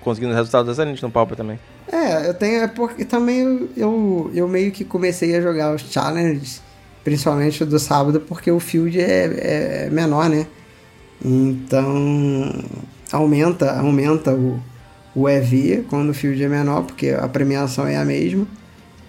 conseguindo 0.00 0.32
resultados 0.34 0.70
excelentes 0.70 1.02
no 1.02 1.10
Pauper 1.10 1.36
também. 1.36 1.58
É, 1.90 2.28
eu 2.28 2.34
tenho. 2.34 2.62
É 2.62 2.68
porque 2.68 3.04
também 3.04 3.40
eu, 3.40 3.68
eu, 3.76 4.30
eu, 4.32 4.48
meio 4.48 4.70
que 4.70 4.84
comecei 4.84 5.36
a 5.36 5.40
jogar 5.40 5.74
os 5.74 5.82
challenges, 5.82 6.62
principalmente 7.04 7.64
do 7.64 7.78
sábado, 7.78 8.20
porque 8.20 8.50
o 8.50 8.60
field 8.60 8.98
é, 9.00 9.86
é 9.86 9.90
menor, 9.90 10.28
né? 10.28 10.46
Então 11.24 12.52
aumenta, 13.12 13.78
aumenta 13.78 14.32
o, 14.32 14.60
o 15.16 15.26
EV 15.26 15.86
quando 15.88 16.10
o 16.10 16.14
field 16.14 16.44
é 16.44 16.48
menor, 16.48 16.82
porque 16.82 17.08
a 17.08 17.26
premiação 17.26 17.86
é 17.86 17.96
a 17.96 18.04
mesma. 18.04 18.46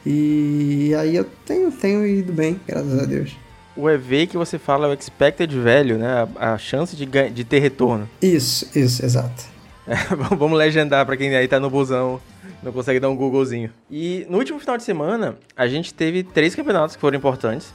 E 0.05 0.95
aí 0.97 1.17
eu 1.17 1.25
tenho, 1.45 1.69
tenho 1.69 2.07
ido 2.07 2.31
bem, 2.31 2.57
graças 2.65 2.97
a 2.97 3.05
Deus. 3.05 3.35
O 3.75 3.89
EV 3.89 4.25
que 4.27 4.37
você 4.37 4.57
fala 4.57 4.87
é 4.87 4.89
o 4.89 4.93
expected 4.93 5.53
value, 5.53 5.97
né? 5.97 6.25
A, 6.37 6.53
a 6.53 6.57
chance 6.57 6.95
de, 6.95 7.05
de 7.05 7.43
ter 7.43 7.59
retorno. 7.59 8.09
Isso, 8.21 8.67
isso, 8.73 9.05
exato. 9.05 9.45
É, 9.89 9.95
vamos 10.35 10.57
legendar 10.57 11.05
para 11.05 11.15
quem 11.15 11.33
aí 11.33 11.47
tá 11.47 11.61
no 11.61 11.69
busão, 11.69 12.19
não 12.61 12.73
consegue 12.73 12.99
dar 12.99 13.09
um 13.09 13.15
Googlezinho. 13.15 13.71
E 13.89 14.27
no 14.29 14.37
último 14.37 14.59
final 14.59 14.75
de 14.75 14.83
semana, 14.83 15.37
a 15.55 15.65
gente 15.65 15.93
teve 15.93 16.23
três 16.23 16.53
campeonatos 16.53 16.97
que 16.97 16.99
foram 16.99 17.17
importantes. 17.17 17.73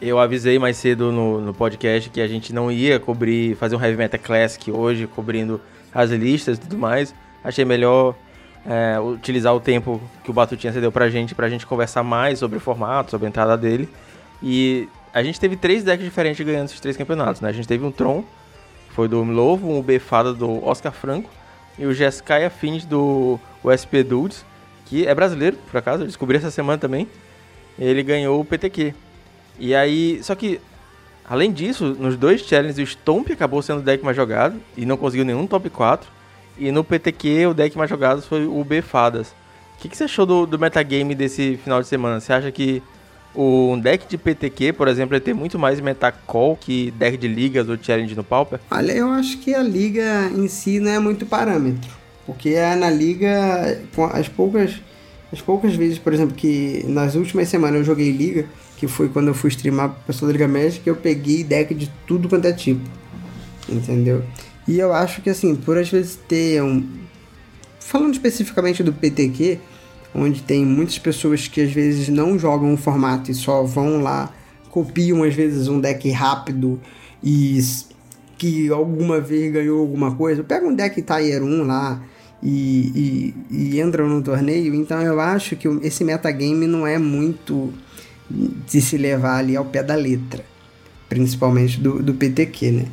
Eu 0.00 0.18
avisei 0.18 0.58
mais 0.58 0.78
cedo 0.78 1.12
no, 1.12 1.38
no 1.38 1.52
podcast 1.52 2.08
que 2.08 2.18
a 2.18 2.26
gente 2.26 2.54
não 2.54 2.72
ia 2.72 2.98
cobrir, 2.98 3.54
fazer 3.56 3.76
um 3.76 3.84
Heavy 3.84 3.98
Metal 3.98 4.18
Classic 4.18 4.70
hoje, 4.70 5.06
cobrindo 5.06 5.60
as 5.94 6.10
listas 6.10 6.58
e 6.58 6.60
tudo 6.60 6.78
mais. 6.78 7.14
Achei 7.44 7.64
melhor 7.64 8.14
é, 8.66 8.98
utilizar 9.00 9.54
o 9.54 9.60
tempo 9.60 10.00
que 10.22 10.30
o 10.30 10.32
Batutinha 10.34 10.72
cedeu 10.72 10.92
pra 10.92 11.08
gente, 11.08 11.34
pra 11.34 11.48
gente 11.48 11.66
conversar 11.66 12.02
mais 12.02 12.38
sobre 12.38 12.58
o 12.58 12.60
formato, 12.60 13.10
sobre 13.10 13.26
a 13.26 13.28
entrada 13.28 13.56
dele. 13.56 13.88
E 14.42 14.88
a 15.12 15.22
gente 15.22 15.38
teve 15.38 15.56
três 15.56 15.84
decks 15.84 16.04
diferentes 16.04 16.44
ganhando 16.44 16.66
esses 16.66 16.80
três 16.80 16.96
campeonatos, 16.96 17.40
né? 17.40 17.48
A 17.48 17.52
gente 17.52 17.68
teve 17.68 17.84
um 17.84 17.90
Tron, 17.90 18.24
foi 18.90 19.08
do 19.08 19.22
Lovo, 19.22 19.70
um 19.70 19.82
Befada 19.82 20.32
do 20.32 20.64
Oscar 20.64 20.92
Franco 20.92 21.30
e 21.78 21.86
o 21.86 21.94
Jeskai 21.94 22.44
Afins 22.44 22.84
do 22.84 23.38
USP 23.64 24.02
Dudes, 24.02 24.44
que 24.86 25.06
é 25.06 25.14
brasileiro, 25.14 25.56
por 25.70 25.78
acaso, 25.78 26.02
eu 26.02 26.06
descobri 26.06 26.36
essa 26.36 26.50
semana 26.50 26.78
também. 26.78 27.08
Ele 27.78 28.02
ganhou 28.02 28.40
o 28.40 28.44
PTQ. 28.44 28.94
E 29.58 29.74
aí, 29.74 30.20
só 30.22 30.34
que 30.34 30.60
além 31.32 31.50
disso, 31.50 31.96
nos 31.98 32.14
dois 32.14 32.42
challenges 32.42 32.76
o 32.76 32.82
Stomp 32.82 33.30
acabou 33.30 33.62
sendo 33.62 33.78
o 33.78 33.82
deck 33.82 34.04
mais 34.04 34.14
jogado 34.14 34.60
e 34.76 34.84
não 34.84 34.98
conseguiu 34.98 35.24
nenhum 35.24 35.46
top 35.46 35.70
4. 35.70 36.06
E 36.58 36.70
no 36.70 36.84
PTQ 36.84 37.46
o 37.46 37.54
deck 37.54 37.74
mais 37.78 37.88
jogado 37.88 38.20
foi 38.20 38.46
o 38.46 38.62
Befadas. 38.62 39.28
O 39.28 39.80
que, 39.80 39.88
que 39.88 39.96
você 39.96 40.04
achou 40.04 40.26
do, 40.26 40.44
do 40.44 40.58
metagame 40.58 41.14
desse 41.14 41.58
final 41.64 41.80
de 41.80 41.88
semana? 41.88 42.20
Você 42.20 42.34
acha 42.34 42.52
que 42.52 42.82
um 43.34 43.78
deck 43.78 44.06
de 44.06 44.18
PTQ, 44.18 44.74
por 44.74 44.88
exemplo, 44.88 45.14
ele 45.14 45.24
tem 45.24 45.32
muito 45.32 45.58
mais 45.58 45.80
metacall 45.80 46.54
que 46.54 46.90
deck 46.90 47.16
de 47.16 47.28
ligas 47.28 47.66
ou 47.66 47.78
challenge 47.80 48.14
no 48.14 48.22
Pauper? 48.22 48.60
Olha, 48.70 48.92
eu 48.92 49.08
acho 49.08 49.38
que 49.38 49.54
a 49.54 49.62
liga 49.62 50.30
em 50.36 50.46
si 50.48 50.80
não 50.80 50.90
é 50.90 50.98
muito 50.98 51.24
parâmetro. 51.24 51.90
Porque 52.26 52.50
é 52.50 52.76
na 52.76 52.90
liga, 52.90 53.80
as 54.12 54.28
poucas, 54.28 54.74
as 55.32 55.40
poucas 55.40 55.74
vezes, 55.74 55.98
por 55.98 56.12
exemplo, 56.12 56.34
que 56.36 56.84
nas 56.86 57.14
últimas 57.14 57.48
semanas 57.48 57.78
eu 57.78 57.84
joguei 57.84 58.12
liga, 58.12 58.44
que 58.82 58.88
foi 58.88 59.08
quando 59.08 59.28
eu 59.28 59.34
fui 59.34 59.48
streamar 59.48 59.90
para 59.90 59.98
pessoa 60.08 60.26
da 60.26 60.32
Liga 60.32 60.48
Magic, 60.48 60.84
eu 60.84 60.96
peguei 60.96 61.44
deck 61.44 61.72
de 61.72 61.88
tudo 62.04 62.28
quanto 62.28 62.46
é 62.48 62.52
tipo. 62.52 62.80
Entendeu? 63.68 64.24
E 64.66 64.76
eu 64.76 64.92
acho 64.92 65.22
que 65.22 65.30
assim, 65.30 65.54
por 65.54 65.78
às 65.78 65.88
vezes 65.88 66.18
ter 66.26 66.60
um. 66.60 66.84
Falando 67.78 68.12
especificamente 68.12 68.82
do 68.82 68.92
PTQ, 68.92 69.60
onde 70.12 70.42
tem 70.42 70.66
muitas 70.66 70.98
pessoas 70.98 71.46
que 71.46 71.60
às 71.60 71.70
vezes 71.70 72.08
não 72.08 72.36
jogam 72.36 72.74
o 72.74 72.76
formato 72.76 73.30
e 73.30 73.34
só 73.34 73.62
vão 73.62 74.02
lá, 74.02 74.34
copiam 74.68 75.22
às 75.22 75.32
vezes 75.32 75.68
um 75.68 75.78
deck 75.78 76.10
rápido 76.10 76.80
e 77.22 77.60
que 78.36 78.68
alguma 78.68 79.20
vez 79.20 79.52
ganhou 79.52 79.78
alguma 79.78 80.12
coisa. 80.16 80.42
Pega 80.42 80.66
um 80.66 80.74
deck 80.74 81.00
Tier 81.00 81.40
1 81.40 81.62
lá 81.62 82.02
e, 82.42 83.32
e, 83.48 83.76
e 83.76 83.80
entram 83.80 84.08
no 84.08 84.20
torneio. 84.20 84.74
Então 84.74 85.00
eu 85.00 85.20
acho 85.20 85.54
que 85.54 85.68
esse 85.82 86.02
metagame 86.02 86.66
não 86.66 86.84
é 86.84 86.98
muito 86.98 87.72
de 88.30 88.80
se 88.80 88.96
levar 88.96 89.38
ali 89.38 89.56
ao 89.56 89.64
pé 89.64 89.82
da 89.82 89.94
letra, 89.94 90.44
principalmente 91.08 91.80
do, 91.80 92.02
do 92.02 92.14
PTQ, 92.14 92.70
né? 92.70 92.86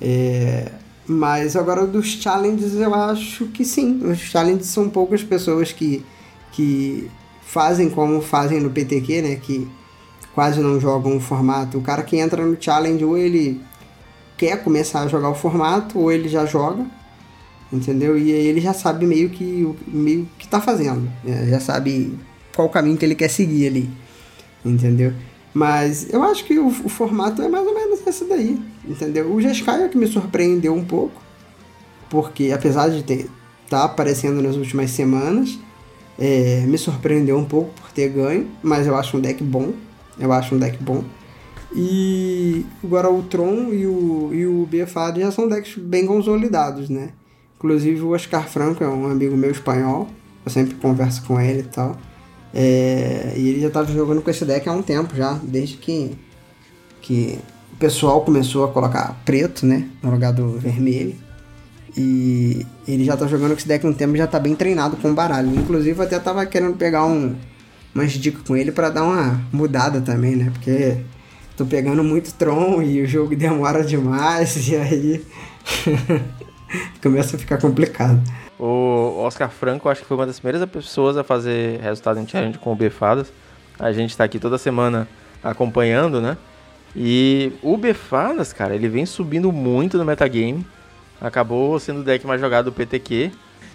É, 0.00 0.70
mas 1.06 1.56
agora 1.56 1.86
dos 1.86 2.06
challenges 2.06 2.74
eu 2.74 2.94
acho 2.94 3.46
que 3.46 3.64
sim. 3.64 4.00
Os 4.04 4.18
challenges 4.18 4.66
são 4.66 4.88
poucas 4.90 5.22
pessoas 5.22 5.72
que, 5.72 6.04
que 6.52 7.10
fazem 7.42 7.88
como 7.88 8.20
fazem 8.20 8.60
no 8.60 8.70
PTQ, 8.70 9.22
né? 9.22 9.36
Que 9.36 9.66
quase 10.34 10.60
não 10.60 10.78
jogam 10.78 11.16
o 11.16 11.20
formato. 11.20 11.78
O 11.78 11.82
cara 11.82 12.02
que 12.02 12.16
entra 12.16 12.44
no 12.44 12.56
challenge 12.60 13.04
ou 13.04 13.16
ele 13.16 13.60
quer 14.36 14.62
começar 14.62 15.00
a 15.00 15.08
jogar 15.08 15.30
o 15.30 15.34
formato 15.34 15.98
ou 15.98 16.12
ele 16.12 16.28
já 16.28 16.46
joga, 16.46 16.86
entendeu? 17.72 18.16
E 18.16 18.32
aí 18.32 18.46
ele 18.46 18.60
já 18.60 18.72
sabe 18.72 19.04
meio 19.04 19.30
que 19.30 19.68
meio 19.86 20.28
que 20.38 20.46
tá 20.46 20.60
fazendo, 20.60 21.10
né? 21.24 21.48
já 21.48 21.58
sabe 21.58 22.16
qual 22.54 22.68
o 22.68 22.70
caminho 22.70 22.96
que 22.96 23.04
ele 23.04 23.16
quer 23.16 23.28
seguir 23.28 23.66
ali, 23.66 23.90
entendeu? 24.64 25.12
Mas 25.54 26.12
eu 26.12 26.22
acho 26.22 26.44
que 26.44 26.58
o, 26.58 26.68
o 26.68 26.88
formato 26.88 27.42
é 27.42 27.48
mais 27.48 27.66
ou 27.66 27.74
menos 27.74 28.06
esse 28.06 28.24
daí, 28.24 28.60
entendeu? 28.86 29.32
O 29.32 29.40
Jeskai 29.40 29.82
é 29.84 29.88
que 29.88 29.98
me 29.98 30.06
surpreendeu 30.06 30.74
um 30.74 30.84
pouco, 30.84 31.20
porque 32.08 32.52
apesar 32.52 32.88
de 32.90 33.02
ter 33.02 33.28
tá 33.68 33.84
aparecendo 33.84 34.40
nas 34.42 34.56
últimas 34.56 34.90
semanas, 34.90 35.58
é, 36.18 36.64
me 36.66 36.78
surpreendeu 36.78 37.36
um 37.36 37.44
pouco 37.44 37.70
por 37.74 37.90
ter 37.92 38.08
ganho, 38.08 38.48
mas 38.62 38.86
eu 38.86 38.96
acho 38.96 39.16
um 39.16 39.20
deck 39.20 39.42
bom, 39.42 39.72
eu 40.18 40.32
acho 40.32 40.54
um 40.54 40.58
deck 40.58 40.82
bom. 40.82 41.04
E 41.74 42.64
agora 42.82 43.10
o 43.10 43.22
Tron 43.22 43.72
e 43.72 43.86
o, 43.86 44.30
e 44.32 44.46
o 44.46 44.66
Befado 44.66 45.20
já 45.20 45.30
são 45.30 45.48
decks 45.48 45.76
bem 45.76 46.06
consolidados, 46.06 46.88
né? 46.88 47.10
Inclusive 47.56 48.00
o 48.00 48.10
Oscar 48.10 48.48
Franco 48.48 48.82
é 48.82 48.88
um 48.88 49.06
amigo 49.06 49.36
meu 49.36 49.50
espanhol, 49.50 50.08
eu 50.44 50.50
sempre 50.50 50.76
converso 50.76 51.22
com 51.24 51.40
ele 51.40 51.60
e 51.60 51.64
tal. 51.64 51.96
É, 52.52 53.34
e 53.36 53.48
ele 53.48 53.60
já 53.60 53.68
estava 53.68 53.92
jogando 53.92 54.22
com 54.22 54.30
esse 54.30 54.44
deck 54.44 54.68
há 54.68 54.72
um 54.72 54.82
tempo 54.82 55.14
já, 55.14 55.38
desde 55.42 55.76
que, 55.76 56.16
que 57.02 57.38
o 57.72 57.76
pessoal 57.76 58.22
começou 58.22 58.64
a 58.64 58.72
colocar 58.72 59.20
preto, 59.24 59.66
né, 59.66 59.88
no 60.02 60.10
lugar 60.10 60.32
do 60.32 60.58
vermelho. 60.58 61.14
E 61.96 62.64
ele 62.86 63.04
já 63.04 63.16
tá 63.16 63.26
jogando 63.26 63.50
com 63.52 63.58
esse 63.58 63.68
deck 63.68 63.84
há 63.84 63.88
um 63.88 63.92
tempo 63.92 64.16
já 64.16 64.26
tá 64.26 64.38
bem 64.38 64.54
treinado 64.54 64.96
com 64.96 65.10
o 65.10 65.14
baralho. 65.14 65.54
Inclusive, 65.54 65.98
eu 65.98 66.04
até 66.04 66.18
tava 66.18 66.46
querendo 66.46 66.76
pegar 66.76 67.04
um, 67.04 67.34
umas 67.94 68.12
dicas 68.12 68.42
com 68.46 68.56
ele 68.56 68.70
para 68.70 68.90
dar 68.90 69.04
uma 69.04 69.40
mudada 69.52 70.00
também, 70.00 70.36
né? 70.36 70.50
Porque 70.52 70.98
tô 71.56 71.66
pegando 71.66 72.04
muito 72.04 72.32
Tron 72.34 72.80
e 72.82 73.02
o 73.02 73.06
jogo 73.06 73.34
demora 73.36 73.82
demais 73.82 74.68
e 74.68 74.76
aí 74.76 75.24
começa 77.02 77.36
a 77.36 77.38
ficar 77.38 77.58
complicado. 77.58 78.22
O 78.58 79.22
Oscar 79.22 79.50
Franco, 79.50 79.88
acho 79.88 80.02
que 80.02 80.06
foi 80.06 80.16
uma 80.16 80.26
das 80.26 80.40
primeiras 80.40 80.68
pessoas 80.68 81.16
a 81.16 81.22
fazer 81.22 81.80
resultado 81.80 82.18
em 82.18 82.26
challenge 82.26 82.58
com 82.58 82.72
o 82.72 82.76
Befadas. 82.76 83.32
A 83.78 83.92
gente 83.92 84.16
tá 84.16 84.24
aqui 84.24 84.38
toda 84.38 84.58
semana 84.58 85.06
acompanhando, 85.42 86.20
né? 86.20 86.36
E 86.96 87.52
o 87.62 87.76
Befadas, 87.76 88.52
cara, 88.52 88.74
ele 88.74 88.88
vem 88.88 89.06
subindo 89.06 89.52
muito 89.52 89.96
no 89.96 90.04
metagame. 90.04 90.66
Acabou 91.20 91.78
sendo 91.78 92.00
o 92.00 92.04
deck 92.04 92.26
mais 92.26 92.40
jogado 92.40 92.66
do 92.66 92.72
PTQ. 92.72 93.30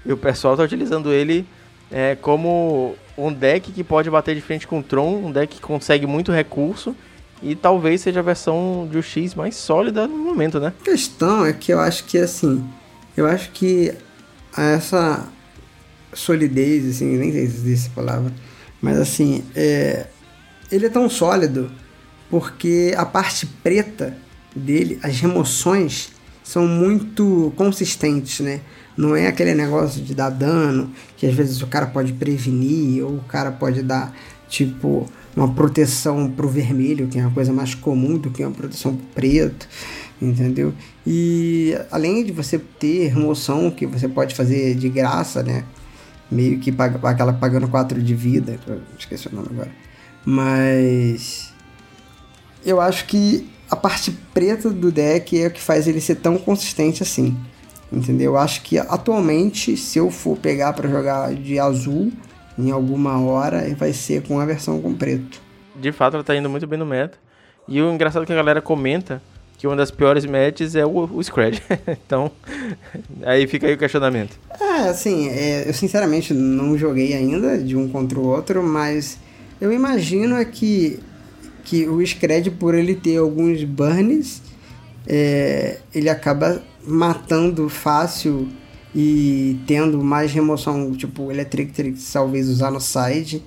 E 0.05 0.11
o 0.11 0.17
pessoal 0.17 0.57
tá 0.57 0.63
utilizando 0.63 1.13
ele 1.13 1.47
é, 1.89 2.15
como 2.15 2.95
um 3.17 3.31
deck 3.31 3.71
que 3.71 3.83
pode 3.83 4.09
bater 4.09 4.35
de 4.35 4.41
frente 4.41 4.67
com 4.67 4.79
o 4.79 4.83
Tron, 4.83 5.27
um 5.27 5.31
deck 5.31 5.55
que 5.55 5.61
consegue 5.61 6.05
muito 6.05 6.31
recurso. 6.31 6.93
E 7.41 7.55
talvez 7.55 8.01
seja 8.01 8.19
a 8.19 8.23
versão 8.23 8.87
de 8.89 8.97
UX 8.97 9.35
mais 9.35 9.55
sólida 9.55 10.07
no 10.07 10.17
momento, 10.17 10.59
né? 10.59 10.73
A 10.81 10.83
questão 10.83 11.45
é 11.45 11.53
que 11.53 11.71
eu 11.71 11.79
acho 11.79 12.05
que 12.05 12.17
assim. 12.17 12.67
Eu 13.15 13.27
acho 13.27 13.51
que 13.51 13.93
essa 14.61 15.27
solidez, 16.13 16.87
assim, 16.95 17.17
nem 17.17 17.31
sei 17.31 17.47
se 17.47 17.57
existe 17.57 17.87
essa 17.87 17.95
palavra, 17.95 18.31
mas 18.81 18.97
assim, 18.97 19.43
é, 19.55 20.07
ele 20.71 20.85
é 20.85 20.89
tão 20.89 21.09
sólido 21.09 21.71
porque 22.29 22.93
a 22.97 23.05
parte 23.05 23.45
preta 23.45 24.17
dele, 24.55 24.99
as 25.03 25.19
remoções 25.19 26.11
são 26.43 26.67
muito 26.67 27.53
consistentes, 27.55 28.39
né? 28.41 28.61
Não 28.97 29.15
é 29.15 29.27
aquele 29.27 29.55
negócio 29.55 30.01
de 30.01 30.13
dar 30.13 30.29
dano, 30.29 30.91
que 31.17 31.25
às 31.25 31.33
vezes 31.33 31.61
o 31.61 31.67
cara 31.67 31.87
pode 31.87 32.13
prevenir, 32.13 33.03
ou 33.03 33.15
o 33.15 33.23
cara 33.23 33.51
pode 33.51 33.81
dar, 33.81 34.15
tipo, 34.47 35.09
uma 35.35 35.51
proteção 35.51 36.29
pro 36.29 36.47
vermelho, 36.47 37.07
que 37.07 37.17
é 37.17 37.21
uma 37.21 37.31
coisa 37.31 37.51
mais 37.51 37.73
comum 37.73 38.17
do 38.17 38.29
que 38.29 38.43
uma 38.43 38.51
proteção 38.51 38.95
pro 38.95 39.05
preto 39.15 39.67
entendeu? 40.21 40.73
E 41.05 41.77
além 41.91 42.23
de 42.23 42.31
você 42.31 42.57
ter 42.57 43.07
remoção 43.07 43.69
que 43.71 43.85
você 43.85 44.07
pode 44.07 44.35
fazer 44.35 44.75
de 44.75 44.89
graça, 44.89 45.43
né? 45.43 45.63
Meio 46.31 46.59
que 46.59 46.71
paga, 46.71 46.99
aquela 47.07 47.33
pagando 47.33 47.67
4 47.67 48.01
de 48.01 48.15
vida, 48.15 48.59
esqueci 48.97 49.27
o 49.27 49.35
nome 49.35 49.49
agora. 49.51 49.71
Mas 50.25 51.53
eu 52.65 52.79
acho 52.79 53.05
que 53.05 53.47
a 53.69 53.75
parte 53.75 54.11
preta 54.33 54.69
do 54.69 54.91
deck 54.91 55.39
é 55.39 55.47
o 55.47 55.51
que 55.51 55.61
faz 55.61 55.87
ele 55.87 55.99
ser 55.99 56.15
tão 56.15 56.37
consistente 56.37 57.03
assim. 57.03 57.37
Entendeu? 57.91 58.31
Eu 58.31 58.37
acho 58.37 58.63
que 58.63 58.77
atualmente, 58.77 59.77
se 59.77 59.99
eu 59.99 60.09
for 60.09 60.37
pegar 60.37 60.73
para 60.73 60.89
jogar 60.89 61.33
de 61.35 61.59
azul 61.59 62.11
em 62.57 62.71
alguma 62.71 63.19
hora, 63.19 63.63
vai 63.75 63.93
ser 63.93 64.23
com 64.23 64.39
a 64.39 64.45
versão 64.45 64.81
com 64.81 64.95
preto. 64.95 65.39
De 65.75 65.91
fato, 65.91 66.15
ela 66.15 66.23
tá 66.23 66.35
indo 66.35 66.49
muito 66.49 66.65
bem 66.65 66.79
no 66.79 66.85
meta. 66.85 67.17
E 67.67 67.81
o 67.81 67.93
engraçado 67.93 68.23
é 68.23 68.25
que 68.25 68.33
a 68.33 68.35
galera 68.35 68.61
comenta 68.61 69.21
que 69.63 69.67
uma 69.67 69.77
das 69.77 69.91
piores 69.91 70.25
matches 70.25 70.75
é 70.75 70.85
o, 70.85 70.89
o 71.05 71.23
Scred. 71.23 71.63
então, 71.87 72.29
aí 73.21 73.47
fica 73.47 73.65
aí 73.65 73.75
o 73.75 73.77
questionamento. 73.77 74.37
É, 74.59 74.89
assim, 74.89 75.29
é, 75.29 75.69
eu 75.69 75.73
sinceramente 75.73 76.33
não 76.33 76.77
joguei 76.77 77.13
ainda 77.13 77.57
de 77.57 77.73
um 77.73 77.87
contra 77.87 78.19
o 78.19 78.27
outro, 78.27 78.61
mas 78.61 79.17
eu 79.61 79.71
imagino 79.71 80.35
é 80.35 80.43
que, 80.43 80.99
que 81.63 81.87
o 81.87 82.05
Scred, 82.05 82.51
por 82.51 82.75
ele 82.75 82.93
ter 82.93 83.15
alguns 83.15 83.63
burns, 83.63 84.41
é, 85.07 85.77
ele 85.95 86.09
acaba 86.09 86.61
matando 86.85 87.69
fácil 87.69 88.49
e 88.93 89.57
tendo 89.65 90.03
mais 90.03 90.33
remoção, 90.33 90.91
tipo, 90.91 91.31
Electric 91.31 91.71
Tricks, 91.71 92.11
talvez 92.11 92.49
usar 92.49 92.69
no 92.69 92.81
side, 92.81 93.41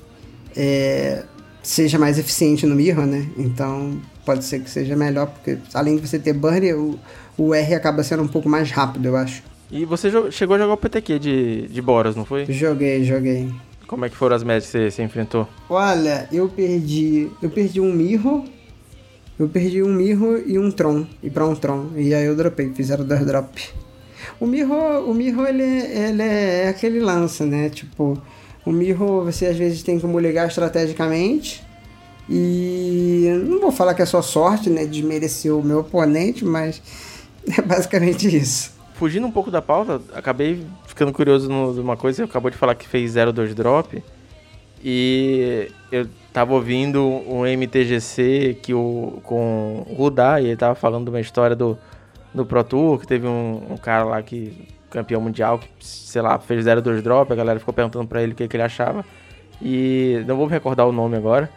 é, 0.57 1.25
seja 1.63 1.99
mais 1.99 2.19
eficiente 2.19 2.65
no 2.65 2.75
Mirror, 2.75 3.05
né? 3.05 3.29
Então, 3.37 4.01
pode 4.27 4.45
ser 4.45 4.61
que 4.61 4.69
seja 4.69 4.97
melhor, 4.97 5.29
porque 5.29 5.57
além 5.73 5.97
de 5.97 6.07
você 6.07 6.19
ter 6.19 6.33
burn, 6.33 6.73
o, 6.75 6.99
o 7.39 7.55
R 7.55 7.75
acaba 7.75 8.03
sendo 8.03 8.25
um 8.25 8.29
pouco 8.29 8.49
mais 8.49 8.71
rápido, 8.73 9.07
eu 9.07 9.17
acho. 9.17 9.43
E 9.71 9.85
você 9.85 10.11
chegou 10.31 10.57
a 10.57 10.59
jogar 10.59 10.75
o 10.75 10.77
PTQ 10.77 11.19
de, 11.19 11.69
de 11.69 11.83
Boras, 11.83 12.17
não 12.17 12.25
foi? 12.25 12.45
Joguei, 12.47 13.05
joguei. 13.05 13.49
Como 13.87 14.05
é 14.05 14.09
que 14.09 14.17
foram 14.17 14.35
as 14.35 14.43
médias 14.43 14.71
que 14.71 14.91
você, 14.91 15.03
enfrentou? 15.03 15.49
Olha, 15.71 16.29
eu 16.33 16.49
perdi. 16.49 17.31
Eu 17.41 17.51
perdi 17.51 17.81
um 17.81 17.93
Mirror. 17.93 18.45
Eu 19.39 19.49
perdi 19.49 19.83
um 19.83 19.93
Mirror 19.93 20.43
e 20.45 20.59
um 20.59 20.71
Tron. 20.71 21.07
E 21.23 21.31
pra 21.31 21.47
um 21.47 21.55
Tron. 21.55 21.91
E 21.97 22.13
aí 22.13 22.25
eu 22.25 22.35
dropei, 22.35 22.73
fizeram 22.75 23.05
dois 23.05 23.25
drop. 23.25 23.63
O 24.41 24.47
Mirror, 24.47 25.09
o 25.09 25.15
Mirror 25.15 25.47
ele, 25.47 25.63
é, 25.63 26.09
ele 26.09 26.23
é 26.23 26.69
aquele 26.69 27.01
lance, 27.01 27.45
né? 27.45 27.69
Tipo, 27.69 28.21
o 28.65 28.73
Mirror 28.73 29.25
você 29.25 29.47
às 29.47 29.57
vezes 29.57 29.83
tem 29.83 30.01
como 30.01 30.19
ligar 30.19 30.49
estrategicamente 30.49 31.66
e 32.29 33.43
não 33.45 33.61
vou 33.61 33.71
falar 33.71 33.95
que 33.95 34.03
é 34.03 34.07
só 34.07 34.21
sorte, 34.21 34.69
né? 34.69 34.85
Desmerecer 34.85 35.55
o 35.55 35.63
meu 35.63 35.81
oponente, 35.81 36.45
mas 36.45 36.83
é 37.57 37.63
basicamente 37.63 38.27
isso. 38.35 38.75
Fugindo 38.95 39.27
um 39.27 39.31
pouco 39.31 39.51
da 39.51 39.61
pauta, 39.61 40.01
acabei 40.15 40.67
ficando 40.87 41.13
curioso 41.13 41.49
numa 41.49 41.97
coisa. 41.97 42.17
Você 42.17 42.23
acabou 42.23 42.51
de 42.51 42.57
falar 42.57 42.75
que 42.75 42.89
fez 42.89 43.15
0-2 43.15 43.55
drop. 43.55 44.03
E 44.83 45.71
eu 45.91 46.07
tava 46.33 46.55
ouvindo 46.55 47.03
um 47.03 47.45
MTGC 47.45 48.59
que 48.63 48.73
o, 48.73 49.21
com 49.23 49.85
o 49.89 49.95
Rudá, 49.95 50.41
e 50.41 50.47
ele 50.47 50.57
tava 50.57 50.75
falando 50.75 51.05
de 51.05 51.11
uma 51.11 51.21
história 51.21 51.57
do, 51.57 51.79
do 52.33 52.45
Pro 52.45 52.63
Tour, 52.63 52.99
que 52.99 53.07
teve 53.07 53.27
um, 53.27 53.63
um 53.71 53.77
cara 53.77 54.05
lá 54.05 54.23
que, 54.23 54.69
campeão 54.91 55.21
mundial, 55.21 55.59
que, 55.59 55.69
sei 55.81 56.23
lá, 56.23 56.39
fez 56.39 56.65
0-2 56.65 57.03
drop, 57.03 57.33
a 57.33 57.37
galera 57.37 57.59
ficou 57.59 57.75
perguntando 57.75 58.07
pra 58.07 58.23
ele 58.23 58.33
o 58.33 58.35
que, 58.35 58.47
que 58.49 58.57
ele 58.57 58.63
achava. 58.63 59.05
E 59.61 60.23
não 60.27 60.37
vou 60.37 60.47
me 60.47 60.53
recordar 60.53 60.87
o 60.87 60.93
nome 60.93 61.17
agora. 61.17 61.51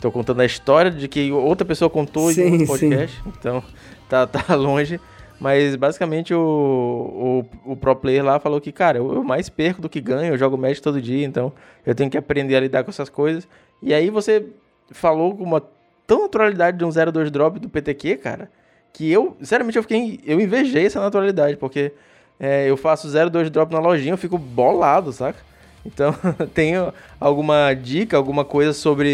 Tô 0.00 0.12
contando 0.12 0.40
a 0.40 0.44
história 0.44 0.90
de 0.90 1.08
que 1.08 1.32
outra 1.32 1.66
pessoa 1.66 1.90
contou 1.90 2.32
sim, 2.32 2.42
em 2.42 2.62
um 2.62 2.66
podcast, 2.66 3.16
sim. 3.16 3.32
então 3.38 3.62
tá, 4.08 4.26
tá 4.26 4.54
longe. 4.56 5.00
Mas 5.40 5.76
basicamente 5.76 6.34
o, 6.34 7.44
o, 7.64 7.72
o 7.72 7.76
pro 7.76 7.94
player 7.94 8.24
lá 8.24 8.40
falou 8.40 8.60
que, 8.60 8.72
cara, 8.72 8.98
eu, 8.98 9.14
eu 9.14 9.22
mais 9.22 9.48
perco 9.48 9.80
do 9.80 9.88
que 9.88 10.00
ganho, 10.00 10.34
eu 10.34 10.38
jogo 10.38 10.58
Magic 10.58 10.82
todo 10.82 11.00
dia, 11.00 11.24
então 11.24 11.52
eu 11.86 11.94
tenho 11.94 12.10
que 12.10 12.18
aprender 12.18 12.56
a 12.56 12.60
lidar 12.60 12.82
com 12.82 12.90
essas 12.90 13.08
coisas. 13.08 13.46
E 13.80 13.94
aí 13.94 14.10
você 14.10 14.46
falou 14.90 15.36
com 15.36 15.44
uma 15.44 15.62
tão 16.06 16.22
naturalidade 16.22 16.76
de 16.76 16.84
um 16.84 16.88
0-2 16.88 17.30
drop 17.30 17.60
do 17.60 17.68
PTQ, 17.68 18.16
cara, 18.16 18.50
que 18.92 19.10
eu, 19.10 19.36
sinceramente, 19.38 19.76
eu 19.76 19.82
fiquei. 19.82 20.18
Eu 20.24 20.40
invejei 20.40 20.86
essa 20.86 21.00
naturalidade, 21.00 21.56
porque 21.56 21.92
é, 22.40 22.68
eu 22.68 22.76
faço 22.76 23.06
0-2 23.06 23.48
drop 23.50 23.72
na 23.72 23.78
lojinha, 23.78 24.14
eu 24.14 24.18
fico 24.18 24.38
bolado, 24.38 25.12
saca? 25.12 25.38
Então, 25.84 26.14
tem 26.54 26.74
alguma 27.18 27.74
dica, 27.74 28.16
alguma 28.16 28.44
coisa 28.44 28.72
sobre 28.72 29.08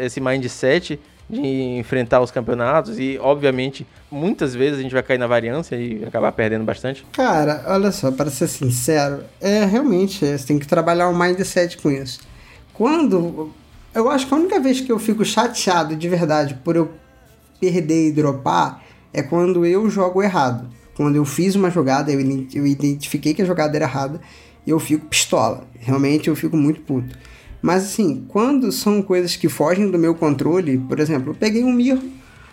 esse 0.00 0.20
mindset 0.20 0.98
de 1.30 1.78
enfrentar 1.78 2.20
os 2.20 2.30
campeonatos 2.30 2.98
e, 2.98 3.16
obviamente, 3.20 3.86
muitas 4.10 4.54
vezes 4.54 4.80
a 4.80 4.82
gente 4.82 4.92
vai 4.92 5.02
cair 5.02 5.18
na 5.18 5.28
variância 5.28 5.76
e 5.76 6.04
acabar 6.04 6.32
perdendo 6.32 6.64
bastante? 6.64 7.06
Cara, 7.12 7.64
olha 7.68 7.92
só, 7.92 8.10
para 8.10 8.28
ser 8.30 8.48
sincero, 8.48 9.22
é 9.40 9.64
realmente, 9.64 10.26
você 10.26 10.44
tem 10.44 10.58
que 10.58 10.66
trabalhar 10.66 11.08
o 11.08 11.12
um 11.12 11.18
mindset 11.18 11.78
com 11.78 11.90
isso. 11.90 12.20
Quando. 12.74 13.52
Eu 13.92 14.08
acho 14.08 14.26
que 14.26 14.34
a 14.34 14.36
única 14.36 14.60
vez 14.60 14.80
que 14.80 14.90
eu 14.90 14.98
fico 15.00 15.24
chateado 15.24 15.96
de 15.96 16.08
verdade 16.08 16.54
por 16.62 16.76
eu 16.76 16.92
perder 17.60 18.08
e 18.08 18.12
dropar 18.12 18.82
é 19.12 19.20
quando 19.20 19.66
eu 19.66 19.90
jogo 19.90 20.22
errado. 20.22 20.68
Quando 20.96 21.16
eu 21.16 21.24
fiz 21.24 21.56
uma 21.56 21.70
jogada, 21.70 22.12
eu 22.12 22.66
identifiquei 22.66 23.34
que 23.34 23.42
a 23.42 23.44
jogada 23.44 23.76
era 23.76 23.86
errada, 23.86 24.20
eu 24.66 24.78
fico 24.78 25.06
pistola. 25.06 25.66
Realmente 25.78 26.28
eu 26.28 26.36
fico 26.36 26.56
muito 26.56 26.80
puto. 26.82 27.16
Mas 27.62 27.84
assim, 27.84 28.24
quando 28.28 28.72
são 28.72 29.02
coisas 29.02 29.36
que 29.36 29.48
fogem 29.48 29.90
do 29.90 29.98
meu 29.98 30.14
controle, 30.14 30.78
por 30.78 30.98
exemplo, 30.98 31.32
eu 31.32 31.34
peguei 31.34 31.62
um 31.62 31.72
mirro, 31.72 32.02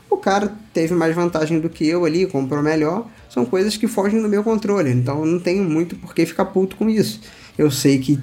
o 0.09 0.17
cara 0.17 0.53
teve 0.73 0.93
mais 0.93 1.15
vantagem 1.15 1.59
do 1.59 1.69
que 1.69 1.87
eu 1.87 2.05
ali, 2.05 2.25
comprou 2.25 2.61
melhor, 2.61 3.07
são 3.29 3.45
coisas 3.45 3.77
que 3.77 3.87
fogem 3.87 4.21
do 4.21 4.27
meu 4.27 4.43
controle, 4.43 4.89
então 4.91 5.19
eu 5.19 5.25
não 5.25 5.39
tenho 5.39 5.63
muito 5.63 5.95
por 5.95 6.13
que 6.13 6.25
ficar 6.25 6.45
puto 6.45 6.75
com 6.75 6.89
isso. 6.89 7.21
Eu 7.57 7.71
sei 7.71 7.99
que 7.99 8.19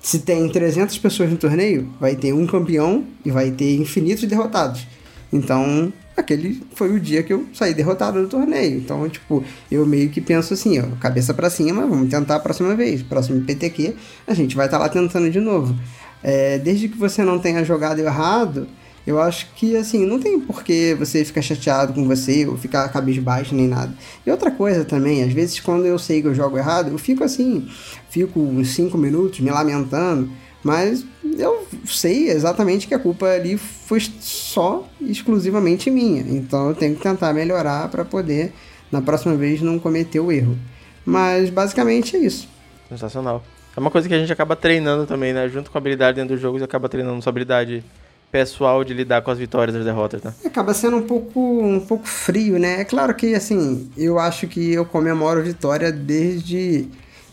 se 0.00 0.20
tem 0.20 0.48
300 0.48 0.98
pessoas 0.98 1.30
no 1.30 1.36
torneio, 1.36 1.88
vai 2.00 2.16
ter 2.16 2.32
um 2.32 2.46
campeão 2.46 3.04
e 3.24 3.30
vai 3.30 3.50
ter 3.52 3.76
infinitos 3.76 4.24
derrotados. 4.24 4.86
Então, 5.32 5.92
aquele 6.16 6.62
foi 6.74 6.92
o 6.94 7.00
dia 7.00 7.22
que 7.22 7.32
eu 7.32 7.46
saí 7.52 7.74
derrotado 7.74 8.20
do 8.20 8.28
torneio. 8.28 8.78
Então, 8.78 9.08
tipo, 9.08 9.44
eu 9.70 9.86
meio 9.86 10.10
que 10.10 10.20
penso 10.20 10.54
assim, 10.54 10.78
ó, 10.78 10.84
cabeça 11.00 11.32
para 11.32 11.50
cima, 11.50 11.86
vamos 11.86 12.08
tentar 12.10 12.36
a 12.36 12.40
próxima 12.40 12.74
vez. 12.74 13.02
Próximo 13.02 13.40
PTQ, 13.42 13.94
a 14.26 14.34
gente 14.34 14.56
vai 14.56 14.66
estar 14.66 14.78
tá 14.78 14.84
lá 14.84 14.88
tentando 14.88 15.30
de 15.30 15.40
novo. 15.40 15.74
É, 16.22 16.58
desde 16.58 16.88
que 16.88 16.96
você 16.96 17.22
não 17.22 17.38
tenha 17.38 17.64
jogado 17.64 17.98
errado, 17.98 18.68
eu 19.06 19.20
acho 19.20 19.48
que, 19.56 19.76
assim, 19.76 20.06
não 20.06 20.20
tem 20.20 20.38
por 20.38 20.62
que 20.62 20.94
você 20.94 21.24
ficar 21.24 21.42
chateado 21.42 21.92
com 21.92 22.06
você 22.06 22.46
ou 22.46 22.56
ficar 22.56 22.88
cabisbaixo 22.88 23.54
nem 23.54 23.66
nada. 23.66 23.92
E 24.24 24.30
outra 24.30 24.50
coisa 24.50 24.84
também, 24.84 25.24
às 25.24 25.32
vezes 25.32 25.58
quando 25.58 25.84
eu 25.86 25.98
sei 25.98 26.22
que 26.22 26.28
eu 26.28 26.34
jogo 26.34 26.56
errado, 26.56 26.90
eu 26.90 26.98
fico 26.98 27.24
assim, 27.24 27.68
fico 28.08 28.38
uns 28.38 28.74
5 28.74 28.96
minutos 28.96 29.40
me 29.40 29.50
lamentando, 29.50 30.30
mas 30.62 31.04
eu 31.38 31.66
sei 31.86 32.30
exatamente 32.30 32.86
que 32.86 32.94
a 32.94 32.98
culpa 32.98 33.26
ali 33.26 33.56
foi 33.56 34.00
só 34.20 34.86
exclusivamente 35.00 35.90
minha. 35.90 36.20
Então 36.22 36.68
eu 36.68 36.74
tenho 36.74 36.94
que 36.94 37.02
tentar 37.02 37.32
melhorar 37.32 37.88
para 37.88 38.04
poder 38.04 38.52
na 38.90 39.02
próxima 39.02 39.34
vez 39.34 39.60
não 39.60 39.78
cometer 39.78 40.20
o 40.20 40.30
erro. 40.30 40.56
Mas 41.04 41.50
basicamente 41.50 42.16
é 42.16 42.20
isso. 42.20 42.48
Sensacional. 42.88 43.42
É 43.76 43.80
uma 43.80 43.90
coisa 43.90 44.06
que 44.06 44.14
a 44.14 44.18
gente 44.18 44.32
acaba 44.32 44.54
treinando 44.54 45.06
também, 45.06 45.32
né? 45.32 45.48
Junto 45.48 45.70
com 45.70 45.78
a 45.78 45.80
habilidade 45.80 46.16
dentro 46.16 46.36
do 46.36 46.40
jogo, 46.40 46.58
você 46.58 46.64
acaba 46.64 46.88
treinando 46.88 47.20
sua 47.22 47.30
habilidade 47.30 47.82
pessoal 48.30 48.84
de 48.84 48.94
lidar 48.94 49.22
com 49.22 49.30
as 49.30 49.38
vitórias 49.38 49.74
e 49.74 49.78
as 49.78 49.84
derrotas, 49.84 50.22
né? 50.22 50.32
Acaba 50.44 50.72
sendo 50.74 50.98
um 50.98 51.02
pouco, 51.02 51.40
um 51.40 51.80
pouco 51.80 52.06
frio, 52.06 52.58
né? 52.58 52.80
É 52.80 52.84
claro 52.84 53.14
que, 53.14 53.34
assim, 53.34 53.90
eu 53.96 54.18
acho 54.18 54.46
que 54.46 54.72
eu 54.72 54.84
comemoro 54.84 55.40
a 55.40 55.42
vitória 55.42 55.90
desde... 55.90 56.86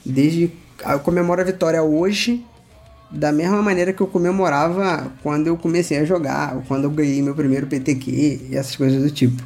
desde 0.05 0.51
eu 0.85 0.99
comemoro 0.99 1.41
a 1.41 1.43
vitória 1.43 1.83
hoje 1.83 2.45
da 3.11 3.31
mesma 3.31 3.61
maneira 3.61 3.91
que 3.91 4.01
eu 4.01 4.07
comemorava 4.07 5.11
quando 5.23 5.47
eu 5.47 5.57
comecei 5.57 5.97
a 5.97 6.05
jogar, 6.05 6.55
ou 6.55 6.61
quando 6.61 6.83
eu 6.83 6.91
ganhei 6.91 7.21
meu 7.21 7.33
primeiro 7.33 7.67
PTQ 7.67 8.49
e 8.49 8.55
essas 8.55 8.75
coisas 8.75 9.01
do 9.01 9.09
tipo. 9.09 9.43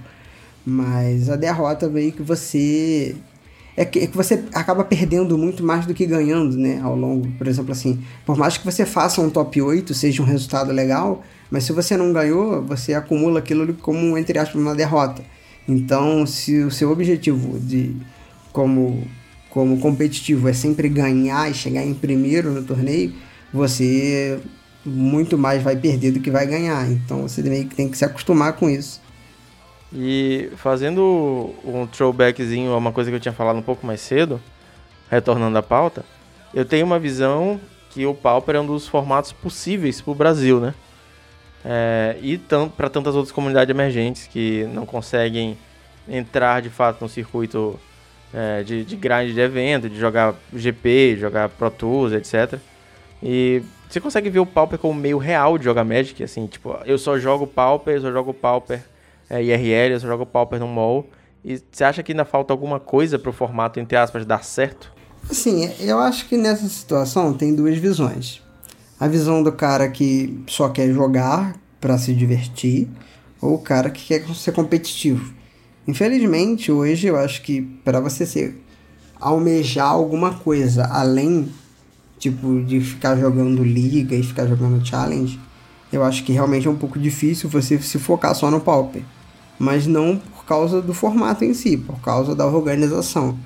Mas 0.66 1.30
a 1.30 1.36
derrota 1.36 1.88
veio 1.89 2.11
que 2.11 2.22
você. 2.22 3.16
É 3.76 3.84
que, 3.84 3.99
é 3.99 4.07
que 4.07 4.16
você 4.16 4.43
acaba 4.53 4.84
perdendo 4.84 5.38
muito 5.38 5.64
mais 5.64 5.86
do 5.86 5.93
que 5.93 6.05
ganhando, 6.05 6.55
né? 6.57 6.80
Ao 6.84 6.95
longo. 6.95 7.28
Por 7.38 7.47
exemplo, 7.47 7.72
assim, 7.72 7.99
por 8.26 8.38
mais 8.38 8.57
que 8.57 8.66
você 8.66 8.86
faça 8.86 9.20
um 9.20 9.30
top 9.30 9.61
8, 9.61 9.93
seja 9.93 10.22
um 10.22 10.26
resultado 10.26 10.72
legal, 10.72 11.24
mas 11.49 11.64
se 11.64 11.74
você 11.74 11.97
não 11.97 12.14
ganhou, 12.14 12.61
você 12.64 12.93
acumula 12.93 13.39
aquilo 13.39 13.74
como, 13.76 14.18
entre 14.18 14.38
aspas, 14.38 14.61
uma 14.61 14.76
derrota. 14.76 15.24
Então, 15.68 16.26
se 16.26 16.59
o 16.59 16.70
seu 16.70 16.91
objetivo 16.91 17.59
de 17.59 17.95
como, 18.51 19.07
como 19.49 19.80
competitivo 19.80 20.47
é 20.47 20.53
sempre 20.53 20.88
ganhar 20.88 21.49
e 21.49 21.53
chegar 21.53 21.84
em 21.84 21.93
primeiro 21.93 22.51
no 22.51 22.64
torneio, 22.64 23.14
você 23.54 24.39
muito 24.86 25.38
mais 25.38 25.62
vai 25.62 25.76
perder 25.76 26.12
do 26.12 26.20
que 26.20 26.32
vai 26.32 26.45
ganhar. 26.47 26.89
Então 26.89 27.22
você 27.22 27.41
meio 27.43 27.68
que 27.68 27.76
tem 27.76 27.89
que 27.89 27.97
se 27.97 28.04
acostumar 28.04 28.54
com 28.54 28.70
isso. 28.70 29.01
E 29.93 30.49
fazendo 30.58 31.54
um 31.64 31.86
throwbackzinho 31.86 32.74
a 32.74 32.78
uma 32.78 32.91
coisa 32.91 33.12
que 33.12 33.16
eu 33.16 33.20
tinha 33.20 33.34
falado 33.34 33.58
um 33.58 33.62
pouco 33.62 33.86
mais 33.86 34.01
cedo, 34.01 34.41
retornando 35.10 35.58
à 35.58 35.62
pauta, 35.62 36.04
eu 36.54 36.66
tenho 36.66 36.86
uma 36.86 36.97
visão 36.97 37.62
que 37.91 38.06
o 38.08 38.16
Pauper 38.16 38.56
é 38.56 38.60
um 38.60 38.66
dos 38.66 38.88
formatos 38.88 39.32
possíveis 39.32 40.01
para 40.01 40.12
o 40.12 40.16
Brasil, 40.16 40.60
né? 40.60 40.74
É, 41.64 42.18
e 42.22 42.38
para 42.76 42.89
tantas 42.89 43.16
outras 43.16 43.32
comunidades 43.32 43.70
emergentes 43.70 44.28
que 44.28 44.66
não 44.74 44.86
conseguem 44.86 45.58
entrar 46.10 46.62
de 46.62 46.70
fato 46.70 47.01
no 47.01 47.08
circuito 47.08 47.80
é, 48.34 48.64
de, 48.64 48.84
de 48.84 48.95
grind 48.95 49.32
de 49.32 49.39
evento, 49.39 49.88
de 49.88 49.97
jogar 49.97 50.34
GP, 50.51 51.18
jogar 51.20 51.49
Pro 51.49 51.70
Tours, 51.70 52.14
etc. 52.14 52.60
E 53.26 53.64
você 53.90 54.02
consegue 54.02 54.30
ver 54.30 54.40
o 54.40 54.46
Pauper 54.46 54.78
como 54.78 54.94
meio 54.94 55.18
real 55.18 55.58
de 55.58 55.64
jogar 55.64 55.86
Magic, 55.86 56.22
assim, 56.22 56.46
tipo, 56.46 56.76
eu 56.86 56.98
só 56.98 57.18
jogo 57.18 57.48
Pauper, 57.48 57.96
eu 57.96 58.02
só 58.02 58.12
jogo 58.12 58.34
Pauper 58.34 58.84
é, 59.30 59.42
IRL, 59.42 59.94
eu 59.94 60.00
só 60.02 60.08
jogo 60.08 60.26
Pauper 60.26 60.60
no 60.60 60.68
mall. 60.68 61.08
E 61.44 61.62
você 61.72 61.86
acha 61.86 62.04
que 62.04 62.12
ainda 62.12 62.26
falta 62.26 62.52
alguma 62.52 62.82
coisa 62.82 63.18
pro 63.18 63.32
formato, 63.32 63.80
entre 63.80 63.98
aspas, 63.98 64.26
dar 64.26 64.44
certo? 64.44 64.92
Assim, 65.30 65.72
eu 65.80 66.00
acho 66.00 66.28
que 66.28 66.36
nessa 66.36 66.68
situação 66.68 67.34
tem 67.34 67.56
duas 67.56 67.78
visões. 67.78 68.42
A 69.00 69.08
visão 69.08 69.42
do 69.42 69.54
cara 69.54 69.90
que 69.90 70.44
só 70.48 70.68
quer 70.68 70.92
jogar 70.92 71.56
para 71.80 71.98
se 71.98 72.14
divertir, 72.14 72.90
ou 73.42 73.56
o 73.56 73.60
cara 73.60 73.90
que 73.90 74.06
quer 74.06 74.26
ser 74.36 74.52
competitivo. 74.52 75.34
Infelizmente, 75.88 76.72
hoje 76.72 77.08
eu 77.08 77.18
acho 77.18 77.42
que 77.42 77.62
para 77.62 78.00
você 78.00 78.26
ser 78.26 78.62
almejar 79.20 79.90
alguma 79.90 80.34
coisa 80.34 80.86
além 80.86 81.50
tipo, 82.24 82.62
de 82.64 82.80
ficar 82.80 83.18
jogando 83.18 83.64
liga 83.64 84.16
e 84.16 84.24
ficar 84.24 84.48
jogando 84.48 84.86
challenge, 84.86 85.40
eu 85.92 86.04
acho 86.04 86.24
que 86.24 86.32
realmente 86.32 86.68
é 86.68 86.72
um 86.72 86.76
pouco 86.76 86.98
difícil 86.98 87.50
você 87.50 87.78
se 87.80 88.00
focar 88.00 88.34
só 88.34 88.50
no 88.50 88.62
Pauper. 88.62 89.04
Mas 89.60 89.86
não 89.86 90.18
por 90.18 90.46
causa 90.46 90.82
do 90.82 90.94
formato 90.94 91.44
em 91.44 91.54
si, 91.54 91.78
por 91.78 92.00
causa 92.02 92.34
da 92.34 92.48
organização. 92.48 93.38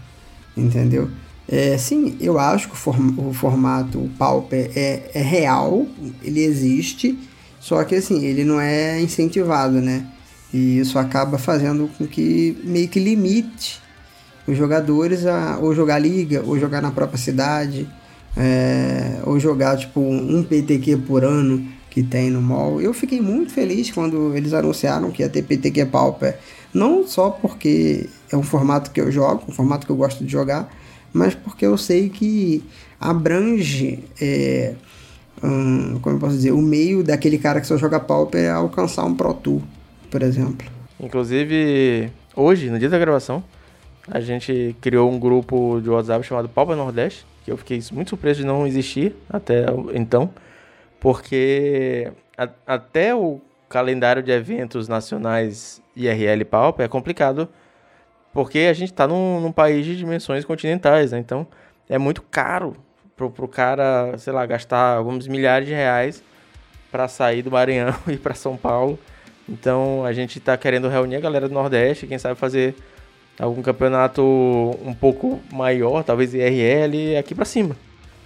Entendeu? 0.56 1.10
É, 1.48 1.78
sim, 1.78 2.16
eu 2.20 2.38
acho 2.38 2.68
que 2.68 2.74
o, 2.74 2.78
form 2.78 3.18
o 3.18 3.34
formato 3.34 3.98
o 3.98 4.10
Pauper 4.10 4.72
é, 4.76 5.12
é 5.14 5.22
real, 5.22 5.86
ele 6.22 6.42
existe, 6.42 7.18
só 7.60 7.84
que 7.84 7.96
assim, 7.96 8.26
ele 8.26 8.44
não 8.44 8.60
é 8.60 9.02
incentivado, 9.02 9.82
né? 9.82 10.06
E 10.54 10.80
isso 10.80 11.00
acaba 11.00 11.38
fazendo 11.38 11.90
com 11.98 12.06
que 12.06 12.58
meio 12.64 12.88
que 12.88 13.00
limite 13.00 13.82
os 14.48 14.58
jogadores 14.58 15.26
a 15.26 15.58
ou 15.62 15.74
jogar 15.74 16.00
liga, 16.00 16.44
ou 16.46 16.60
jogar 16.60 16.82
na 16.82 16.92
própria 16.92 17.18
cidade, 17.18 17.88
é, 18.38 19.20
ou 19.26 19.40
jogar 19.40 19.78
tipo 19.78 20.00
um 20.00 20.44
PTQ 20.44 20.98
por 20.98 21.24
ano 21.24 21.66
que 21.90 22.04
tem 22.04 22.30
no 22.30 22.42
mall. 22.42 22.80
Eu 22.80 22.94
fiquei 22.94 23.20
muito 23.20 23.52
feliz 23.52 23.90
quando 23.90 24.36
eles 24.36 24.54
anunciaram 24.54 25.10
que 25.10 25.24
ia 25.24 25.30
ter 25.30 25.42
PTQ 25.42 25.88
Pauper, 25.88 26.38
não 26.74 27.06
só 27.08 27.32
porque 27.32 28.08
é 28.32 28.38
um 28.38 28.44
formato 28.44 28.92
que 28.92 29.02
eu 29.02 29.12
jogo, 29.12 29.44
um 29.48 29.52
formato 29.52 29.86
que 29.86 29.92
eu 29.92 29.96
gosto 29.96 30.24
de 30.24 30.32
jogar, 30.32 30.72
mas 31.12 31.34
porque 31.34 31.66
eu 31.66 31.76
sei 31.78 32.10
que 32.10 32.64
abrange, 33.00 34.04
é, 34.22 34.76
um, 35.44 36.00
como 36.00 36.16
eu 36.16 36.20
posso 36.20 36.36
dizer, 36.36 36.52
o 36.52 36.62
meio 36.62 37.04
daquele 37.04 37.38
cara 37.38 37.60
que 37.60 37.68
só 37.68 37.78
joga 37.78 38.00
Pauper 38.00 38.54
alcançar 38.54 39.04
um 39.06 39.16
Pro 39.16 39.34
Tour, 39.34 39.62
por 40.12 40.22
exemplo. 40.22 40.68
Inclusive, 41.00 42.12
hoje, 42.36 42.70
no 42.70 42.78
dia 42.78 42.90
da 42.90 43.00
gravação, 43.00 43.44
a 44.08 44.20
gente 44.20 44.76
criou 44.82 45.12
um 45.12 45.20
grupo 45.20 45.80
de 45.82 45.90
WhatsApp 45.90 46.26
chamado 46.26 46.50
Pauper 46.50 46.76
Nordeste, 46.76 47.26
que 47.48 47.52
eu 47.52 47.56
fiquei 47.56 47.82
muito 47.93 48.10
surpreso 48.10 48.41
de 48.41 48.45
não 48.45 48.68
existir 48.68 49.16
até 49.30 49.68
então, 49.93 50.30
porque 51.00 52.12
a, 52.38 52.50
até 52.68 53.16
o 53.16 53.39
calendário 53.70 54.22
de 54.22 54.34
eventos 54.34 54.89
nacionais 54.89 55.82
IRL 55.95 56.43
Palpa 56.43 56.84
é 56.84 56.89
complicado, 56.89 57.48
porque 58.34 58.60
a 58.60 58.74
gente 58.74 58.91
está 58.91 59.08
num, 59.08 59.39
num, 59.39 59.52
país 59.54 59.86
de 59.86 59.95
dimensões 59.95 60.43
continentais, 60.43 61.14
né? 61.14 61.20
então 61.20 61.48
é 61.88 61.98
muito 61.98 62.22
caro 62.22 62.76
pro, 63.16 63.32
pro 63.32 63.48
cara, 63.48 64.18
sei 64.18 64.34
lá, 64.34 64.45
gastar 64.45 64.98
alguns 64.98 65.26
milhares 65.26 65.70
de 65.70 65.74
reais 65.74 66.22
para 66.91 67.08
sair 67.08 67.41
do 67.41 67.50
Maranhão 67.50 67.95
e 68.12 68.18
para 68.18 68.34
São 68.34 68.58
Paulo. 68.58 69.00
Então 69.48 70.04
a 70.04 70.12
gente 70.12 70.38
está 70.38 70.58
querendo 70.58 70.89
reunir 70.89 71.16
a 71.16 71.22
galera 71.22 71.48
do 71.48 71.54
Nordeste, 71.54 72.08
quem 72.08 72.18
sabe 72.18 72.38
fazer 72.38 72.76
algum 73.40 73.62
campeonato 73.62 74.22
um 74.22 74.94
pouco 74.94 75.40
maior, 75.52 76.04
talvez 76.04 76.34
IRL, 76.34 77.18
aqui 77.18 77.36
para 77.36 77.46
cima. 77.46 77.76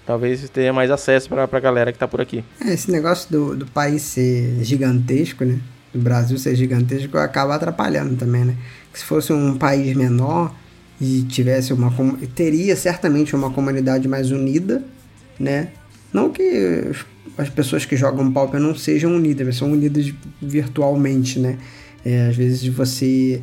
Talvez 0.05 0.49
tenha 0.49 0.73
mais 0.73 0.89
acesso 0.89 1.29
para 1.29 1.43
a 1.43 1.59
galera 1.59 1.91
que 1.91 1.99
tá 1.99 2.07
por 2.07 2.21
aqui. 2.21 2.43
É, 2.65 2.73
esse 2.73 2.91
negócio 2.91 3.31
do, 3.31 3.55
do 3.55 3.65
país 3.67 4.01
ser 4.01 4.63
gigantesco, 4.63 5.45
né? 5.45 5.59
Do 5.93 5.99
Brasil 5.99 6.37
ser 6.37 6.55
gigantesco 6.55 7.17
acaba 7.17 7.55
atrapalhando 7.55 8.15
também, 8.15 8.45
né? 8.45 8.55
Que 8.91 8.99
se 8.99 9.05
fosse 9.05 9.31
um 9.31 9.57
país 9.57 9.95
menor 9.95 10.53
e 10.99 11.23
tivesse 11.23 11.73
uma 11.73 11.91
teria 12.33 12.75
certamente 12.75 13.35
uma 13.35 13.51
comunidade 13.51 14.07
mais 14.07 14.31
unida, 14.31 14.83
né? 15.39 15.69
Não 16.11 16.29
que 16.29 16.91
as 17.37 17.49
pessoas 17.49 17.85
que 17.85 17.95
jogam 17.95 18.31
Pauper 18.31 18.59
não 18.59 18.75
sejam 18.75 19.15
unidas, 19.15 19.45
mas 19.45 19.57
são 19.57 19.71
unidas 19.71 20.11
virtualmente, 20.41 21.39
né? 21.39 21.57
É, 22.03 22.27
às 22.27 22.35
vezes 22.35 22.67
você 22.67 23.41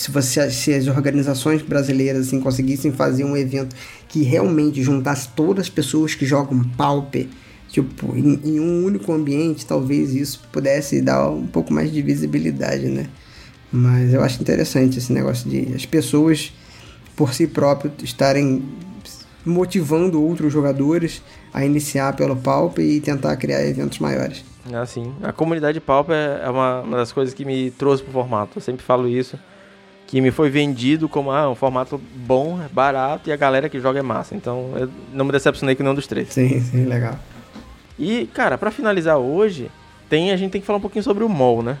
se, 0.00 0.10
você, 0.10 0.50
se 0.50 0.72
as 0.72 0.86
organizações 0.86 1.60
brasileiras 1.60 2.28
assim, 2.28 2.40
conseguissem 2.40 2.90
fazer 2.90 3.22
um 3.22 3.36
evento 3.36 3.76
que 4.08 4.22
realmente 4.22 4.82
juntasse 4.82 5.28
todas 5.36 5.66
as 5.66 5.68
pessoas 5.68 6.14
que 6.14 6.24
jogam 6.24 6.64
Pauper 6.74 7.26
tipo, 7.68 8.16
em, 8.16 8.40
em, 8.42 8.58
um 8.58 8.82
único 8.82 9.12
ambiente, 9.12 9.66
talvez 9.66 10.14
isso 10.14 10.40
pudesse 10.50 11.02
dar 11.02 11.28
um 11.28 11.46
pouco 11.46 11.70
mais 11.70 11.92
de 11.92 12.00
visibilidade, 12.00 12.86
né? 12.86 13.08
Mas 13.70 14.14
eu 14.14 14.22
acho 14.22 14.40
interessante 14.40 14.96
esse 14.96 15.12
negócio 15.12 15.50
de 15.50 15.74
as 15.74 15.84
pessoas 15.84 16.50
por 17.14 17.34
si 17.34 17.46
próprias 17.46 17.92
estarem 18.02 18.64
motivando 19.44 20.22
outros 20.22 20.50
jogadores 20.50 21.22
a 21.52 21.62
iniciar 21.62 22.16
pelo 22.16 22.36
Pauper 22.36 22.82
e 22.82 23.00
tentar 23.00 23.36
criar 23.36 23.62
eventos 23.66 23.98
maiores. 23.98 24.42
Assim, 24.72 25.12
a 25.22 25.30
comunidade 25.30 25.78
Pauper 25.78 26.16
é 26.42 26.48
uma, 26.48 26.80
uma 26.80 26.96
das 26.96 27.12
coisas 27.12 27.34
que 27.34 27.44
me 27.44 27.70
trouxe 27.72 28.02
pro 28.02 28.12
formato. 28.12 28.56
Eu 28.56 28.62
sempre 28.62 28.82
falo 28.82 29.06
isso 29.06 29.38
que 30.10 30.20
me 30.20 30.32
foi 30.32 30.50
vendido 30.50 31.08
como 31.08 31.30
ah, 31.30 31.48
um 31.48 31.54
formato 31.54 31.96
bom, 32.16 32.58
barato 32.72 33.30
e 33.30 33.32
a 33.32 33.36
galera 33.36 33.68
que 33.68 33.78
joga 33.78 34.00
é 34.00 34.02
massa. 34.02 34.34
Então 34.34 34.72
eu 34.74 34.90
não 35.12 35.24
me 35.24 35.30
decepcionei 35.30 35.76
com 35.76 35.84
nenhum 35.84 35.94
dos 35.94 36.08
três. 36.08 36.32
Sim, 36.32 36.60
sim, 36.60 36.84
legal. 36.84 37.16
E, 37.96 38.26
cara, 38.34 38.58
para 38.58 38.72
finalizar 38.72 39.18
hoje, 39.18 39.70
tem 40.08 40.32
a 40.32 40.36
gente 40.36 40.50
tem 40.50 40.60
que 40.60 40.66
falar 40.66 40.78
um 40.78 40.82
pouquinho 40.82 41.04
sobre 41.04 41.22
o 41.22 41.28
MOL, 41.28 41.62
né? 41.62 41.78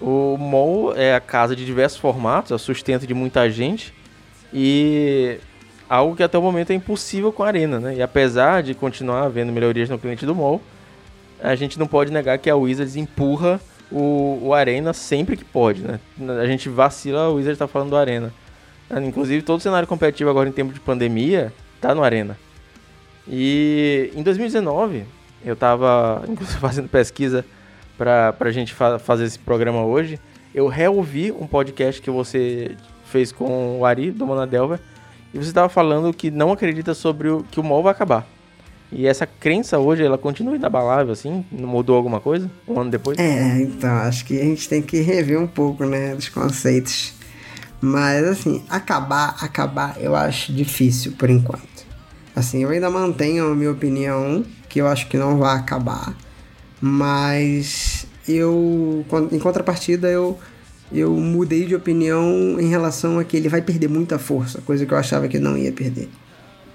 O 0.00 0.38
MOL 0.38 0.94
é 0.96 1.14
a 1.14 1.20
casa 1.20 1.54
de 1.54 1.66
diversos 1.66 1.98
formatos, 1.98 2.52
é 2.52 2.54
o 2.54 2.58
sustento 2.58 3.06
de 3.06 3.12
muita 3.12 3.50
gente 3.50 3.92
e 4.50 5.38
algo 5.90 6.16
que 6.16 6.22
até 6.22 6.38
o 6.38 6.42
momento 6.42 6.70
é 6.70 6.74
impossível 6.74 7.30
com 7.30 7.42
a 7.42 7.48
Arena, 7.48 7.78
né? 7.78 7.96
E 7.96 8.00
apesar 8.00 8.62
de 8.62 8.72
continuar 8.72 9.24
havendo 9.24 9.52
melhorias 9.52 9.90
no 9.90 9.98
cliente 9.98 10.24
do 10.24 10.34
MOL, 10.34 10.62
a 11.42 11.54
gente 11.54 11.78
não 11.78 11.86
pode 11.86 12.10
negar 12.10 12.38
que 12.38 12.48
a 12.48 12.56
Wizards 12.56 12.96
empurra 12.96 13.60
o, 13.90 14.38
o 14.42 14.54
Arena 14.54 14.92
sempre 14.92 15.36
que 15.36 15.44
pode, 15.44 15.82
né? 15.82 16.00
A 16.40 16.46
gente 16.46 16.68
vacila, 16.68 17.28
o 17.28 17.34
Wizard 17.34 17.58
tá 17.58 17.66
falando 17.66 17.90
do 17.90 17.96
Arena. 17.96 18.32
Inclusive, 19.06 19.42
todo 19.42 19.58
o 19.58 19.62
cenário 19.62 19.86
competitivo 19.86 20.30
agora 20.30 20.48
em 20.48 20.52
tempo 20.52 20.72
de 20.72 20.80
pandemia 20.80 21.52
tá 21.80 21.94
no 21.94 22.02
Arena. 22.02 22.38
E 23.26 24.10
em 24.14 24.22
2019, 24.22 25.04
eu 25.44 25.54
tava 25.54 26.24
inclusive 26.28 26.58
fazendo 26.58 26.88
pesquisa 26.88 27.44
pra, 27.96 28.32
pra 28.32 28.50
gente 28.50 28.72
fa 28.72 28.98
fazer 28.98 29.24
esse 29.24 29.38
programa 29.38 29.84
hoje. 29.84 30.18
Eu 30.54 30.66
reouvi 30.66 31.30
um 31.30 31.46
podcast 31.46 32.00
que 32.00 32.10
você 32.10 32.74
fez 33.04 33.30
com 33.30 33.78
o 33.78 33.84
Ari, 33.84 34.10
do 34.10 34.26
Monadelver, 34.26 34.80
e 35.32 35.38
você 35.38 35.52
tava 35.52 35.68
falando 35.68 36.12
que 36.12 36.30
não 36.30 36.52
acredita 36.52 36.94
sobre 36.94 37.28
o 37.28 37.44
que 37.50 37.60
o 37.60 37.62
MOL 37.62 37.82
vai 37.82 37.92
acabar. 37.92 38.26
E 38.90 39.06
essa 39.06 39.26
crença 39.26 39.78
hoje, 39.78 40.02
ela 40.02 40.16
continua 40.16 40.56
inabalável, 40.56 41.12
assim? 41.12 41.44
Não 41.52 41.68
mudou 41.68 41.94
alguma 41.96 42.20
coisa? 42.20 42.50
Um 42.66 42.80
ano 42.80 42.90
depois? 42.90 43.18
É, 43.18 43.60
então, 43.60 43.90
acho 43.90 44.24
que 44.24 44.40
a 44.40 44.44
gente 44.44 44.68
tem 44.68 44.80
que 44.80 45.00
rever 45.00 45.38
um 45.38 45.46
pouco, 45.46 45.84
né, 45.84 46.14
dos 46.14 46.28
conceitos. 46.28 47.12
Mas, 47.80 48.24
assim, 48.24 48.64
acabar, 48.68 49.36
acabar, 49.40 49.96
eu 50.00 50.16
acho 50.16 50.52
difícil 50.52 51.12
por 51.12 51.28
enquanto. 51.28 51.86
Assim, 52.34 52.62
eu 52.62 52.70
ainda 52.70 52.88
mantenho 52.88 53.52
a 53.52 53.54
minha 53.54 53.70
opinião, 53.70 54.44
que 54.68 54.80
eu 54.80 54.86
acho 54.86 55.08
que 55.08 55.16
não 55.16 55.38
vai 55.38 55.56
acabar. 55.56 56.16
Mas 56.80 58.06
eu, 58.26 59.04
em 59.30 59.38
contrapartida, 59.38 60.08
eu, 60.08 60.38
eu 60.92 61.12
mudei 61.12 61.66
de 61.66 61.74
opinião 61.74 62.58
em 62.58 62.68
relação 62.68 63.18
a 63.18 63.24
que 63.24 63.36
ele 63.36 63.48
vai 63.48 63.60
perder 63.60 63.88
muita 63.88 64.18
força, 64.18 64.60
coisa 64.62 64.86
que 64.86 64.92
eu 64.92 64.98
achava 64.98 65.28
que 65.28 65.38
não 65.38 65.56
ia 65.58 65.72
perder. 65.72 66.08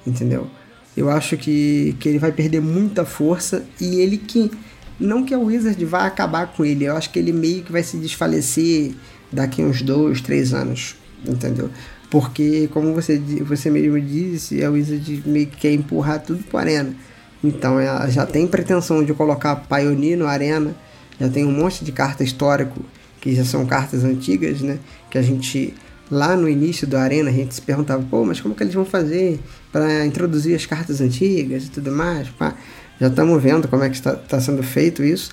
Entendeu? 0.05 0.47
Eu 0.95 1.09
acho 1.09 1.37
que, 1.37 1.95
que 1.99 2.07
ele 2.07 2.19
vai 2.19 2.31
perder 2.31 2.61
muita 2.61 3.05
força 3.05 3.65
e 3.79 3.99
ele 3.99 4.17
que. 4.17 4.51
Não 4.99 5.25
que 5.25 5.33
a 5.33 5.39
Wizard 5.39 5.83
vá 5.85 6.05
acabar 6.05 6.47
com 6.53 6.63
ele, 6.63 6.85
eu 6.85 6.95
acho 6.95 7.09
que 7.09 7.17
ele 7.17 7.33
meio 7.33 7.63
que 7.63 7.71
vai 7.71 7.81
se 7.81 7.97
desfalecer 7.97 8.93
daqui 9.31 9.63
uns 9.63 9.81
dois, 9.81 10.21
três 10.21 10.53
anos, 10.53 10.95
entendeu? 11.27 11.69
Porque, 12.11 12.69
como 12.71 12.93
você, 12.93 13.17
você 13.41 13.71
mesmo 13.71 13.99
disse, 13.99 14.63
a 14.63 14.69
Wizard 14.69 15.23
meio 15.25 15.47
que 15.47 15.57
quer 15.57 15.73
empurrar 15.73 16.21
tudo 16.21 16.43
para 16.43 16.59
Arena. 16.59 16.95
Então 17.43 17.79
ela 17.79 18.07
já 18.07 18.25
tem 18.25 18.47
pretensão 18.47 19.03
de 19.03 19.13
colocar 19.13 19.55
Pioneer 19.55 20.17
no 20.17 20.27
Arena, 20.27 20.75
já 21.19 21.27
tem 21.27 21.43
um 21.43 21.51
monte 21.51 21.83
de 21.83 21.91
carta 21.91 22.23
histórico 22.23 22.85
que 23.19 23.35
já 23.35 23.43
são 23.43 23.65
cartas 23.65 24.03
antigas, 24.03 24.61
né? 24.61 24.77
Que 25.09 25.17
a 25.17 25.21
gente 25.21 25.73
lá 26.09 26.35
no 26.35 26.47
início 26.47 26.85
do 26.85 26.95
Arena 26.95 27.29
a 27.29 27.33
gente 27.33 27.55
se 27.55 27.61
perguntava, 27.61 28.03
pô, 28.09 28.23
mas 28.23 28.39
como 28.39 28.53
que 28.53 28.61
eles 28.61 28.73
vão 28.73 28.85
fazer 28.85 29.39
para 29.73 30.05
introduzir 30.05 30.55
as 30.55 30.67
cartas 30.67 31.01
antigas 31.01 31.65
e 31.65 31.71
tudo 31.71 31.91
mais? 31.91 32.29
Pá, 32.29 32.53
já 33.01 33.07
estamos 33.07 33.41
vendo 33.41 33.67
como 33.67 33.83
é 33.83 33.89
que 33.89 33.95
está, 33.95 34.13
está 34.13 34.39
sendo 34.39 34.61
feito 34.61 35.03
isso. 35.03 35.31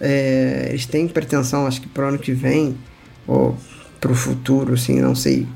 É, 0.00 0.66
eles 0.70 0.84
têm 0.84 1.06
pretensão, 1.06 1.66
acho 1.66 1.80
que 1.80 1.88
para 1.88 2.04
o 2.04 2.08
ano 2.08 2.18
que 2.18 2.32
vem, 2.32 2.76
ou 3.26 3.56
para 4.00 4.10
o 4.10 4.14
futuro, 4.14 4.74
assim, 4.74 5.00
não 5.00 5.14
sei. 5.14 5.46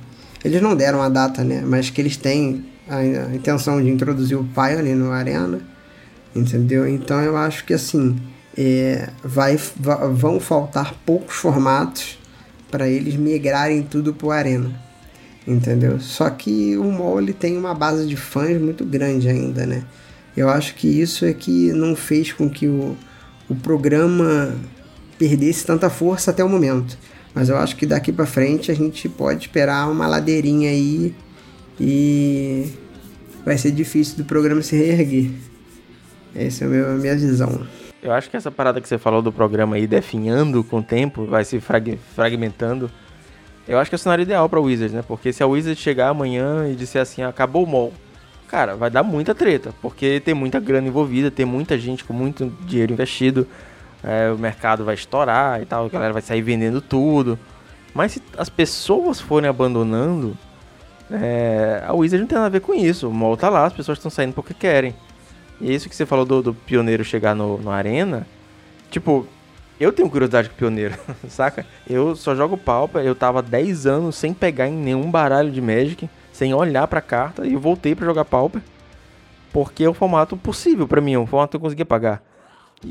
Eles 0.45 0.63
não 0.63 0.75
deram 0.75 1.03
a 1.03 1.09
data, 1.09 1.43
né? 1.43 1.63
Mas 1.67 1.91
que 1.91 2.01
eles 2.01 2.17
têm 2.17 2.65
a, 2.89 2.99
a 2.99 3.35
intenção 3.35 3.83
de 3.83 3.91
introduzir 3.91 4.39
o 4.39 4.45
Pioneer 4.45 4.97
no 4.97 5.11
Arena, 5.11 5.61
entendeu? 6.35 6.89
Então 6.89 7.21
eu 7.21 7.37
acho 7.37 7.65
que 7.65 7.75
assim, 7.75 8.17
é, 8.57 9.11
vai, 9.23 9.59
vão 10.15 10.39
faltar 10.39 10.95
poucos 11.05 11.35
formatos 11.35 12.19
para 12.71 12.89
eles 12.89 13.17
migrarem 13.17 13.83
tudo 13.83 14.15
para 14.15 14.27
o 14.27 14.31
Arena. 14.31 14.90
Entendeu? 15.47 15.99
Só 16.01 16.29
que 16.29 16.77
o 16.77 16.85
MOL 16.85 17.21
ele 17.21 17.33
tem 17.33 17.57
uma 17.57 17.75
base 17.75 18.07
de 18.07 18.17
fãs 18.17 18.61
muito 18.61 18.85
grande 18.85 19.29
ainda, 19.29 19.67
né? 19.67 19.85
Eu 20.37 20.49
acho 20.49 20.75
que 20.75 20.87
isso 20.87 21.25
é 21.25 21.33
que 21.33 21.73
não 21.73 21.97
fez 21.97 22.33
com 22.33 22.49
que 22.49 22.67
o, 22.69 22.97
o 23.49 23.55
programa 23.55 24.55
perdesse 25.19 25.67
tanta 25.67 25.91
força 25.91 26.31
até 26.31 26.45
o 26.45 26.49
momento. 26.49 26.97
Mas 27.35 27.49
eu 27.49 27.57
acho 27.57 27.77
que 27.77 27.87
daqui 27.87 28.13
para 28.13 28.27
frente 28.27 28.71
a 28.71 28.75
gente 28.75 29.09
pode 29.09 29.47
esperar 29.47 29.89
uma 29.91 30.07
ladeirinha 30.07 30.71
aí 30.71 31.15
e 31.79 32.73
vai 33.45 33.57
ser 33.57 33.71
difícil 33.71 34.19
do 34.19 34.25
programa 34.25 34.63
se 34.63 34.77
reerguer. 34.77 35.31
Essa 36.35 36.65
é 36.65 36.67
a 36.67 36.95
minha 36.95 37.17
visão. 37.17 37.67
Eu 38.03 38.13
acho 38.13 38.31
que 38.31 38.37
essa 38.37 38.51
parada 38.51 38.81
que 38.81 38.89
você 38.89 38.99
falou 38.99 39.21
do 39.21 39.33
programa 39.33 39.77
aí, 39.77 39.87
definhando 39.87 40.65
com 40.65 40.79
o 40.79 40.83
tempo, 40.83 41.27
vai 41.27 41.45
se 41.45 41.61
frag 41.61 41.99
fragmentando. 42.15 42.91
Eu 43.71 43.79
acho 43.79 43.89
que 43.89 43.95
é 43.95 43.99
o 43.99 44.01
cenário 44.01 44.23
ideal 44.23 44.49
pra 44.49 44.59
Wizards, 44.59 44.93
né? 44.93 45.01
Porque 45.07 45.33
se 45.33 45.45
a 45.45 45.47
Wizards 45.47 45.81
chegar 45.81 46.09
amanhã 46.09 46.69
e 46.69 46.75
disser 46.75 47.01
assim, 47.01 47.23
acabou 47.23 47.63
o 47.63 47.67
mall, 47.69 47.93
cara, 48.49 48.75
vai 48.75 48.91
dar 48.91 49.05
muita 49.05 49.33
treta. 49.33 49.73
Porque 49.81 50.19
tem 50.19 50.35
muita 50.35 50.59
grana 50.59 50.89
envolvida, 50.89 51.31
tem 51.31 51.47
muita 51.47 51.79
gente 51.79 52.03
com 52.03 52.13
muito 52.13 52.53
dinheiro 52.63 52.93
investido. 52.93 53.47
É, 54.03 54.29
o 54.33 54.37
mercado 54.37 54.85
vai 54.85 54.97
estourar 54.97 55.63
e 55.63 55.67
tal, 55.67 55.87
a 55.87 55.89
galera 55.89 56.13
vai 56.13 56.21
sair 56.21 56.43
vendendo 56.43 56.81
tudo. 56.81 57.39
Mas 57.95 58.11
se 58.11 58.23
as 58.37 58.49
pessoas 58.49 59.21
forem 59.21 59.49
abandonando, 59.49 60.37
é, 61.09 61.85
a 61.87 61.93
Wizard 61.93 62.23
não 62.23 62.29
tem 62.29 62.39
nada 62.39 62.49
a 62.49 62.51
ver 62.51 62.61
com 62.63 62.75
isso. 62.75 63.09
O 63.09 63.15
mall 63.15 63.37
tá 63.37 63.49
lá, 63.49 63.67
as 63.67 63.73
pessoas 63.73 63.99
estão 63.99 64.11
saindo 64.11 64.33
porque 64.35 64.53
querem. 64.53 64.97
E 65.61 65.73
isso 65.73 65.89
que 65.89 65.95
você 65.95 66.05
falou 66.05 66.25
do, 66.25 66.43
do 66.43 66.55
pioneiro 66.55 67.05
chegar 67.05 67.37
no, 67.37 67.57
no 67.59 67.71
Arena, 67.71 68.27
tipo, 68.91 69.29
eu 69.81 69.93
tenho 69.93 70.11
curiosidade 70.11 70.49
com 70.51 70.57
pioneiro, 70.57 70.95
saca? 71.29 71.67
Eu 71.89 72.15
só 72.15 72.35
jogo 72.35 72.57
Pauper, 72.57 73.03
eu 73.03 73.15
tava 73.15 73.43
10 73.43 73.87
anos 73.87 74.17
sem 74.17 74.35
pegar 74.35 74.69
em 74.69 74.77
nenhum 74.77 75.11
baralho 75.11 75.51
de 75.51 75.61
Magic, 75.61 76.09
sem 76.33 76.55
olhar 76.55 76.87
pra 76.87 77.01
carta, 77.01 77.47
e 77.47 77.57
voltei 77.57 77.95
para 77.95 78.07
jogar 78.07 78.25
Pauper, 78.25 78.63
porque 79.53 79.85
é 79.85 79.89
o 79.89 79.95
formato 79.95 80.37
possível 80.37 80.87
para 80.87 81.01
mim, 81.01 81.15
é 81.15 81.19
um 81.19 81.27
formato 81.27 81.51
que 81.51 81.57
eu 81.57 81.61
conseguia 81.61 81.87
pagar. 81.87 82.23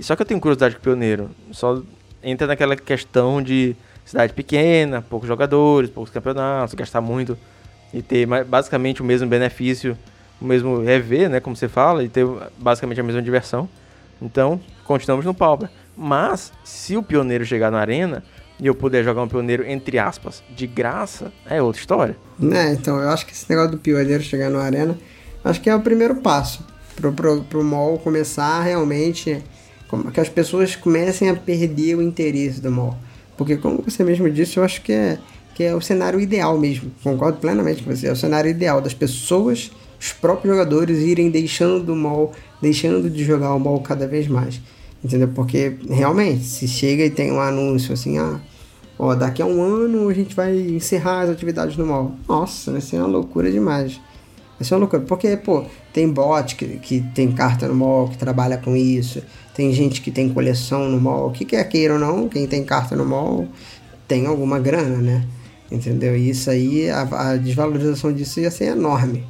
Só 0.02 0.16
que 0.16 0.22
eu 0.22 0.26
tenho 0.26 0.42
curiosidade 0.42 0.76
com 0.76 0.82
pioneiro, 0.82 1.30
só 1.52 1.82
entra 2.22 2.48
naquela 2.48 2.76
questão 2.76 3.42
de 3.42 3.76
cidade 4.04 4.34
pequena, 4.34 5.02
poucos 5.02 5.28
jogadores, 5.28 5.90
poucos 5.90 6.12
campeonatos, 6.12 6.74
gastar 6.74 7.02
muito 7.02 7.38
e 7.94 8.02
ter 8.02 8.26
basicamente 8.26 9.02
o 9.02 9.06
mesmo 9.06 9.28
benefício 9.28 9.98
o 10.42 10.46
mesmo 10.46 10.82
rever, 10.82 11.30
né, 11.30 11.40
como 11.40 11.56
você 11.56 11.68
fala, 11.68 12.04
e 12.04 12.10
ter 12.10 12.26
basicamente 12.58 13.00
a 13.00 13.04
mesma 13.04 13.22
diversão. 13.22 13.68
Então, 14.22 14.60
continuamos 14.86 15.26
no 15.26 15.34
Pauper. 15.34 15.70
Mas, 16.02 16.54
se 16.64 16.96
o 16.96 17.04
pioneiro 17.04 17.46
chegar 17.46 17.70
na 17.70 17.80
arena 17.80 18.24
e 18.58 18.66
eu 18.68 18.74
puder 18.74 19.04
jogar 19.04 19.22
um 19.22 19.28
pioneiro, 19.28 19.66
entre 19.66 20.00
aspas, 20.00 20.42
de 20.56 20.66
graça, 20.66 21.32
é 21.46 21.62
outra 21.62 21.82
história. 21.82 22.16
É, 22.42 22.72
então, 22.72 22.98
eu 22.98 23.10
acho 23.10 23.26
que 23.26 23.34
esse 23.34 23.50
negócio 23.50 23.72
do 23.72 23.78
pioneiro 23.78 24.24
chegar 24.24 24.50
na 24.50 24.62
arena, 24.62 24.98
acho 25.44 25.60
que 25.60 25.70
é 25.70 25.76
o 25.76 25.82
primeiro 25.82 26.16
passo 26.16 26.66
pro, 26.96 27.12
pro, 27.12 27.44
pro 27.44 27.64
mall 27.64 28.00
começar 28.00 28.62
realmente, 28.62 29.44
que 30.14 30.20
as 30.22 30.30
pessoas 30.30 30.74
comecem 30.74 31.30
a 31.30 31.36
perder 31.36 31.96
o 31.96 32.02
interesse 32.02 32.62
do 32.62 32.72
mall. 32.72 32.98
Porque, 33.38 33.58
como 33.58 33.82
você 33.82 34.02
mesmo 34.04 34.30
disse, 34.30 34.56
eu 34.56 34.64
acho 34.64 34.82
que 34.82 34.94
é, 34.94 35.18
que 35.54 35.66
é 35.66 35.76
o 35.76 35.82
cenário 35.82 36.20
ideal 36.20 36.58
mesmo. 36.58 36.92
Concordo 37.04 37.40
plenamente 37.40 37.84
com 37.84 37.94
você. 37.94 38.08
É 38.08 38.12
o 38.12 38.16
cenário 38.16 38.50
ideal 38.50 38.82
das 38.82 38.94
pessoas 38.94 39.72
os 40.00 40.14
próprios 40.14 40.56
jogadores 40.56 41.00
irem 41.00 41.30
deixando 41.30 41.92
o 41.92 41.96
mal, 41.96 42.32
deixando 42.62 43.10
de 43.10 43.24
jogar 43.24 43.54
o 43.54 43.60
mal 43.60 43.78
cada 43.82 44.08
vez 44.08 44.28
mais. 44.28 44.62
Entendeu? 45.04 45.30
Porque 45.30 45.78
realmente, 45.90 46.44
se 46.44 46.68
chega 46.68 47.06
e 47.06 47.10
tem 47.10 47.32
um 47.32 47.40
anúncio 47.40 47.94
assim, 47.94 48.18
ah, 48.18 48.40
ó, 48.98 49.16
daqui 49.16 49.42
a 49.42 49.46
um 49.46 49.62
ano 49.62 50.10
a 50.10 50.14
gente 50.14 50.36
vai 50.36 50.58
encerrar 50.58 51.22
as 51.22 51.30
atividades 51.30 51.78
no 51.78 51.86
mal. 51.86 52.16
Nossa, 52.28 52.72
vai 52.72 52.82
ser 52.82 52.98
uma 52.98 53.08
loucura 53.08 53.50
demais. 53.52 54.00
Vai 54.60 54.68
ser 54.68 54.74
uma 54.74 54.82
loucura. 54.82 55.02
Porque, 55.04 55.38
pô, 55.38 55.64
tem 55.94 56.12
bot 56.12 56.56
que, 56.56 56.66
que 56.80 57.02
tem 57.16 57.32
carta 57.32 57.68
no 57.68 57.76
mall, 57.76 58.10
que 58.10 58.18
trabalha 58.18 58.58
com 58.58 58.76
isso. 58.76 59.24
Tem 59.56 59.72
gente 59.72 60.02
que 60.02 60.12
tem 60.12 60.30
coleção 60.30 60.90
no 60.90 61.00
mall. 61.00 61.32
Que 61.32 61.46
quer 61.46 61.64
queira 61.70 61.94
ou 61.94 62.00
não, 62.00 62.28
quem 62.28 62.46
tem 62.46 62.64
carta 62.64 62.96
no 62.96 63.06
mall 63.06 63.48
tem 64.10 64.26
alguma 64.26 64.60
grana, 64.60 64.98
né? 64.98 65.26
Entendeu? 65.72 66.18
E 66.18 66.32
isso 66.32 66.50
aí, 66.50 66.90
a, 66.90 67.02
a 67.02 67.38
desvalorização 67.38 68.12
disso 68.12 68.40
ia 68.40 68.50
ser 68.50 68.72
enorme. 68.72 69.24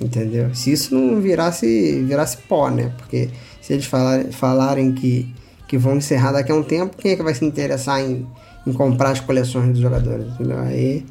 Entendeu? 0.00 0.54
Se 0.54 0.72
isso 0.72 0.94
não 0.94 1.20
virasse, 1.20 2.02
virasse 2.02 2.38
pó, 2.48 2.70
né? 2.70 2.92
Porque 2.96 3.28
se 3.68 3.74
eles 3.74 3.84
falarem, 3.84 4.32
falarem 4.32 4.92
que, 4.92 5.30
que 5.66 5.76
vão 5.76 5.98
encerrar 5.98 6.32
daqui 6.32 6.50
a 6.50 6.54
um 6.54 6.62
tempo, 6.62 6.96
quem 6.96 7.12
é 7.12 7.16
que 7.16 7.22
vai 7.22 7.34
se 7.34 7.44
interessar 7.44 8.00
em, 8.00 8.26
em 8.66 8.72
comprar 8.72 9.10
as 9.10 9.20
coleções 9.20 9.72
dos 9.72 9.78
jogadores? 9.78 10.26
Entendeu? 10.26 10.58
Aí, 10.60 11.04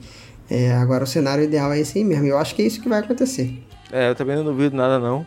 é, 0.49 0.73
agora 0.73 1.03
o 1.03 1.07
cenário 1.07 1.43
ideal 1.43 1.71
é 1.71 1.79
esse 1.79 1.99
aí 1.99 2.03
mesmo. 2.03 2.25
Eu 2.25 2.35
acho 2.35 2.55
que 2.55 2.63
é 2.63 2.65
isso 2.65 2.81
que 2.81 2.89
vai 2.89 3.01
acontecer. 3.01 3.63
É, 3.91 4.09
eu 4.09 4.15
também 4.15 4.35
não 4.35 4.43
duvido 4.43 4.75
nada 4.75 4.97
não. 4.97 5.23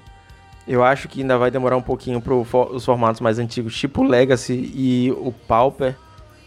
Eu 0.66 0.82
acho 0.82 1.06
que 1.06 1.20
ainda 1.20 1.38
vai 1.38 1.52
demorar 1.52 1.76
um 1.76 1.82
pouquinho 1.82 2.20
para 2.20 2.34
os 2.34 2.84
formatos 2.84 3.20
mais 3.20 3.38
antigos, 3.38 3.78
tipo 3.78 4.00
o 4.00 4.04
Legacy 4.04 4.72
e 4.74 5.12
o 5.12 5.32
Pauper. 5.46 5.94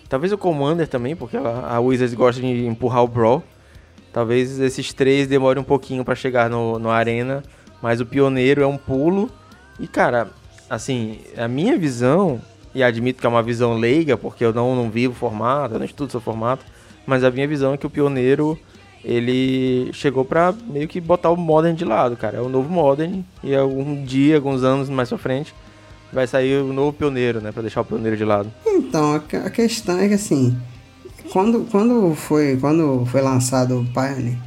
Talvez 0.09 0.33
o 0.33 0.37
Commander 0.37 0.85
também, 0.85 1.15
porque 1.15 1.37
a, 1.37 1.75
a 1.75 1.79
Wizards 1.79 2.13
gosta 2.13 2.41
de 2.41 2.67
empurrar 2.67 3.05
o 3.05 3.07
Brawl. 3.07 3.41
Talvez 4.11 4.59
esses 4.59 4.91
três 4.91 5.29
demorem 5.29 5.61
um 5.61 5.65
pouquinho 5.65 6.03
para 6.03 6.13
chegar 6.13 6.49
no, 6.49 6.77
no 6.77 6.89
Arena, 6.89 7.41
mas 7.81 8.01
o 8.01 8.05
Pioneiro 8.05 8.61
é 8.61 8.67
um 8.67 8.77
pulo. 8.77 9.31
E 9.79 9.87
cara, 9.87 10.29
assim, 10.69 11.19
a 11.37 11.47
minha 11.47 11.77
visão, 11.77 12.41
e 12.73 12.83
admito 12.83 13.19
que 13.19 13.25
é 13.25 13.29
uma 13.29 13.43
visão 13.43 13.75
leiga, 13.77 14.17
porque 14.17 14.43
eu 14.43 14.53
não, 14.53 14.75
não 14.75 14.89
vivo 14.89 15.13
formato, 15.13 15.75
eu 15.75 15.79
não 15.79 15.85
estudo 15.85 16.11
seu 16.11 16.21
formato, 16.21 16.65
mas 17.05 17.23
a 17.23 17.31
minha 17.31 17.47
visão 17.47 17.73
é 17.73 17.77
que 17.77 17.85
o 17.85 17.89
Pioneiro 17.89 18.57
ele 19.03 19.91
chegou 19.93 20.23
pra 20.23 20.53
meio 20.67 20.87
que 20.87 21.01
botar 21.01 21.29
o 21.29 21.35
Modern 21.35 21.75
de 21.75 21.83
lado, 21.83 22.15
cara. 22.15 22.37
É 22.37 22.41
o 22.41 22.47
novo 22.47 22.69
Modern 22.69 23.21
e 23.43 23.53
algum 23.53 24.03
dia, 24.03 24.37
alguns 24.37 24.63
anos 24.63 24.89
mais 24.89 25.09
pra 25.09 25.17
frente, 25.17 25.53
vai 26.11 26.25
sair 26.25 26.61
o 26.61 26.71
novo 26.71 26.93
Pioneiro, 26.93 27.41
né? 27.41 27.51
Pra 27.51 27.61
deixar 27.61 27.81
o 27.81 27.85
Pioneiro 27.85 28.15
de 28.15 28.23
lado. 28.23 28.51
Então, 28.65 29.15
a 29.15 29.49
questão 29.49 29.99
é 29.99 30.07
que 30.07 30.13
assim, 30.13 30.57
quando, 31.31 31.67
quando, 31.69 32.15
foi, 32.15 32.57
quando 32.57 33.05
foi 33.05 33.21
lançado 33.21 33.81
o 33.81 33.85
Pioneer, 33.85 34.37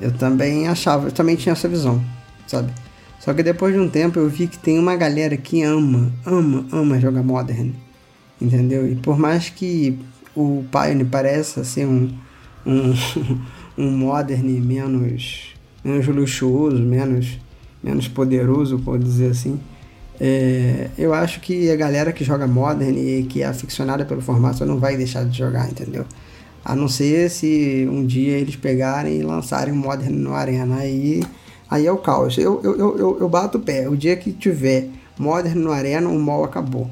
eu 0.00 0.12
também 0.12 0.68
achava, 0.68 1.08
eu 1.08 1.12
também 1.12 1.36
tinha 1.36 1.52
essa 1.52 1.68
visão, 1.68 2.02
sabe? 2.46 2.72
Só 3.20 3.34
que 3.34 3.42
depois 3.42 3.74
de 3.74 3.80
um 3.80 3.88
tempo 3.88 4.18
eu 4.18 4.28
vi 4.28 4.46
que 4.46 4.58
tem 4.58 4.78
uma 4.78 4.94
galera 4.96 5.36
que 5.36 5.62
ama, 5.62 6.12
ama, 6.24 6.64
ama 6.70 7.00
jogar 7.00 7.22
Modern, 7.22 7.72
entendeu? 8.40 8.90
E 8.90 8.94
por 8.94 9.18
mais 9.18 9.48
que 9.48 9.98
o 10.34 10.64
Pioneer 10.70 11.06
pareça 11.06 11.64
ser 11.64 11.86
um, 11.86 12.10
um 12.64 12.94
um 13.76 13.90
modern 13.90 14.48
menos, 14.60 15.54
menos 15.84 16.06
luxuoso, 16.06 16.82
menos, 16.82 17.38
menos 17.82 18.08
poderoso, 18.08 18.78
por 18.78 18.98
dizer 18.98 19.30
assim. 19.30 19.60
É, 20.18 20.88
eu 20.96 21.12
acho 21.12 21.40
que 21.40 21.70
a 21.70 21.76
galera 21.76 22.10
que 22.10 22.24
joga 22.24 22.46
Modern 22.46 22.96
e 22.96 23.24
que 23.24 23.42
é 23.42 23.46
aficionada 23.46 24.04
pelo 24.04 24.22
formato 24.22 24.64
não 24.64 24.78
vai 24.78 24.96
deixar 24.96 25.24
de 25.24 25.36
jogar, 25.36 25.70
entendeu? 25.70 26.06
A 26.64 26.74
não 26.74 26.88
ser 26.88 27.30
se 27.30 27.86
um 27.90 28.04
dia 28.04 28.38
eles 28.38 28.56
pegarem 28.56 29.18
e 29.18 29.22
lançarem 29.22 29.74
o 29.74 29.76
Modern 29.76 30.14
no 30.14 30.34
Arena. 30.34 30.76
Aí, 30.76 31.22
aí 31.70 31.86
é 31.86 31.92
o 31.92 31.98
caos. 31.98 32.36
Eu, 32.38 32.60
eu, 32.62 32.98
eu, 32.98 33.18
eu 33.20 33.28
bato 33.28 33.58
o 33.58 33.60
pé. 33.60 33.88
O 33.88 33.96
dia 33.96 34.16
que 34.16 34.32
tiver 34.32 34.88
Modern 35.18 35.58
no 35.58 35.72
Arena, 35.72 36.08
o 36.08 36.18
mall 36.18 36.44
acabou. 36.44 36.90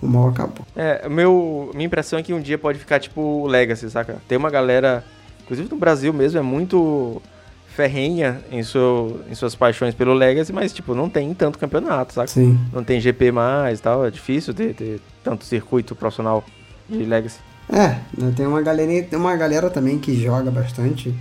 O 0.00 0.06
mall 0.06 0.28
acabou. 0.28 0.66
É, 0.76 1.08
meu, 1.08 1.70
minha 1.74 1.86
impressão 1.86 2.18
é 2.18 2.22
que 2.22 2.32
um 2.32 2.40
dia 2.40 2.58
pode 2.58 2.78
ficar 2.78 3.00
tipo 3.00 3.20
o 3.20 3.46
Legacy, 3.46 3.90
saca? 3.90 4.18
Tem 4.28 4.36
uma 4.36 4.50
galera 4.50 5.04
inclusive 5.46 5.70
no 5.70 5.76
Brasil 5.76 6.12
mesmo, 6.12 6.38
é 6.38 6.42
muito 6.42 7.22
ferrenha 7.68 8.40
em, 8.50 8.62
seu, 8.62 9.20
em 9.30 9.34
suas 9.34 9.54
paixões 9.54 9.94
pelo 9.94 10.12
Legacy, 10.12 10.52
mas, 10.52 10.72
tipo, 10.72 10.94
não 10.94 11.08
tem 11.08 11.32
tanto 11.34 11.58
campeonato, 11.58 12.14
sabe? 12.14 12.30
Sim. 12.30 12.58
Não 12.72 12.82
tem 12.82 13.00
GP 13.00 13.30
mais 13.30 13.78
e 13.78 13.82
tal, 13.82 14.04
é 14.04 14.10
difícil 14.10 14.52
ter, 14.52 14.74
ter 14.74 15.00
tanto 15.22 15.44
circuito 15.44 15.94
profissional 15.94 16.44
de 16.88 17.04
Legacy. 17.04 17.38
É, 17.68 17.98
né, 18.16 18.32
tem 18.34 18.46
uma 18.46 18.62
galera, 18.62 19.02
tem 19.02 19.18
uma 19.18 19.36
galera 19.36 19.70
também 19.70 19.98
que 19.98 20.14
joga 20.20 20.50
bastante 20.50 21.14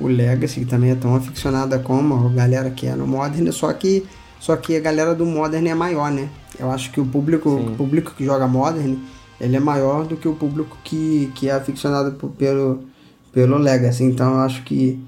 o 0.00 0.08
Legacy, 0.08 0.60
que 0.60 0.66
também 0.66 0.90
é 0.90 0.94
tão 0.94 1.14
aficionada 1.14 1.78
como 1.78 2.26
a 2.26 2.30
galera 2.30 2.70
que 2.70 2.86
é 2.86 2.94
no 2.94 3.06
Modern, 3.06 3.50
só 3.52 3.72
que, 3.72 4.06
só 4.40 4.56
que 4.56 4.76
a 4.76 4.80
galera 4.80 5.14
do 5.14 5.26
Modern 5.26 5.66
é 5.66 5.74
maior, 5.74 6.10
né? 6.10 6.28
Eu 6.58 6.70
acho 6.70 6.90
que 6.90 7.00
o 7.00 7.06
público, 7.06 7.50
o 7.50 7.76
público 7.76 8.12
que 8.16 8.24
joga 8.24 8.48
Modern, 8.48 8.96
ele 9.40 9.56
é 9.56 9.60
maior 9.60 10.04
do 10.06 10.16
que 10.16 10.26
o 10.28 10.34
público 10.34 10.76
que, 10.82 11.30
que 11.34 11.48
é 11.48 11.52
aficionado 11.52 12.12
pelo, 12.30 12.84
pelo 13.32 13.58
Legacy. 13.58 14.04
Então 14.04 14.34
eu 14.34 14.40
acho 14.40 14.62
que, 14.62 14.98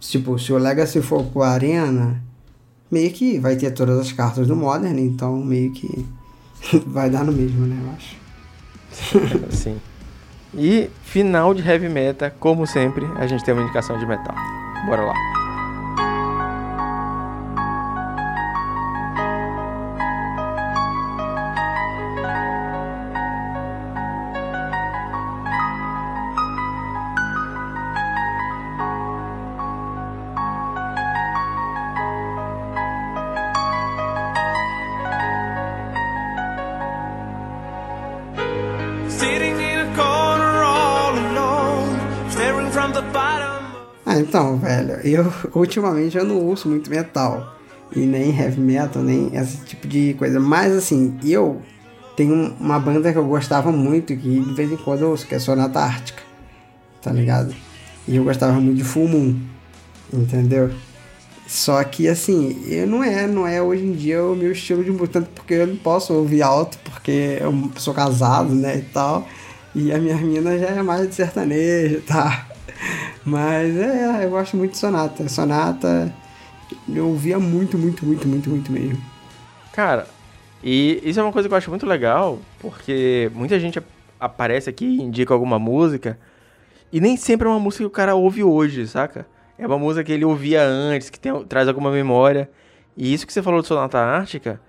tipo, 0.00 0.38
se 0.38 0.52
o 0.52 0.58
Legacy 0.58 1.02
for 1.02 1.24
pro 1.24 1.42
Arena, 1.42 2.22
meio 2.90 3.10
que 3.10 3.38
vai 3.38 3.56
ter 3.56 3.70
todas 3.72 3.98
as 3.98 4.12
cartas 4.12 4.46
do 4.46 4.56
Modern, 4.56 4.98
então 4.98 5.36
meio 5.36 5.72
que 5.72 6.06
vai 6.86 7.10
dar 7.10 7.24
no 7.24 7.32
mesmo, 7.32 7.66
né? 7.66 7.78
Eu 7.82 7.90
acho. 7.92 8.16
Sim. 9.56 9.76
E 10.54 10.90
final 11.02 11.54
de 11.54 11.66
Heavy 11.66 11.88
Metal, 11.88 12.30
como 12.38 12.66
sempre, 12.66 13.06
a 13.16 13.26
gente 13.26 13.44
tem 13.44 13.54
uma 13.54 13.62
indicação 13.62 13.98
de 13.98 14.06
metal. 14.06 14.34
Bora 14.86 15.02
lá. 15.02 15.41
Eu 45.04 45.32
ultimamente 45.54 46.16
eu 46.16 46.24
não 46.24 46.38
ouço 46.38 46.68
muito 46.68 46.90
metal. 46.90 47.56
E 47.94 48.00
nem 48.00 48.34
heavy 48.36 48.60
metal, 48.60 49.02
nem 49.02 49.34
esse 49.36 49.58
tipo 49.64 49.86
de 49.86 50.14
coisa. 50.14 50.40
Mas 50.40 50.72
assim, 50.72 51.18
eu 51.24 51.60
tenho 52.16 52.54
uma 52.58 52.78
banda 52.78 53.12
que 53.12 53.18
eu 53.18 53.26
gostava 53.26 53.70
muito, 53.70 54.16
que 54.16 54.40
de 54.40 54.54
vez 54.54 54.72
em 54.72 54.76
quando 54.76 55.02
eu 55.02 55.10
ouço, 55.10 55.26
que 55.26 55.34
é 55.34 55.38
Sonata 55.38 55.80
Ártica. 55.80 56.22
Tá 57.02 57.12
ligado? 57.12 57.54
E 58.08 58.16
eu 58.16 58.24
gostava 58.24 58.52
muito 58.54 58.78
de 58.78 58.84
Full 58.84 59.08
Moon. 59.08 59.36
Entendeu? 60.12 60.70
Só 61.46 61.82
que 61.84 62.08
assim, 62.08 62.64
eu 62.66 62.86
não 62.86 63.04
é, 63.04 63.26
não 63.26 63.46
é 63.46 63.60
hoje 63.60 63.84
em 63.84 63.92
dia 63.92 64.24
o 64.24 64.34
meu 64.34 64.52
estilo 64.52 64.82
de 64.82 64.90
música, 64.90 65.20
tanto 65.20 65.30
porque 65.34 65.54
eu 65.54 65.66
não 65.66 65.76
posso 65.76 66.14
ouvir 66.14 66.40
alto, 66.40 66.78
porque 66.78 67.38
eu 67.40 67.70
sou 67.76 67.92
casado, 67.92 68.54
né, 68.54 68.78
e 68.78 68.82
tal. 68.82 69.28
E 69.74 69.92
a 69.92 69.98
minha 69.98 70.16
mina 70.16 70.58
já 70.58 70.68
é 70.68 70.82
mais 70.82 71.08
de 71.08 71.14
sertanejo, 71.14 72.00
tá? 72.02 72.46
Mas 73.24 73.76
é, 73.76 74.24
eu 74.24 74.30
gosto 74.30 74.56
muito 74.56 74.72
de 74.72 74.78
Sonata. 74.78 75.28
Sonata 75.28 76.12
eu 76.88 77.08
ouvia 77.08 77.38
muito, 77.38 77.78
muito, 77.78 78.04
muito, 78.04 78.26
muito, 78.26 78.50
muito 78.50 78.72
mesmo. 78.72 79.00
Cara, 79.72 80.06
e 80.62 81.00
isso 81.04 81.18
é 81.18 81.22
uma 81.22 81.32
coisa 81.32 81.48
que 81.48 81.54
eu 81.54 81.58
acho 81.58 81.70
muito 81.70 81.86
legal, 81.86 82.38
porque 82.60 83.30
muita 83.34 83.58
gente 83.58 83.82
aparece 84.18 84.70
aqui 84.70 84.84
e 84.84 85.02
indica 85.02 85.34
alguma 85.34 85.58
música, 85.58 86.18
e 86.92 87.00
nem 87.00 87.16
sempre 87.16 87.46
é 87.46 87.50
uma 87.50 87.58
música 87.58 87.82
que 87.84 87.88
o 87.88 87.90
cara 87.90 88.14
ouve 88.14 88.44
hoje, 88.44 88.86
saca? 88.86 89.26
É 89.58 89.66
uma 89.66 89.78
música 89.78 90.04
que 90.04 90.12
ele 90.12 90.24
ouvia 90.24 90.62
antes, 90.62 91.08
que 91.08 91.18
tem, 91.18 91.32
traz 91.44 91.68
alguma 91.68 91.90
memória. 91.90 92.50
E 92.96 93.12
isso 93.12 93.26
que 93.26 93.32
você 93.32 93.42
falou 93.42 93.62
de 93.62 93.68
Sonata 93.68 93.98
Ártica, 93.98 94.60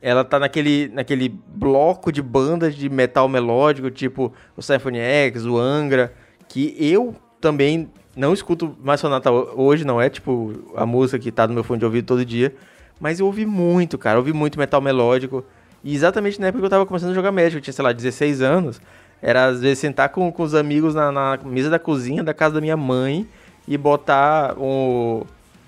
ela 0.00 0.24
tá 0.24 0.38
naquele, 0.38 0.88
naquele 0.88 1.28
bloco 1.28 2.10
de 2.10 2.22
bandas 2.22 2.74
de 2.74 2.88
metal 2.88 3.28
melódico, 3.28 3.90
tipo 3.90 4.32
o 4.56 4.62
Symphony 4.62 4.98
X, 4.98 5.44
o 5.44 5.58
Angra, 5.58 6.14
que 6.48 6.74
eu 6.78 7.14
também 7.40 7.88
não 8.16 8.32
escuto 8.32 8.74
mais 8.82 9.00
Sonata 9.00 9.30
hoje, 9.30 9.84
não 9.84 10.00
é 10.00 10.08
tipo 10.08 10.54
a 10.74 10.86
música 10.86 11.18
que 11.18 11.30
tá 11.30 11.46
no 11.46 11.54
meu 11.54 11.62
fone 11.62 11.78
de 11.78 11.84
ouvido 11.84 12.06
todo 12.06 12.24
dia. 12.24 12.54
Mas 12.98 13.20
eu 13.20 13.26
ouvi 13.26 13.44
muito, 13.44 13.98
cara. 13.98 14.16
Eu 14.16 14.20
ouvi 14.20 14.32
muito 14.32 14.58
metal 14.58 14.80
melódico. 14.80 15.44
E 15.84 15.94
exatamente 15.94 16.40
na 16.40 16.46
época 16.46 16.60
que 16.60 16.66
eu 16.66 16.70
tava 16.70 16.86
começando 16.86 17.10
a 17.10 17.14
jogar 17.14 17.30
Magic, 17.30 17.56
eu 17.56 17.60
tinha, 17.60 17.72
sei 17.72 17.84
lá, 17.84 17.92
16 17.92 18.40
anos. 18.40 18.80
Era 19.20 19.46
às 19.46 19.60
vezes 19.60 19.78
sentar 19.78 20.08
com, 20.08 20.30
com 20.32 20.42
os 20.42 20.54
amigos 20.54 20.94
na, 20.94 21.12
na 21.12 21.38
mesa 21.44 21.70
da 21.70 21.78
cozinha 21.78 22.22
da 22.22 22.34
casa 22.34 22.54
da 22.54 22.60
minha 22.60 22.76
mãe 22.76 23.26
e 23.68 23.76
botar 23.76 24.54
o, 24.58 25.26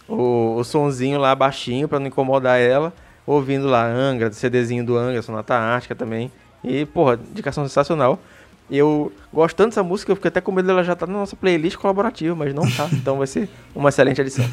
o, 0.09 0.57
o 0.57 0.65
sonzinho 0.65 1.19
lá 1.19 1.35
baixinho 1.35 1.89
para 1.89 1.99
não 1.99 2.07
incomodar 2.07 2.59
ela, 2.59 2.93
ouvindo 3.27 3.67
lá 3.67 3.87
Angra, 3.87 4.33
CDzinho 4.33 4.85
do 4.85 4.97
Angra, 4.97 5.23
Sonata 5.23 5.55
Ártica 5.55 5.95
também. 5.95 6.31
E, 6.63 6.87
porra, 6.87 7.19
indicação 7.31 7.65
sensacional. 7.65 8.19
Eu 8.71 9.13
gosto 9.33 9.57
tanto 9.57 9.71
dessa 9.71 9.83
música, 9.83 10.13
eu 10.13 10.17
fico 10.17 10.29
até 10.29 10.41
com 10.41 10.53
medo 10.53 10.67
dela 10.67 10.85
já 10.85 10.93
estar 10.93 11.07
tá 11.07 11.13
na 11.13 11.19
nossa 11.19 11.35
playlist 11.35 11.77
colaborativa, 11.77 12.35
mas 12.35 12.53
não 12.53 12.71
tá. 12.71 12.89
Então 12.93 13.19
vai 13.19 13.27
ser 13.27 13.49
uma 13.75 13.89
excelente 13.89 14.21
adição. 14.21 14.45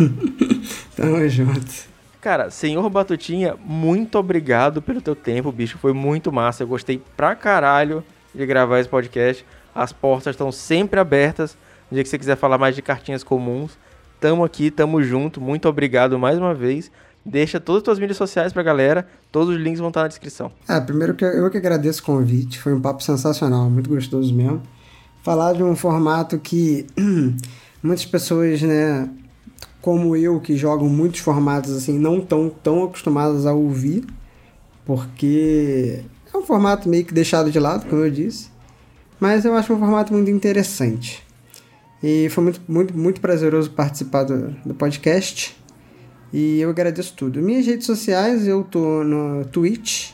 Tamo 0.95 1.27
junto. 1.27 1.95
Cara, 2.21 2.49
senhor 2.49 2.89
Batutinha, 2.89 3.55
muito 3.63 4.17
obrigado 4.17 4.81
pelo 4.81 5.01
teu 5.01 5.15
tempo, 5.15 5.51
bicho. 5.51 5.77
Foi 5.77 5.93
muito 5.93 6.31
massa. 6.31 6.63
Eu 6.63 6.67
gostei 6.67 7.01
pra 7.15 7.35
caralho 7.35 8.03
de 8.33 8.45
gravar 8.45 8.79
esse 8.79 8.89
podcast. 8.89 9.45
As 9.75 9.93
portas 9.93 10.33
estão 10.33 10.51
sempre 10.51 10.99
abertas. 10.99 11.57
No 11.91 11.95
dia 11.95 12.03
que 12.03 12.09
você 12.09 12.17
quiser 12.17 12.35
falar 12.35 12.57
mais 12.57 12.73
de 12.73 12.81
cartinhas 12.81 13.23
comuns, 13.23 13.77
tamo 14.19 14.43
aqui, 14.43 14.71
tamo 14.71 15.03
junto. 15.03 15.39
Muito 15.39 15.69
obrigado 15.69 16.17
mais 16.17 16.37
uma 16.37 16.53
vez. 16.53 16.89
Deixa 17.25 17.59
todas 17.59 17.79
as 17.79 17.83
tuas 17.83 17.99
mídias 17.99 18.17
sociais 18.17 18.53
pra 18.53 18.61
galera. 18.61 19.07
Todos 19.31 19.55
os 19.55 19.59
links 19.59 19.79
vão 19.79 19.87
estar 19.87 20.03
na 20.03 20.07
descrição. 20.07 20.51
Ah, 20.67 20.79
primeiro 20.79 21.15
que 21.15 21.25
eu 21.25 21.49
que 21.49 21.57
agradeço 21.57 22.01
o 22.01 22.05
convite. 22.05 22.59
Foi 22.59 22.73
um 22.73 22.79
papo 22.79 23.01
sensacional, 23.01 23.67
muito 23.69 23.89
gostoso 23.89 24.33
mesmo. 24.33 24.61
Falar 25.23 25.53
de 25.53 25.63
um 25.63 25.75
formato 25.75 26.37
que 26.37 26.85
muitas 27.81 28.05
pessoas, 28.05 28.61
né, 28.61 29.09
como 29.81 30.15
eu, 30.15 30.39
que 30.39 30.55
jogam 30.55 30.87
muitos 30.87 31.19
formatos 31.19 31.75
assim, 31.75 31.97
não 31.97 32.19
estão 32.19 32.47
tão 32.47 32.83
acostumadas 32.83 33.47
a 33.47 33.53
ouvir, 33.53 34.05
porque 34.85 36.03
é 36.31 36.37
um 36.37 36.43
formato 36.43 36.87
meio 36.87 37.05
que 37.05 37.13
deixado 37.13 37.49
de 37.49 37.59
lado, 37.59 37.87
como 37.87 38.03
eu 38.03 38.11
disse. 38.11 38.49
Mas 39.19 39.45
eu 39.45 39.55
acho 39.55 39.73
um 39.73 39.79
formato 39.79 40.13
muito 40.13 40.29
interessante. 40.29 41.25
E 42.03 42.29
foi 42.29 42.43
muito, 42.43 42.61
muito, 42.67 42.95
muito 42.95 43.19
prazeroso 43.21 43.71
participar 43.71 44.25
do, 44.25 44.51
do 44.63 44.75
podcast. 44.75 45.57
E 46.33 46.59
eu 46.59 46.69
agradeço 46.69 47.13
tudo. 47.15 47.41
Minhas 47.41 47.65
redes 47.65 47.85
sociais, 47.85 48.47
eu 48.47 48.63
tô 48.63 49.03
no 49.03 49.45
Twitch, 49.45 50.11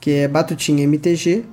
que 0.00 0.10
é 0.10 0.28
Batutinha 0.28 0.84
MTG. 0.84 1.44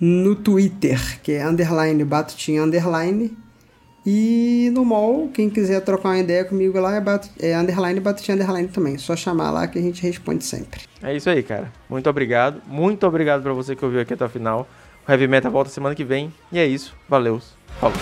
No 0.00 0.34
Twitter, 0.34 1.20
que 1.22 1.32
é 1.32 1.46
underline 1.46 2.04
Batutinha 2.04 2.62
underline. 2.62 3.36
E 4.04 4.70
no 4.72 4.84
mall, 4.84 5.28
quem 5.34 5.50
quiser 5.50 5.80
trocar 5.80 6.10
uma 6.10 6.18
ideia 6.18 6.44
comigo 6.44 6.78
lá 6.78 6.94
é, 6.94 7.00
bat, 7.00 7.28
é 7.40 7.56
underline 7.56 7.98
Batutinha 7.98 8.36
underline 8.36 8.68
também. 8.68 8.96
Só 8.98 9.16
chamar 9.16 9.50
lá 9.50 9.66
que 9.66 9.78
a 9.78 9.82
gente 9.82 10.00
responde 10.02 10.44
sempre. 10.44 10.82
É 11.02 11.14
isso 11.14 11.28
aí, 11.28 11.42
cara. 11.42 11.72
Muito 11.88 12.08
obrigado. 12.08 12.62
Muito 12.68 13.06
obrigado 13.06 13.42
pra 13.42 13.52
você 13.52 13.74
que 13.74 13.84
ouviu 13.84 14.00
aqui 14.00 14.14
até 14.14 14.24
o 14.24 14.28
final. 14.28 14.68
O 15.06 15.10
Heavy 15.10 15.26
Metal 15.26 15.50
volta 15.50 15.70
semana 15.70 15.94
que 15.94 16.04
vem. 16.04 16.32
E 16.52 16.58
é 16.58 16.66
isso. 16.66 16.94
Valeu. 17.08 17.40
Falou. 17.80 17.96